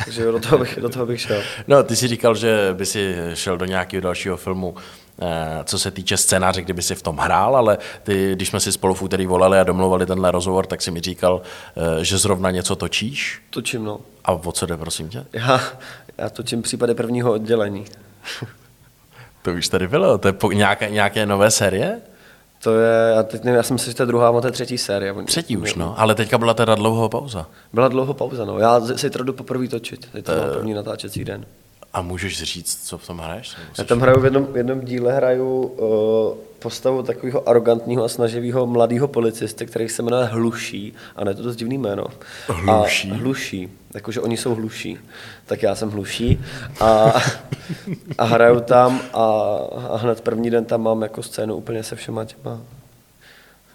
Takže 0.04 0.22
jo, 0.22 0.32
do 0.32 0.40
toho 0.40 0.58
bych, 0.58 0.78
do 0.80 0.88
toho 0.88 1.06
bych 1.06 1.20
šel. 1.20 1.42
No, 1.68 1.82
ty 1.82 1.96
jsi 1.96 2.08
říkal, 2.08 2.34
že 2.34 2.70
by 2.72 2.86
si 2.86 3.16
šel 3.34 3.56
do 3.56 3.64
nějakého 3.64 4.00
dalšího 4.00 4.36
filmu, 4.36 4.74
eh, 5.22 5.26
co 5.64 5.78
se 5.78 5.90
týče 5.90 6.16
scénáře, 6.16 6.62
kdyby 6.62 6.82
si 6.82 6.94
v 6.94 7.02
tom 7.02 7.16
hrál, 7.16 7.56
ale 7.56 7.78
ty, 8.02 8.32
když 8.34 8.48
jsme 8.48 8.60
si 8.60 8.72
spolu 8.72 8.94
v 8.94 9.02
úterý 9.02 9.26
volali 9.26 9.58
a 9.58 9.64
domluvali 9.64 10.06
tenhle 10.06 10.30
rozhovor, 10.30 10.66
tak 10.66 10.82
si 10.82 10.90
mi 10.90 11.00
říkal, 11.00 11.42
eh, 11.76 12.04
že 12.04 12.18
zrovna 12.18 12.50
něco 12.50 12.76
točíš. 12.76 13.42
Točím, 13.50 13.84
no. 13.84 14.00
A 14.24 14.32
o 14.32 14.52
co 14.52 14.66
jde, 14.66 14.76
prosím 14.76 15.08
tě? 15.08 15.24
Já, 15.32 15.60
já 16.18 16.30
točím 16.30 16.62
případy 16.62 16.94
prvního 16.94 17.32
oddělení. 17.32 17.84
To 19.44 19.52
už 19.52 19.68
tady 19.68 19.88
bylo, 19.88 20.18
to 20.18 20.28
je 20.28 20.32
po, 20.32 20.52
nějaké, 20.52 20.90
nějaké 20.90 21.26
nové 21.26 21.50
série? 21.50 22.00
To 22.62 22.78
je, 22.78 23.12
já 23.14 23.22
teď 23.22 23.44
nevím, 23.44 23.56
já 23.56 23.62
jsem 23.62 23.78
si 23.78 23.90
že 23.90 23.96
to 23.96 24.02
je 24.02 24.06
druhá, 24.06 24.40
to 24.40 24.46
je 24.46 24.52
třetí 24.52 24.78
série. 24.78 25.14
Třetí 25.24 25.56
už, 25.56 25.74
no, 25.74 26.00
ale 26.00 26.14
teďka 26.14 26.38
byla 26.38 26.54
teda 26.54 26.74
dlouhá 26.74 27.08
pauza. 27.08 27.46
Byla 27.72 27.88
dlouho 27.88 28.14
pauza, 28.14 28.44
no. 28.44 28.58
Já 28.58 28.80
si 28.80 29.10
jdu 29.10 29.32
poprvé 29.32 29.68
točit. 29.68 30.08
Teď 30.12 30.24
to 30.24 30.32
mám 30.32 30.50
první 30.50 30.74
natáčecí 30.74 31.24
den. 31.24 31.44
A 31.92 32.02
můžeš 32.02 32.42
říct, 32.42 32.88
co 32.88 32.98
v 32.98 33.06
tom 33.06 33.18
hraješ? 33.18 33.56
Já 33.78 33.84
tam 33.84 34.00
hraju 34.00 34.20
v 34.20 34.24
jednom, 34.24 34.46
v 34.46 34.56
jednom 34.56 34.80
díle 34.80 35.12
hraju 35.12 35.62
uh, 35.62 36.36
postavu 36.64 37.02
takového 37.02 37.48
arrogantního 37.48 38.04
a 38.04 38.08
snaživého 38.08 38.66
mladého 38.66 39.08
policisty, 39.08 39.66
který 39.66 39.88
se 39.88 40.02
jmenuje 40.02 40.24
Hluší, 40.24 40.94
a 41.16 41.24
ne 41.24 41.34
to 41.34 41.42
dost 41.42 41.56
divný 41.56 41.78
jméno. 41.78 42.04
Hluší? 42.48 43.10
A 43.12 43.14
hluší, 43.14 43.68
jakože 43.94 44.20
oni 44.20 44.36
jsou 44.36 44.54
hluší. 44.54 44.98
Tak 45.46 45.62
já 45.62 45.74
jsem 45.74 45.90
hluší 45.90 46.40
a, 46.80 47.12
a 48.18 48.24
hraju 48.24 48.60
tam 48.60 49.00
a, 49.12 49.24
a 49.90 49.96
hned 49.96 50.20
první 50.20 50.50
den 50.50 50.64
tam 50.64 50.82
mám 50.82 51.02
jako 51.02 51.22
scénu 51.22 51.54
úplně 51.56 51.82
se 51.82 51.96
všema 51.96 52.24
těma 52.24 52.60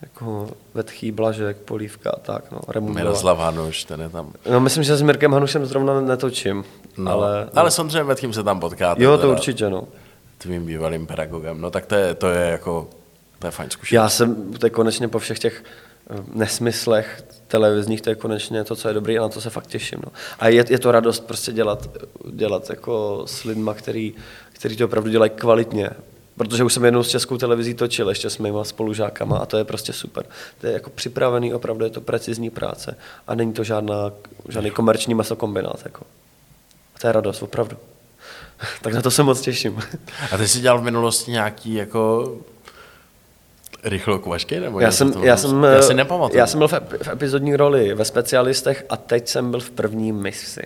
jako 0.02 0.50
Vetchý, 0.74 1.12
Blažek, 1.12 1.58
Polívka 1.58 2.10
a 2.10 2.20
tak, 2.20 2.52
no. 2.52 2.82
Miroslav 2.82 3.38
Hanuš, 3.38 3.84
ten 3.84 4.02
je 4.02 4.10
tam. 4.10 4.34
No, 4.52 4.60
myslím, 4.60 4.84
že 4.84 4.98
s 4.98 5.02
Mirkem 5.02 5.34
Hanušem 5.34 5.66
zrovna 5.66 6.02
netočím, 6.02 6.64
No, 6.98 7.12
ale, 7.12 7.38
ale, 7.38 7.50
ale 7.56 7.72
samozřejmě 7.72 8.16
kým 8.16 8.34
se 8.34 8.44
tam 8.44 8.60
potkáte. 8.60 9.04
jo, 9.04 9.12
to 9.12 9.18
teda 9.18 9.34
určitě, 9.34 9.70
no. 9.70 9.84
Tvým 10.40 10.66
bývalým 10.66 11.08
pedagogem. 11.08 11.62
No 11.62 11.72
tak 11.72 11.86
to 11.86 11.96
je, 11.96 12.16
to 12.16 12.30
je 12.30 12.50
jako, 12.52 12.90
to 13.40 13.48
je 13.48 13.52
fajn 13.52 13.70
zkušenost. 13.70 14.04
Já 14.04 14.10
jsem 14.10 14.54
to 14.54 14.70
konečně 14.70 15.08
po 15.08 15.20
všech 15.20 15.40
těch 15.40 15.64
eh, 16.10 16.24
nesmyslech 16.34 17.24
televizních, 17.48 18.02
to 18.02 18.10
je 18.10 18.16
konečně 18.16 18.64
to, 18.64 18.76
co 18.76 18.88
je 18.88 18.94
dobrý 18.94 19.20
a 19.20 19.22
na 19.22 19.30
to 19.30 19.42
se 19.42 19.50
fakt 19.50 19.68
těším. 19.68 20.00
No. 20.06 20.12
A 20.40 20.48
je, 20.48 20.66
je 20.70 20.80
to 20.80 20.92
radost 20.92 21.28
prostě 21.28 21.52
dělat, 21.52 21.90
dělat 22.32 22.70
jako 22.70 23.24
s 23.26 23.44
lidma, 23.44 23.74
který, 23.74 24.14
který 24.54 24.78
to 24.78 24.86
opravdu 24.86 25.10
dělají 25.10 25.32
kvalitně. 25.32 25.90
Protože 26.38 26.64
už 26.64 26.74
jsem 26.74 26.86
jednou 26.86 27.04
s 27.04 27.10
českou 27.10 27.38
televizí 27.38 27.74
točil 27.74 28.10
ještě 28.10 28.30
s 28.30 28.38
mýma 28.38 28.64
spolužákama 28.64 29.38
a 29.38 29.46
to 29.46 29.58
je 29.58 29.64
prostě 29.64 29.94
super. 29.94 30.26
To 30.62 30.68
je 30.68 30.74
jako 30.74 30.90
připravený, 30.90 31.54
opravdu 31.54 31.86
je 31.86 31.92
to 31.92 32.02
precizní 32.02 32.50
práce 32.50 32.98
a 33.28 33.36
není 33.36 33.54
to 33.54 33.64
žádná, 33.64 34.12
žádný 34.50 34.72
komerční 34.72 35.14
masokombinát. 35.14 35.82
Jako. 35.86 36.06
A 36.96 37.00
to 37.00 37.08
je 37.08 37.14
radost, 37.14 37.44
opravdu. 37.44 37.78
tak 38.82 38.94
na 38.94 39.02
to 39.02 39.12
se 39.12 39.24
moc 39.24 39.42
těším. 39.42 39.80
A 40.32 40.38
ty 40.38 40.48
jsi 40.48 40.60
dělal 40.60 40.80
v 40.80 40.84
minulosti 40.84 41.32
nějaký 41.32 41.74
jako 41.74 42.34
rychlokvašky? 43.84 44.60
Nebo 44.60 44.80
Já 44.80 44.92
jsem, 44.92 45.14
já 45.22 45.38
jsem, 45.38 45.64
já 45.64 45.82
si 45.82 45.92
eh, 45.92 45.96
nepamatuju. 45.96 46.38
Já 46.40 46.48
jsem 46.48 46.58
byl 46.58 46.68
v, 46.68 46.74
ep- 46.74 47.04
v 47.04 47.08
epizodní 47.08 47.56
roli 47.56 47.94
ve 47.94 48.06
specialistech 48.06 48.86
a 48.90 48.98
teď 48.98 49.28
jsem 49.28 49.52
byl 49.52 49.60
v 49.60 49.70
první 49.70 50.12
misi, 50.12 50.62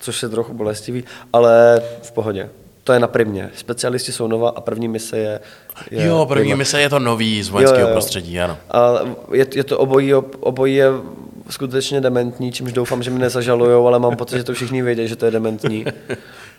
což 0.00 0.22
je 0.22 0.28
trochu 0.28 0.54
bolestivý, 0.54 1.04
ale 1.32 1.82
v 2.02 2.12
pohodě. 2.12 2.50
To 2.84 2.92
je 2.92 2.98
na 2.98 3.06
primě. 3.06 3.50
Specialisti 3.56 4.12
jsou 4.12 4.26
nová 4.26 4.48
a 4.56 4.60
první 4.60 4.88
mise 4.88 5.18
je... 5.18 5.40
je 5.90 6.06
jo, 6.06 6.26
první 6.26 6.44
prima. 6.44 6.56
mise 6.56 6.80
je 6.80 6.90
to 6.90 6.98
nový 6.98 7.42
z 7.42 7.48
vojenského 7.48 7.80
Jo, 7.80 7.86
jo, 7.86 7.90
jo. 7.90 7.94
prostředí, 7.94 8.40
ano. 8.40 8.58
A 8.70 8.92
je, 9.32 9.46
je 9.54 9.64
to 9.64 9.78
obojí, 9.78 10.14
obojí 10.40 10.74
je 10.74 10.86
skutečně 11.50 12.00
dementní, 12.00 12.52
čímž 12.52 12.72
doufám, 12.72 13.02
že 13.02 13.10
mě 13.10 13.20
nezažalujou, 13.20 13.86
ale 13.86 13.98
mám 13.98 14.16
pocit, 14.16 14.36
že 14.36 14.44
to 14.44 14.54
všichni 14.54 14.82
vědí, 14.82 15.08
že 15.08 15.16
to 15.16 15.24
je 15.24 15.30
dementní. 15.30 15.84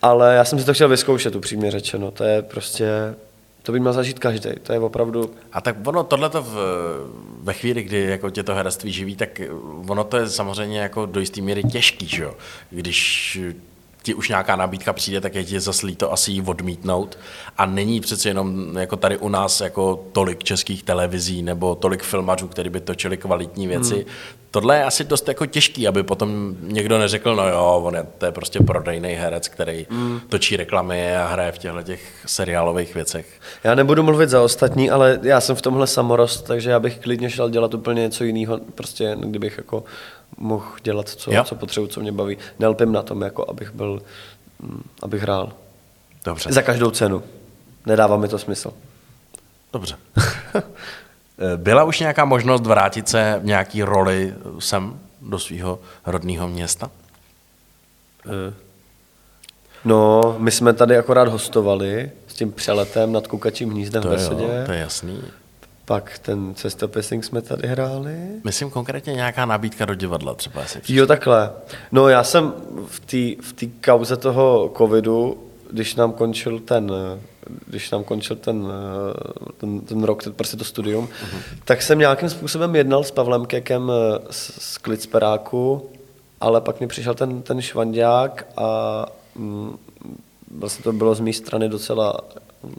Ale 0.01 0.35
já 0.35 0.45
jsem 0.45 0.59
si 0.59 0.65
to 0.65 0.73
chtěl 0.73 0.89
vyzkoušet, 0.89 1.35
upřímně 1.35 1.71
řečeno. 1.71 2.11
To 2.11 2.23
je 2.23 2.41
prostě... 2.41 3.15
To 3.63 3.71
by 3.71 3.79
měl 3.79 3.93
zažít 3.93 4.19
každý. 4.19 4.49
To 4.63 4.73
je 4.73 4.79
opravdu 4.79 5.31
A 5.53 5.61
tak 5.61 5.87
ono 5.87 6.03
tohle 6.03 6.29
v, 6.33 6.57
ve 7.41 7.53
chvíli, 7.53 7.83
kdy 7.83 8.01
jako 8.01 8.29
tě 8.29 8.43
to 8.43 8.55
herectví 8.55 8.91
živí, 8.91 9.15
tak 9.15 9.41
ono 9.87 10.03
to 10.03 10.17
je 10.17 10.29
samozřejmě 10.29 10.79
jako 10.79 11.05
do 11.05 11.19
jisté 11.19 11.41
míry 11.41 11.63
těžký, 11.63 12.07
že 12.07 12.23
jo? 12.23 12.33
Když 12.69 13.39
ti 14.05 14.13
už 14.13 14.29
nějaká 14.29 14.55
nabídka 14.55 14.93
přijde, 14.93 15.21
tak 15.21 15.35
je 15.35 15.43
ti 15.43 15.59
zaslí 15.59 15.95
to 15.95 16.13
asi 16.13 16.31
ji 16.31 16.41
odmítnout. 16.41 17.17
A 17.57 17.65
není 17.65 18.01
přece 18.01 18.29
jenom 18.29 18.77
jako 18.77 18.95
tady 18.95 19.17
u 19.17 19.29
nás 19.29 19.61
jako 19.61 20.05
tolik 20.11 20.43
českých 20.43 20.83
televizí 20.83 21.43
nebo 21.43 21.75
tolik 21.75 22.03
filmařů, 22.03 22.47
kteří 22.47 22.69
by 22.69 22.79
točili 22.79 23.17
kvalitní 23.17 23.67
věci. 23.67 23.95
Hmm. 23.95 24.03
Tohle 24.51 24.77
je 24.77 24.83
asi 24.83 25.03
dost 25.03 25.27
jako 25.27 25.45
těžký, 25.45 25.87
aby 25.87 26.03
potom 26.03 26.55
někdo 26.61 26.97
neřekl, 26.97 27.35
no 27.35 27.49
jo, 27.49 27.81
on 27.85 27.95
je, 27.95 28.05
to 28.17 28.25
je 28.25 28.31
prostě 28.31 28.59
prodejný 28.59 29.09
herec, 29.09 29.47
který 29.47 29.87
hmm. 29.89 30.21
točí 30.29 30.57
reklamy 30.57 31.17
a 31.17 31.27
hraje 31.27 31.51
v 31.51 31.57
těchto 31.57 31.83
těch 31.83 32.01
seriálových 32.25 32.95
věcech. 32.95 33.27
Já 33.63 33.75
nebudu 33.75 34.03
mluvit 34.03 34.29
za 34.29 34.41
ostatní, 34.41 34.89
ale 34.89 35.19
já 35.23 35.41
jsem 35.41 35.55
v 35.55 35.61
tomhle 35.61 35.87
samorost, 35.87 36.47
takže 36.47 36.69
já 36.69 36.79
bych 36.79 36.97
klidně 36.97 37.29
šel 37.29 37.49
dělat 37.49 37.73
úplně 37.73 38.01
něco 38.01 38.23
jiného, 38.23 38.59
prostě 38.75 39.17
kdybych 39.19 39.57
jako 39.57 39.83
mohl 40.37 40.65
dělat, 40.83 41.09
co, 41.09 41.33
Jo. 41.33 41.43
co 41.43 41.55
potřebuji, 41.55 41.87
co 41.87 41.99
mě 42.01 42.11
baví. 42.11 42.37
Nelpím 42.59 42.91
na 42.91 43.01
tom, 43.03 43.21
jako 43.21 43.49
abych 43.49 43.71
byl, 43.73 44.01
mm, 44.59 44.83
abych 45.01 45.21
hrál. 45.21 45.53
Dobře. 46.25 46.51
Za 46.53 46.61
každou 46.61 46.91
cenu. 46.91 47.23
Nedává 47.85 48.17
mi 48.17 48.27
to 48.27 48.39
smysl. 48.39 48.73
Dobře. 49.73 49.95
Eh, 50.57 50.61
Byla 51.57 51.83
už 51.83 51.99
nějaká 51.99 52.25
možnost 52.25 52.61
vrátit 52.67 53.09
se 53.09 53.39
v 53.41 53.45
nějaký 53.45 53.83
roli 53.83 54.33
sem 54.59 54.99
do 55.21 55.39
svého 55.39 55.79
rodného 56.05 56.47
města? 56.47 56.91
No, 59.85 60.35
my 60.39 60.51
jsme 60.51 60.73
tady 60.73 60.97
akorát 60.97 61.27
hostovali 61.27 62.11
s 62.27 62.33
tím 62.33 62.51
přeletem 62.51 63.11
nad 63.11 63.27
Kukačím 63.27 63.69
hnízdem 63.69 64.03
To 64.03 64.07
v 64.09 64.11
Besedě. 64.11 64.43
jo, 64.43 64.49
to 64.65 64.71
je 64.71 64.79
jasný. 64.79 65.21
Pak 65.85 66.19
ten 66.19 66.55
cestopising 66.55 67.25
jsme 67.25 67.41
tady 67.41 67.67
hráli. 67.67 68.17
Myslím 68.43 68.69
konkrétně 68.69 69.13
nějaká 69.13 69.45
nabídka 69.45 69.85
do 69.85 69.95
divadla 69.95 70.33
třeba. 70.33 70.61
Přišla. 70.61 70.95
Jo, 70.95 71.07
takhle. 71.07 71.51
No 71.91 72.09
já 72.09 72.23
jsem 72.23 72.53
v 72.87 72.99
té 72.99 73.43
v 73.43 73.53
té 73.53 73.91
kauze 73.91 74.17
toho 74.17 74.73
covidu, 74.77 75.37
když 75.71 75.95
nám 75.95 76.11
končil 76.11 76.59
ten, 76.59 76.91
když 77.67 77.91
nám 77.91 78.03
končil 78.03 78.35
ten, 78.35 78.67
ten, 79.57 79.79
ten 79.79 80.03
rok, 80.03 80.23
ten, 80.23 80.33
prostě 80.33 80.57
to 80.57 80.63
studium, 80.63 81.05
uh-huh. 81.07 81.39
tak 81.65 81.81
jsem 81.81 81.99
nějakým 81.99 82.29
způsobem 82.29 82.75
jednal 82.75 83.03
s 83.03 83.11
Pavlem 83.11 83.45
Kekem 83.45 83.91
z, 84.29 84.51
z 84.57 84.77
Klicperáku, 84.77 85.89
ale 86.41 86.61
pak 86.61 86.79
mi 86.79 86.87
přišel 86.87 87.13
ten, 87.13 87.41
ten 87.41 87.61
švandák 87.61 88.47
a 88.57 89.05
mm, 89.35 89.77
vlastně 90.51 90.83
to 90.83 90.93
bylo 90.93 91.15
z 91.15 91.19
mé 91.19 91.33
strany 91.33 91.69
docela 91.69 92.19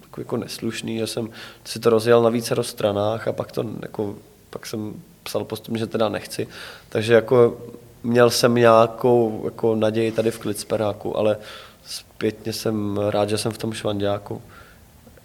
takový 0.01 0.21
jako 0.25 0.37
neslušný, 0.37 0.99
že 0.99 1.07
jsem 1.07 1.29
si 1.65 1.79
to 1.79 1.91
rozjel 1.91 2.23
na 2.23 2.31
více 2.31 2.55
stranách 2.63 3.29
a 3.29 3.33
pak 3.33 3.53
to 3.53 3.65
jako, 3.83 4.15
pak 4.51 4.67
jsem 4.67 4.95
psal 5.23 5.45
postupně, 5.45 5.79
že 5.79 5.87
teda 5.87 6.09
nechci. 6.09 6.49
Takže 6.89 7.15
jako 7.15 7.57
měl 8.03 8.31
jsem 8.31 8.55
nějakou 8.55 9.43
jako 9.45 9.75
naději 9.75 10.13
tady 10.13 10.31
v 10.31 10.39
Klicperáku, 10.39 11.19
ale 11.19 11.37
zpětně 11.87 12.53
jsem 12.53 13.01
rád, 13.11 13.29
že 13.29 13.39
jsem 13.39 13.53
v 13.53 13.59
tom 13.59 13.73
švandáku. 13.73 14.43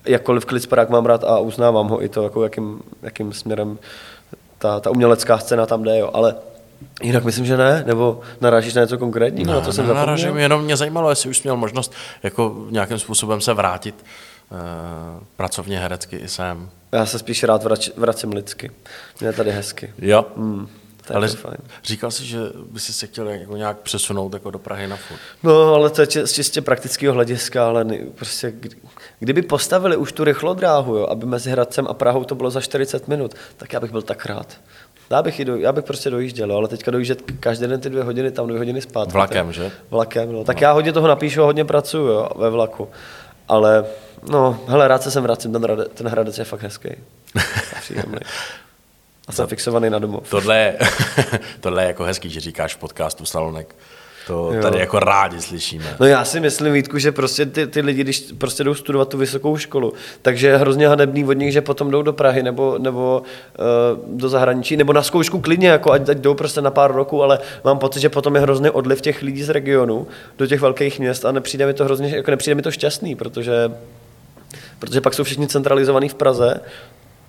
Jakkoliv 0.05 0.45
Klicperák 0.45 0.89
mám 0.89 1.05
rád 1.05 1.23
a 1.23 1.39
uznávám 1.39 1.87
ho 1.87 2.03
i 2.03 2.09
to, 2.09 2.23
jako 2.23 2.43
jakým, 2.43 2.81
jakým 3.01 3.33
směrem 3.33 3.77
ta, 4.57 4.79
ta 4.79 4.89
umělecká 4.89 5.37
scéna 5.37 5.65
tam 5.65 5.83
jde, 5.83 5.99
jo. 5.99 6.09
ale 6.13 6.35
Jinak 7.03 7.23
myslím, 7.23 7.45
že 7.45 7.57
ne, 7.57 7.83
nebo 7.87 8.19
narážíš 8.41 8.73
na 8.73 8.81
něco 8.81 8.97
konkrétního, 8.97 9.51
no, 9.51 9.59
na 9.59 9.65
to 9.65 9.73
jsem 9.73 9.83
ne, 9.83 9.87
zapomněl? 9.87 10.05
narážím, 10.05 10.37
jenom 10.37 10.63
mě 10.63 10.77
zajímalo, 10.77 11.09
jestli 11.09 11.29
už 11.29 11.37
jsi 11.37 11.43
měl 11.43 11.57
možnost 11.57 11.93
jako 12.23 12.65
nějakým 12.69 12.99
způsobem 12.99 13.41
se 13.41 13.53
vrátit 13.53 14.05
pracovně 15.35 15.79
herecky 15.79 16.15
i 16.15 16.27
sem. 16.27 16.69
Já 16.91 17.05
se 17.05 17.19
spíš 17.19 17.43
rád 17.43 17.63
vrač, 17.63 17.89
vracím 17.97 18.31
lidsky. 18.33 18.71
Mě 19.19 19.29
je 19.29 19.33
tady 19.33 19.51
hezky. 19.51 19.93
Jo, 19.97 20.25
to 21.07 21.13
je 21.13 21.17
ale 21.17 21.27
fajn. 21.27 21.57
říkal 21.83 22.11
jsi, 22.11 22.25
že 22.25 22.37
by 22.71 22.79
si 22.79 22.93
se 22.93 23.07
chtěl 23.07 23.29
jako 23.29 23.57
nějak 23.57 23.77
přesunout 23.79 24.33
jako 24.33 24.51
do 24.51 24.59
Prahy 24.59 24.87
na 24.87 24.95
furt. 24.95 25.19
No, 25.43 25.73
ale 25.73 25.89
to 25.89 26.01
je 26.01 26.07
z 26.27 26.31
čistě 26.33 26.61
praktického 26.61 27.13
hlediska, 27.13 27.67
ale 27.67 27.83
ne, 27.83 27.97
prostě, 28.15 28.51
kdy- 28.51 28.75
kdyby 29.19 29.41
postavili 29.41 29.97
už 29.97 30.11
tu 30.11 30.23
rychlodráhu, 30.23 30.95
jo, 30.97 31.07
aby 31.09 31.25
mezi 31.25 31.49
Hradcem 31.51 31.87
a 31.87 31.93
Prahou 31.93 32.23
to 32.23 32.35
bylo 32.35 32.49
za 32.51 32.61
40 32.61 33.07
minut, 33.07 33.33
tak 33.57 33.73
já 33.73 33.79
bych 33.79 33.91
byl 33.91 34.01
tak 34.01 34.25
rád. 34.25 34.47
Já 35.09 35.21
bych, 35.21 35.39
i 35.39 35.45
do, 35.45 35.55
já 35.57 35.71
bych 35.71 35.83
prostě 35.85 36.09
dojížděl, 36.09 36.53
ale 36.57 36.67
teďka 36.67 36.91
dojíždět 36.91 37.21
každý 37.39 37.67
den 37.67 37.81
ty 37.81 37.89
dvě 37.89 38.03
hodiny, 38.03 38.31
tam 38.31 38.47
dvě 38.47 38.57
hodiny 38.59 38.81
zpátky. 38.81 39.13
Vlakem, 39.13 39.45
tak, 39.47 39.55
že? 39.55 39.71
Vlakem, 39.89 40.31
no. 40.33 40.43
Tak 40.43 40.61
já 40.61 40.71
hodně 40.71 40.93
toho 40.93 41.07
napíšu 41.07 41.41
a 41.41 41.45
hodně 41.45 41.65
pracuju 41.65 42.05
jo, 42.07 42.29
ve 42.35 42.49
vlaku. 42.49 42.89
Ale, 43.47 43.85
no, 44.29 44.59
hele, 44.67 44.87
rád 44.87 45.03
se 45.03 45.11
sem 45.11 45.23
vracím, 45.23 45.51
ten, 45.51 45.63
Hrade, 45.63 45.85
ten 45.85 46.07
Hradec 46.07 46.37
je 46.37 46.43
fakt 46.43 46.61
hezký. 46.61 46.89
A 47.35 47.79
příjemný. 47.81 48.17
A 49.27 49.31
jsem 49.31 49.47
fixovaný 49.47 49.89
na 49.89 49.99
domov. 49.99 50.29
Tohle 50.29 50.57
je, 50.57 50.77
tohle 51.59 51.83
je 51.83 51.87
jako 51.87 52.03
hezký, 52.03 52.29
že 52.29 52.39
říkáš 52.39 52.75
v 52.75 52.77
podcastu 52.77 53.25
Salonek. 53.25 53.75
To 54.27 54.53
Jo. 54.53 54.61
tady 54.61 54.79
jako 54.79 54.99
rádi 54.99 55.41
slyšíme. 55.41 55.95
No 55.99 56.05
já 56.05 56.25
si 56.25 56.39
myslím, 56.39 56.73
Vítku, 56.73 56.97
že 56.97 57.11
prostě 57.11 57.45
ty, 57.45 57.67
ty 57.67 57.81
lidi, 57.81 58.01
když 58.03 58.19
prostě 58.37 58.63
jdou 58.63 58.73
studovat 58.73 59.09
tu 59.09 59.17
vysokou 59.17 59.57
školu, 59.57 59.93
takže 60.21 60.47
je 60.47 60.57
hrozně 60.57 60.87
hanebný 60.87 61.25
od 61.25 61.33
nich, 61.33 61.53
že 61.53 61.61
potom 61.61 61.91
jdou 61.91 62.01
do 62.01 62.13
Prahy 62.13 62.43
nebo, 62.43 62.77
nebo 62.77 63.23
uh, 64.03 64.17
do 64.19 64.29
zahraničí, 64.29 64.77
nebo 64.77 64.93
na 64.93 65.03
zkoušku 65.03 65.39
klidně, 65.41 65.67
jako 65.67 65.91
ať, 65.91 66.09
ať 66.09 66.17
jdou 66.17 66.33
prostě 66.33 66.61
na 66.61 66.71
pár 66.71 66.91
roků, 66.95 67.23
ale 67.23 67.39
mám 67.63 67.79
pocit, 67.79 67.99
že 67.99 68.09
potom 68.09 68.35
je 68.35 68.41
hrozný 68.41 68.69
odliv 68.69 69.01
těch 69.01 69.21
lidí 69.21 69.43
z 69.43 69.49
regionu 69.49 70.07
do 70.37 70.47
těch 70.47 70.61
velkých 70.61 70.99
měst 70.99 71.25
a 71.25 71.31
nepřijde 71.31 71.65
mi 71.65 71.73
to 71.73 71.83
hrozně, 71.85 72.15
jako 72.15 72.31
nepřijde 72.31 72.55
mi 72.55 72.61
to 72.61 72.71
šťastný, 72.71 73.15
protože, 73.15 73.71
protože 74.81 75.01
pak 75.01 75.13
jsou 75.13 75.23
všichni 75.23 75.47
centralizovaní 75.47 76.09
v 76.09 76.13
Praze 76.13 76.59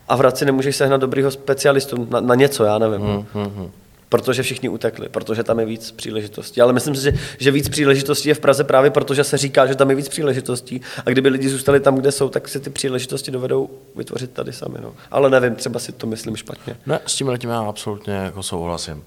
a 0.08 0.16
v 0.16 0.18
Hradci 0.18 0.44
nemůžeš 0.44 0.76
sehnat 0.76 1.00
dobrýho 1.00 1.30
specialistu 1.30 2.08
na, 2.10 2.20
na 2.20 2.34
něco, 2.34 2.64
já 2.64 2.78
nevím. 2.78 3.00
Hmm, 3.00 3.26
hmm, 3.34 3.52
hmm. 3.56 3.70
Protože 4.08 4.42
všichni 4.42 4.68
utekli, 4.68 5.08
protože 5.08 5.42
tam 5.42 5.60
je 5.60 5.66
víc 5.66 5.90
příležitostí. 5.90 6.60
Ale 6.60 6.72
myslím 6.72 6.94
si, 6.94 7.02
že, 7.02 7.12
že 7.38 7.50
víc 7.50 7.68
příležitostí 7.68 8.28
je 8.28 8.34
v 8.34 8.40
Praze 8.40 8.64
právě 8.64 8.90
protože 8.90 9.24
se 9.24 9.36
říká, 9.38 9.66
že 9.66 9.74
tam 9.74 9.90
je 9.90 9.96
víc 9.96 10.08
příležitostí. 10.08 10.80
A 11.06 11.10
kdyby 11.10 11.28
lidi 11.28 11.48
zůstali 11.48 11.80
tam, 11.80 11.96
kde 11.96 12.12
jsou, 12.12 12.28
tak 12.28 12.48
si 12.48 12.60
ty 12.60 12.70
příležitosti 12.70 13.30
dovedou 13.30 13.70
vytvořit 13.96 14.30
tady 14.30 14.52
sami. 14.52 14.78
No. 14.80 14.92
Ale 15.10 15.30
nevím, 15.30 15.54
třeba 15.54 15.80
si 15.80 15.92
to 15.92 16.06
myslím 16.06 16.36
špatně. 16.36 16.76
Ne, 16.86 17.00
s 17.06 17.14
tím 17.14 17.28
letím 17.28 17.50
já 17.50 17.60
absolutně 17.60 18.14
jako 18.14 18.42
souhlasím. 18.42 19.04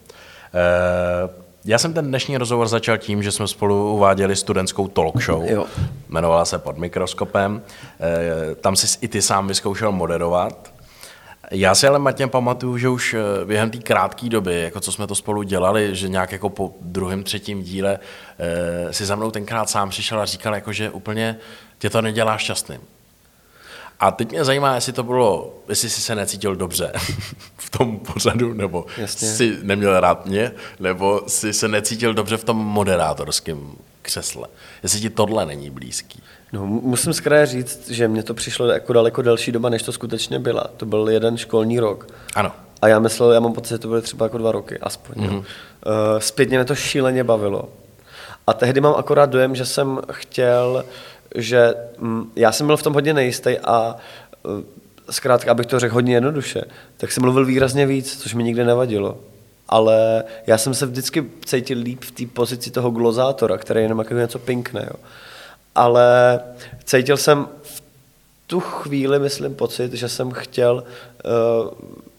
Eh, 0.54 1.45
já 1.66 1.78
jsem 1.78 1.94
ten 1.94 2.08
dnešní 2.08 2.38
rozhovor 2.38 2.68
začal 2.68 2.98
tím, 2.98 3.24
že 3.24 3.32
jsme 3.32 3.48
spolu 3.48 3.94
uváděli 3.94 4.36
studentskou 4.36 4.88
talk 4.88 5.22
show. 5.22 5.44
Jo. 5.46 5.66
Jmenovala 6.10 6.46
se 6.46 6.60
Pod 6.60 6.78
mikroskopem. 6.78 7.62
Eh, 8.00 8.56
tam 8.56 8.76
jsi 8.76 8.98
i 9.02 9.08
ty 9.08 9.22
sám 9.22 9.48
vyzkoušel 9.48 9.92
moderovat. 9.92 10.74
Já 11.52 11.76
si 11.76 11.88
ale 11.88 12.00
Matěj 12.00 12.28
pamatuju, 12.28 12.78
že 12.78 12.90
už 12.90 13.14
eh, 13.14 13.46
během 13.46 13.72
té 13.72 13.78
krátké 13.78 14.30
doby, 14.30 14.62
jako 14.62 14.80
co 14.80 14.92
jsme 14.92 15.08
to 15.08 15.16
spolu 15.16 15.44
dělali, 15.44 15.96
že 15.96 16.10
nějak 16.10 16.32
jako 16.32 16.50
po 16.50 16.74
druhém, 16.82 17.24
třetím 17.24 17.64
díle 17.64 18.00
eh, 18.40 18.94
si 18.94 19.06
za 19.06 19.16
mnou 19.16 19.32
tenkrát 19.32 19.70
sám 19.70 19.90
přišel 19.90 20.22
a 20.22 20.26
říkal, 20.26 20.56
jako, 20.56 20.74
že 20.74 20.90
úplně 20.90 21.38
tě 21.78 21.90
to 21.90 22.02
nedělá 22.02 22.38
šťastným. 22.38 22.82
A 24.00 24.12
teď 24.12 24.32
mě 24.32 24.46
zajímá, 24.46 24.76
jestli 24.76 24.94
to 24.94 25.04
bylo, 25.04 25.54
jestli 25.70 25.90
jsi 25.90 26.02
se 26.02 26.16
necítil 26.16 26.56
dobře 26.56 26.92
v 27.58 27.70
tom 27.70 28.00
pořadu, 28.00 28.54
nebo 28.54 28.86
Jasně. 28.98 29.28
jsi 29.28 29.58
neměl 29.62 30.00
rád 30.00 30.26
mě, 30.26 30.52
nebo 30.80 31.22
jsi 31.28 31.54
se 31.54 31.68
necítil 31.68 32.14
dobře 32.14 32.38
v 32.38 32.44
tom 32.44 32.58
moderátorském 32.58 33.72
křesle. 34.02 34.48
Jestli 34.84 35.00
ti 35.00 35.10
tohle 35.10 35.46
není 35.46 35.70
blízký. 35.70 36.24
No, 36.54 36.66
mu- 36.66 36.82
musím 36.82 37.14
z 37.14 37.20
kraje 37.20 37.46
říct, 37.46 37.90
že 37.90 38.08
mně 38.08 38.24
to 38.24 38.34
přišlo 38.34 38.68
jako 38.68 38.94
daleko 38.94 39.22
delší 39.22 39.52
doba, 39.52 39.70
než 39.70 39.84
to 39.84 39.92
skutečně 39.92 40.40
byla. 40.40 40.64
To 40.78 40.86
byl 40.86 41.10
jeden 41.10 41.38
školní 41.38 41.80
rok. 41.80 42.08
Ano. 42.36 42.52
A 42.82 42.88
já 42.88 43.00
myslel, 43.00 43.32
já 43.32 43.40
mám 43.40 43.54
pocit, 43.54 43.70
že 43.70 43.78
to 43.78 43.88
byly 43.88 44.02
třeba 44.02 44.26
jako 44.26 44.38
dva 44.38 44.52
roky, 44.52 44.78
aspoň. 44.80 45.16
Mm-hmm. 45.16 45.38
Uh, 45.38 45.44
zpětně 46.20 46.58
mě 46.58 46.66
to 46.66 46.76
šíleně 46.76 47.24
bavilo. 47.24 47.70
A 48.48 48.54
tehdy 48.54 48.82
mám 48.82 48.96
akorát 48.98 49.30
dojem, 49.30 49.56
že 49.56 49.66
jsem 49.66 50.00
chtěl, 50.12 50.86
že 51.36 51.74
mm, 51.98 52.32
já 52.36 52.52
jsem 52.52 52.68
byl 52.68 52.78
v 52.78 52.84
tom 52.84 52.94
hodně 52.94 53.14
nejistý 53.14 53.58
a 53.64 53.96
uh, 54.44 54.62
zkrátka, 55.10 55.52
abych 55.52 55.66
to 55.66 55.80
řekl 55.80 55.94
hodně 55.94 56.14
jednoduše, 56.14 56.62
tak 56.98 57.12
jsem 57.12 57.24
mluvil 57.24 57.46
výrazně 57.46 57.86
víc, 57.86 58.22
což 58.22 58.34
mi 58.34 58.44
nikdy 58.44 58.64
nevadilo. 58.64 59.18
Ale 59.70 60.24
já 60.48 60.58
jsem 60.58 60.74
se 60.74 60.86
vždycky 60.86 61.26
cítil 61.46 61.80
líp 61.80 62.04
v 62.04 62.12
té 62.12 62.26
pozici 62.26 62.72
toho 62.72 62.92
glozátora, 62.92 63.58
který 63.58 63.82
jenom 63.82 64.00
jako 64.00 64.14
něco 64.14 64.40
pinkne. 64.40 64.88
Jo. 64.90 65.00
Ale 65.76 66.40
cítil 66.84 67.18
jsem 67.18 67.48
v 67.64 67.84
tu 68.48 68.60
chvíli, 68.60 69.20
myslím, 69.20 69.56
pocit, 69.56 69.94
že 69.94 70.10
jsem 70.10 70.32
chtěl 70.32 70.84
uh, 70.84 71.70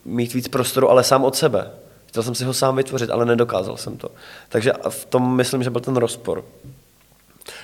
mít 0.04 0.34
víc 0.34 0.48
prostoru, 0.48 0.90
ale 0.90 1.04
sám 1.04 1.24
od 1.24 1.36
sebe. 1.36 1.70
Chtěl 2.06 2.22
jsem 2.22 2.34
si 2.34 2.44
ho 2.44 2.54
sám 2.54 2.76
vytvořit, 2.76 3.10
ale 3.10 3.26
nedokázal 3.26 3.76
jsem 3.76 3.96
to. 3.96 4.10
Takže 4.48 4.72
v 4.88 5.04
tom 5.04 5.36
myslím, 5.36 5.62
že 5.62 5.70
byl 5.70 5.80
ten 5.80 5.96
rozpor. 5.96 6.44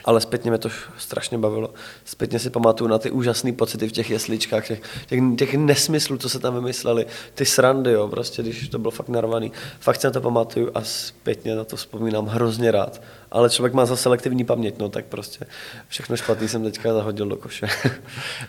Ale 0.05 0.21
zpětně 0.21 0.51
mě 0.51 0.59
to 0.59 0.69
strašně 0.99 1.39
bavilo. 1.39 1.71
Zpětně 2.05 2.39
si 2.39 2.51
pamatuju 2.51 2.91
na 2.91 2.99
ty 2.99 3.11
úžasné 3.11 3.53
pocity 3.53 3.89
v 3.89 3.93
těch 3.93 4.11
jesličkách, 4.11 4.67
těch, 4.67 4.81
těch, 5.07 5.21
těch 5.39 5.55
nesmyslů, 5.55 6.19
co 6.19 6.29
se 6.29 6.39
tam 6.39 6.55
vymysleli, 6.55 7.07
ty 7.35 7.45
srandy, 7.45 7.93
jo, 7.93 8.09
prostě, 8.09 8.43
když 8.43 8.69
to 8.69 8.79
bylo 8.79 8.91
fakt 8.91 9.09
narvaný. 9.09 9.53
Fakt 9.81 10.01
si 10.01 10.07
na 10.07 10.11
to 10.11 10.21
pamatuju 10.21 10.71
a 10.75 10.83
zpětně 10.85 11.55
na 11.55 11.65
to 11.65 11.77
vzpomínám 11.77 12.27
hrozně 12.27 12.71
rád. 12.71 13.03
Ale 13.31 13.51
člověk 13.51 13.75
má 13.75 13.87
za 13.87 13.97
selektivní 13.97 14.45
paměť, 14.45 14.79
no 14.79 14.89
tak 14.89 15.05
prostě 15.05 15.47
všechno 15.89 16.17
špatný 16.17 16.49
jsem 16.49 16.65
teďka 16.65 16.93
zahodil 16.93 17.27
do 17.27 17.37
koše. 17.37 17.67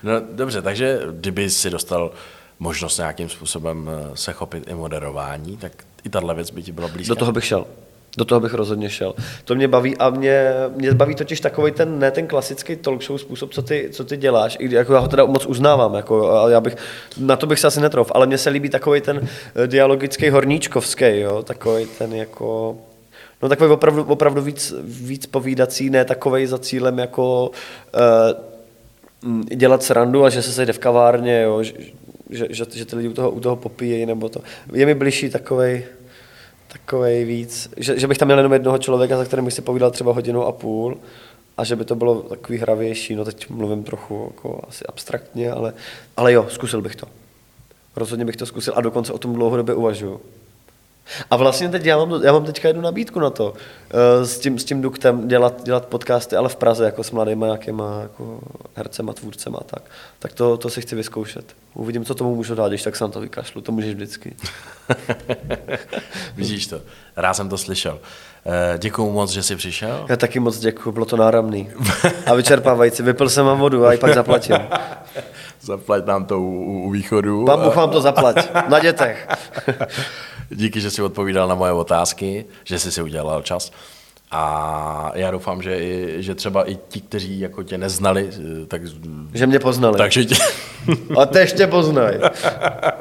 No 0.03 0.11
dobře, 0.31 0.61
takže 0.61 0.99
kdyby 1.11 1.49
si 1.49 1.69
dostal 1.69 2.11
možnost 2.59 2.97
nějakým 2.97 3.29
způsobem 3.29 3.89
eh, 3.89 4.17
se 4.17 4.33
chopit 4.33 4.67
i 4.67 4.73
moderování, 4.73 5.57
tak 5.57 5.71
i 6.03 6.09
tahle 6.09 6.35
věc 6.35 6.51
by 6.51 6.63
ti 6.63 6.71
byla 6.71 6.87
blízká. 6.87 7.13
Do 7.13 7.19
toho 7.19 7.31
bych 7.31 7.45
šel. 7.45 7.65
Do 8.17 8.25
toho 8.25 8.41
bych 8.41 8.53
rozhodně 8.53 8.89
šel. 8.89 9.15
To 9.45 9.55
mě 9.55 9.67
baví 9.67 9.97
a 9.97 10.09
mě, 10.09 10.51
mě 10.75 10.93
baví 10.93 11.15
totiž 11.15 11.39
takový 11.39 11.71
ten, 11.71 11.99
ne 11.99 12.11
ten 12.11 12.27
klasický 12.27 12.75
talk 12.75 13.03
show 13.03 13.19
způsob, 13.19 13.53
co 13.53 13.61
ty, 13.61 13.89
co 13.91 14.03
ty 14.03 14.17
děláš. 14.17 14.57
I, 14.59 14.75
jako 14.75 14.93
já 14.93 14.99
ho 14.99 15.07
teda 15.07 15.25
moc 15.25 15.45
uznávám, 15.45 15.93
jako, 15.93 16.31
a 16.31 16.49
já 16.49 16.61
bych, 16.61 16.75
na 17.17 17.35
to 17.35 17.47
bych 17.47 17.59
se 17.59 17.67
asi 17.67 17.81
netrof, 17.81 18.11
ale 18.15 18.27
mně 18.27 18.37
se 18.37 18.49
líbí 18.49 18.69
takový 18.69 19.01
ten 19.01 19.27
eh, 19.55 19.67
dialogický 19.67 20.29
horníčkovský, 20.29 21.19
jo, 21.19 21.43
takový 21.43 21.85
ten 21.97 22.13
jako, 22.13 22.77
no 23.41 23.49
takový 23.49 23.71
opravdu, 23.71 24.03
opravdu 24.03 24.41
víc, 24.41 24.73
víc 24.83 25.25
povídací, 25.25 25.89
ne 25.89 26.05
takový 26.05 26.45
za 26.45 26.57
cílem 26.57 26.99
jako 26.99 27.51
uh, 27.95 29.43
dělat 29.55 29.83
srandu 29.83 30.25
a 30.25 30.29
že 30.29 30.41
se 30.41 30.51
sejde 30.51 30.73
v 30.73 30.79
kavárně, 30.79 31.41
jo, 31.41 31.63
že, 31.63 31.73
že, 32.29 32.47
že, 32.49 32.65
že 32.73 32.85
ty 32.85 32.95
lidi 32.95 33.09
u 33.09 33.13
toho, 33.13 33.31
u 33.31 33.39
toho 33.39 33.55
popíjejí, 33.55 34.05
nebo 34.05 34.29
to. 34.29 34.41
Je 34.73 34.85
mi 34.85 34.93
bližší 34.93 35.29
takovej, 35.29 35.85
takovej 36.73 37.25
víc, 37.25 37.69
že, 37.77 37.99
že 37.99 38.07
bych 38.07 38.17
tam 38.17 38.27
měl 38.27 38.37
jenom 38.37 38.53
jednoho 38.53 38.77
člověka, 38.77 39.17
za 39.17 39.25
kterým 39.25 39.45
bych 39.45 39.53
si 39.53 39.61
povídal 39.61 39.91
třeba 39.91 40.13
hodinu 40.13 40.43
a 40.45 40.51
půl 40.51 40.97
a 41.57 41.63
že 41.63 41.75
by 41.75 41.85
to 41.85 41.95
bylo 41.95 42.21
takový 42.21 42.57
hravější, 42.57 43.15
no 43.15 43.25
teď 43.25 43.49
mluvím 43.49 43.83
trochu 43.83 44.31
jako 44.33 44.61
asi 44.67 44.85
abstraktně, 44.85 45.51
ale, 45.51 45.73
ale 46.17 46.33
jo, 46.33 46.45
zkusil 46.49 46.81
bych 46.81 46.95
to. 46.95 47.07
Rozhodně 47.95 48.25
bych 48.25 48.37
to 48.37 48.45
zkusil 48.45 48.73
a 48.75 48.81
dokonce 48.81 49.13
o 49.13 49.17
tom 49.17 49.33
dlouhodobě 49.33 49.75
uvažuju. 49.75 50.21
A 51.31 51.35
vlastně 51.35 51.69
teď 51.69 51.85
já 51.85 51.97
mám, 51.97 52.23
já 52.23 52.31
mám 52.31 52.45
teďka 52.45 52.67
jednu 52.67 52.83
nabídku 52.83 53.19
na 53.19 53.29
to, 53.29 53.53
eh, 53.91 54.25
s 54.25 54.39
tím, 54.39 54.59
s 54.59 54.65
tím 54.65 54.81
duktem 54.81 55.27
dělat, 55.27 55.63
dělat 55.63 55.85
podcasty, 55.85 56.35
ale 56.35 56.49
v 56.49 56.55
Praze, 56.55 56.85
jako 56.85 57.03
s 57.03 57.11
mladýma 57.11 57.45
nějakýma 57.45 57.99
jako 58.01 58.39
hercema, 58.75 59.13
tvůrcema, 59.13 59.59
tak, 59.65 59.83
tak 60.19 60.33
to, 60.33 60.57
to 60.57 60.69
si 60.69 60.81
chci 60.81 60.95
vyzkoušet. 60.95 61.45
Uvidím, 61.73 62.05
co 62.05 62.15
tomu 62.15 62.35
můžu 62.35 62.55
dát, 62.55 62.67
když 62.67 62.83
tak 62.83 62.95
se 62.95 63.03
na 63.03 63.09
to 63.09 63.19
vykašlu, 63.19 63.61
to 63.61 63.71
můžeš 63.71 63.93
vždycky. 63.93 64.35
Vidíš 66.35 66.67
to, 66.67 66.81
rád 67.15 67.33
jsem 67.33 67.49
to 67.49 67.57
slyšel. 67.57 67.99
Eh, 68.45 68.77
děkuju 68.77 69.11
moc, 69.11 69.31
že 69.31 69.43
jsi 69.43 69.55
přišel. 69.55 70.05
Já 70.09 70.15
taky 70.15 70.39
moc 70.39 70.59
děkuji, 70.59 70.91
bylo 70.91 71.05
to 71.05 71.17
náramný 71.17 71.69
a 72.25 72.33
vyčerpávající. 72.33 73.03
Vypil 73.03 73.29
jsem 73.29 73.45
vám 73.45 73.59
vodu 73.59 73.85
a 73.85 73.93
i 73.93 73.97
pak 73.97 74.13
zaplatím. 74.13 74.57
Zaplať 75.61 76.05
nám 76.05 76.25
to 76.25 76.39
u, 76.39 76.81
u 76.85 76.91
východu. 76.91 77.45
Pán 77.45 77.61
Bůh 77.63 77.75
vám 77.75 77.89
to 77.89 78.01
zaplať, 78.01 78.49
na 78.69 78.79
dětech. 78.79 79.27
Díky, 80.55 80.81
že 80.81 80.91
jsi 80.91 81.01
odpovídal 81.01 81.47
na 81.47 81.55
moje 81.55 81.71
otázky, 81.71 82.45
že 82.63 82.79
jsi 82.79 82.91
si 82.91 83.01
udělal 83.01 83.41
čas. 83.41 83.71
A 84.35 85.11
já 85.15 85.31
doufám, 85.31 85.61
že, 85.61 85.79
i, 85.79 86.15
že 86.23 86.35
třeba 86.35 86.69
i 86.69 86.77
ti, 86.89 87.01
kteří 87.01 87.39
jako 87.39 87.63
tě 87.63 87.77
neznali, 87.77 88.29
eh, 88.33 88.65
tak... 88.65 88.81
Že 89.33 89.47
mě 89.47 89.59
poznali. 89.59 89.97
Takže 89.97 90.25
tě... 90.25 90.35
A 91.21 91.25
teď 91.25 91.57
tě 91.57 91.67
poznají. 91.67 92.17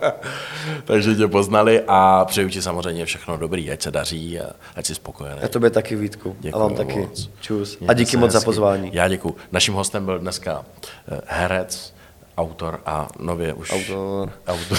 takže 0.84 1.14
tě 1.14 1.26
poznali 1.28 1.82
a 1.88 2.24
přeju 2.24 2.48
ti 2.48 2.62
samozřejmě 2.62 3.04
všechno 3.06 3.36
dobrý, 3.36 3.70
ať 3.70 3.82
se 3.82 3.90
daří 3.90 4.40
a 4.40 4.44
ať 4.76 4.86
jsi 4.86 4.94
spokojený. 4.94 5.38
Já 5.42 5.48
tobě 5.48 5.70
taky, 5.70 5.96
Vítku. 5.96 6.36
Děkuju 6.40 6.62
a 6.62 6.66
vám 6.66 6.76
taky. 6.76 6.98
moc. 6.98 7.30
Čus. 7.40 7.78
Mějte 7.78 7.90
A 7.92 7.94
díky 7.94 8.16
moc 8.16 8.30
za 8.30 8.38
hezky. 8.38 8.44
pozvání. 8.44 8.90
Já 8.92 9.08
děkuji. 9.08 9.36
Naším 9.52 9.74
hostem 9.74 10.04
byl 10.04 10.18
dneska 10.18 10.64
eh, 11.12 11.20
herec, 11.26 11.94
autor 12.38 12.80
a 12.86 13.08
nově 13.18 13.54
už... 13.54 13.72
Autor. 13.72 14.32
Autor. 14.46 14.78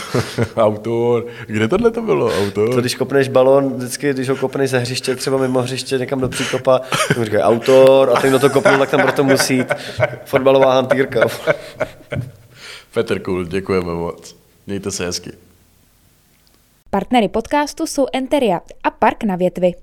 autor. 0.57 1.25
Kde 1.47 1.67
tohle 1.67 1.91
to 1.91 2.01
bylo? 2.01 2.37
Autor? 2.39 2.69
To, 2.69 2.81
když 2.81 2.95
kopneš 2.95 3.27
balon, 3.27 3.73
vždycky, 3.73 4.13
když 4.13 4.29
ho 4.29 4.35
kopneš 4.35 4.69
ze 4.69 4.79
hřiště, 4.79 5.15
třeba 5.15 5.37
mimo 5.37 5.61
hřiště, 5.61 5.97
někam 5.97 6.19
do 6.19 6.29
příkopa, 6.29 6.81
tak 7.07 7.25
říkají 7.25 7.43
autor 7.43 8.09
a 8.15 8.21
ten, 8.21 8.29
kdo 8.29 8.39
to 8.39 8.49
kopnul, 8.49 8.77
tak 8.77 8.89
tam 8.89 9.01
proto 9.01 9.23
musí 9.23 9.55
jít. 9.55 9.73
Fotbalová 10.25 10.73
hantýrka. 10.73 11.27
Petr 12.93 13.19
Kul, 13.19 13.45
děkujeme 13.45 13.93
moc. 13.93 14.35
Mějte 14.67 14.91
se 14.91 15.05
hezky. 15.05 15.31
Partnery 16.89 17.27
podcastu 17.27 17.87
jsou 17.87 18.05
Enteria 18.13 18.61
a 18.83 18.91
Park 18.91 19.23
na 19.23 19.35
větvi. 19.35 19.73